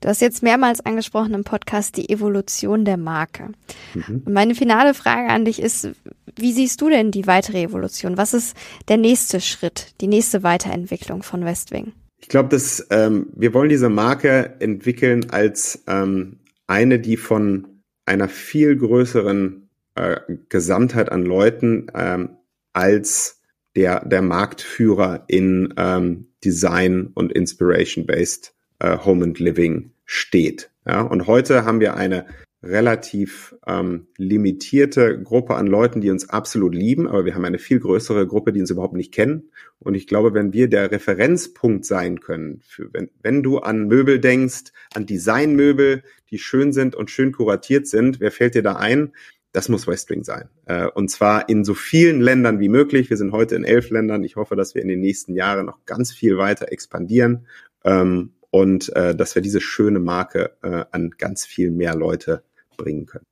Du 0.02 0.08
hast 0.08 0.20
jetzt 0.20 0.42
mehrmals 0.42 0.84
angesprochen 0.84 1.32
im 1.32 1.44
Podcast 1.44 1.96
die 1.96 2.10
Evolution 2.10 2.84
der 2.84 2.96
Marke. 2.96 3.52
Mhm. 3.94 4.22
Und 4.26 4.32
meine 4.32 4.56
finale 4.56 4.94
Frage 4.94 5.28
an 5.28 5.44
dich 5.44 5.62
ist, 5.62 5.90
wie 6.36 6.52
siehst 6.52 6.80
du 6.80 6.90
denn 6.90 7.12
die 7.12 7.28
weitere 7.28 7.62
Evolution? 7.62 8.16
Was 8.16 8.34
ist 8.34 8.56
der 8.88 8.96
nächste 8.96 9.40
Schritt, 9.40 9.94
die 10.00 10.08
nächste 10.08 10.42
Weiterentwicklung 10.42 11.22
von 11.22 11.44
Westwing? 11.44 11.92
Ich 12.18 12.26
glaube, 12.26 12.48
dass 12.48 12.84
ähm, 12.90 13.28
wir 13.36 13.54
wollen 13.54 13.68
diese 13.68 13.88
Marke 13.88 14.56
entwickeln 14.58 15.30
als 15.30 15.84
ähm, 15.86 16.40
eine, 16.66 16.98
die 16.98 17.16
von 17.16 17.68
einer 18.04 18.28
viel 18.28 18.76
größeren 18.76 19.68
äh, 19.94 20.18
Gesamtheit 20.48 21.12
an 21.12 21.22
Leuten 21.22 21.86
ähm, 21.94 22.38
als 22.72 23.40
der, 23.76 24.04
der 24.04 24.22
Marktführer 24.22 25.24
in 25.28 25.72
ähm, 25.76 26.26
Design 26.44 27.10
und 27.14 27.32
Inspiration-based 27.32 28.52
äh, 28.80 28.98
Home 29.04 29.24
and 29.24 29.38
Living 29.38 29.91
steht. 30.12 30.70
Ja, 30.86 31.00
und 31.00 31.26
heute 31.26 31.64
haben 31.64 31.80
wir 31.80 31.94
eine 31.94 32.26
relativ 32.62 33.56
ähm, 33.66 34.08
limitierte 34.18 35.20
Gruppe 35.22 35.54
an 35.54 35.66
Leuten, 35.66 36.02
die 36.02 36.10
uns 36.10 36.28
absolut 36.28 36.74
lieben, 36.74 37.08
aber 37.08 37.24
wir 37.24 37.34
haben 37.34 37.46
eine 37.46 37.58
viel 37.58 37.80
größere 37.80 38.26
Gruppe, 38.26 38.52
die 38.52 38.60
uns 38.60 38.70
überhaupt 38.70 38.94
nicht 38.94 39.12
kennen. 39.12 39.50
Und 39.78 39.94
ich 39.94 40.06
glaube, 40.06 40.34
wenn 40.34 40.52
wir 40.52 40.68
der 40.68 40.90
Referenzpunkt 40.90 41.86
sein 41.86 42.20
können, 42.20 42.60
für, 42.64 42.92
wenn, 42.92 43.10
wenn 43.22 43.42
du 43.42 43.58
an 43.58 43.88
Möbel 43.88 44.20
denkst, 44.20 44.72
an 44.94 45.06
Designmöbel, 45.06 46.02
die 46.30 46.38
schön 46.38 46.72
sind 46.72 46.94
und 46.94 47.10
schön 47.10 47.32
kuratiert 47.32 47.86
sind, 47.88 48.20
wer 48.20 48.30
fällt 48.30 48.54
dir 48.54 48.62
da 48.62 48.76
ein? 48.76 49.12
Das 49.52 49.70
muss 49.70 49.86
Westwing 49.86 50.24
sein. 50.24 50.50
Äh, 50.66 50.88
und 50.88 51.10
zwar 51.10 51.48
in 51.48 51.64
so 51.64 51.72
vielen 51.72 52.20
Ländern 52.20 52.60
wie 52.60 52.68
möglich. 52.68 53.08
Wir 53.08 53.16
sind 53.16 53.32
heute 53.32 53.54
in 53.54 53.64
elf 53.64 53.88
Ländern. 53.88 54.24
Ich 54.24 54.36
hoffe, 54.36 54.56
dass 54.56 54.74
wir 54.74 54.82
in 54.82 54.88
den 54.88 55.00
nächsten 55.00 55.34
Jahren 55.34 55.66
noch 55.66 55.84
ganz 55.86 56.12
viel 56.12 56.36
weiter 56.36 56.70
expandieren. 56.70 57.46
Ähm, 57.82 58.32
und 58.52 58.94
äh, 58.94 59.16
dass 59.16 59.34
wir 59.34 59.42
diese 59.42 59.60
schöne 59.60 59.98
Marke 59.98 60.52
äh, 60.62 60.84
an 60.92 61.10
ganz 61.18 61.44
viel 61.44 61.70
mehr 61.70 61.96
Leute 61.96 62.44
bringen 62.76 63.06
können. 63.06 63.26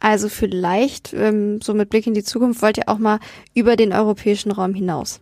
Also 0.00 0.28
vielleicht, 0.28 1.14
ähm, 1.14 1.60
so 1.62 1.72
mit 1.74 1.88
Blick 1.88 2.06
in 2.06 2.14
die 2.14 2.24
Zukunft, 2.24 2.60
wollt 2.60 2.76
ihr 2.76 2.88
auch 2.88 2.98
mal 2.98 3.20
über 3.54 3.76
den 3.76 3.92
europäischen 3.92 4.50
Raum 4.50 4.74
hinaus? 4.74 5.20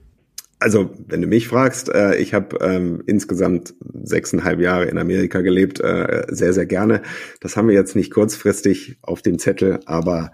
Also, 0.59 0.91
wenn 1.09 1.21
du 1.21 1.27
mich 1.27 1.49
fragst, 1.49 1.89
äh, 1.89 2.17
ich 2.17 2.35
habe 2.35 2.57
ähm, 2.61 3.03
insgesamt 3.07 3.75
sechseinhalb 4.05 4.61
Jahre 4.61 4.85
in 4.85 4.97
Amerika 4.97 5.41
gelebt, 5.41 5.81
äh, 5.81 6.25
sehr, 6.29 6.53
sehr 6.53 6.67
gerne. 6.67 7.03
Das 7.41 7.57
haben 7.57 7.69
wir 7.69 7.75
jetzt 7.75 7.97
nicht 7.97 8.13
kurzfristig 8.13 8.97
auf 9.03 9.23
dem 9.23 9.39
Zettel, 9.39 9.81
aber 9.87 10.31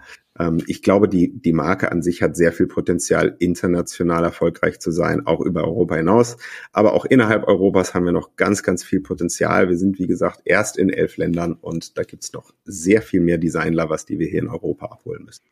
ich 0.67 0.81
glaube, 0.81 1.09
die, 1.09 1.41
die 1.41 1.51
Marke 1.51 1.91
an 1.91 2.01
sich 2.01 2.21
hat 2.21 2.37
sehr 2.37 2.53
viel 2.53 2.67
Potenzial, 2.67 3.35
international 3.39 4.23
erfolgreich 4.23 4.79
zu 4.79 4.89
sein, 4.91 5.27
auch 5.27 5.41
über 5.41 5.65
Europa 5.65 5.95
hinaus. 5.95 6.37
Aber 6.71 6.93
auch 6.93 7.03
innerhalb 7.03 7.45
Europas 7.47 7.93
haben 7.93 8.05
wir 8.05 8.13
noch 8.13 8.37
ganz, 8.37 8.63
ganz 8.63 8.83
viel 8.83 9.01
Potenzial. 9.01 9.67
Wir 9.67 9.77
sind, 9.77 9.99
wie 9.99 10.07
gesagt, 10.07 10.41
erst 10.45 10.77
in 10.77 10.89
elf 10.89 11.17
Ländern 11.17 11.53
und 11.53 11.97
da 11.97 12.03
gibt's 12.03 12.31
noch 12.31 12.53
sehr 12.63 13.01
viel 13.01 13.19
mehr 13.19 13.37
Design-Lovers, 13.37 14.05
die 14.05 14.17
wir 14.17 14.27
hier 14.27 14.39
in 14.39 14.47
Europa 14.47 14.85
abholen 14.85 15.25
müssen. 15.25 15.43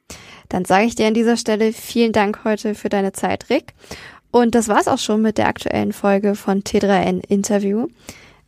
Dann 0.48 0.64
sage 0.64 0.86
ich 0.86 0.96
dir 0.96 1.08
an 1.08 1.14
dieser 1.14 1.36
Stelle 1.36 1.74
vielen 1.74 2.14
Dank 2.14 2.46
heute 2.46 2.74
für 2.74 2.90
deine 2.90 3.12
Zeit, 3.12 3.50
Rick. 3.50 3.74
Und 4.32 4.56
das 4.56 4.70
war's 4.70 4.88
auch 4.88 5.00
schon 5.00 5.22
mit 5.22 5.38
der 5.38 5.48
aktuellen 5.48 5.92
Folge 5.92 6.36
von 6.36 6.62
T3N 6.62 7.26
Interview. 7.28 7.88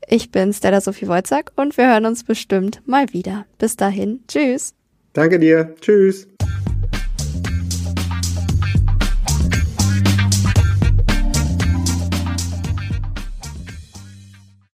Ich 0.08 0.32
bin 0.32 0.54
Stella 0.54 0.80
Sophie 0.80 1.08
Wojcik 1.08 1.52
und 1.58 1.76
wir 1.78 1.92
hören 1.92 2.06
uns 2.06 2.24
bestimmt 2.24 2.82
mal 2.86 3.12
wieder. 3.12 3.46
Bis 3.58 3.76
dahin, 3.76 4.22
tschüss. 4.28 4.74
Danke 5.14 5.40
dir. 5.40 5.76
Tschüss. 5.82 6.29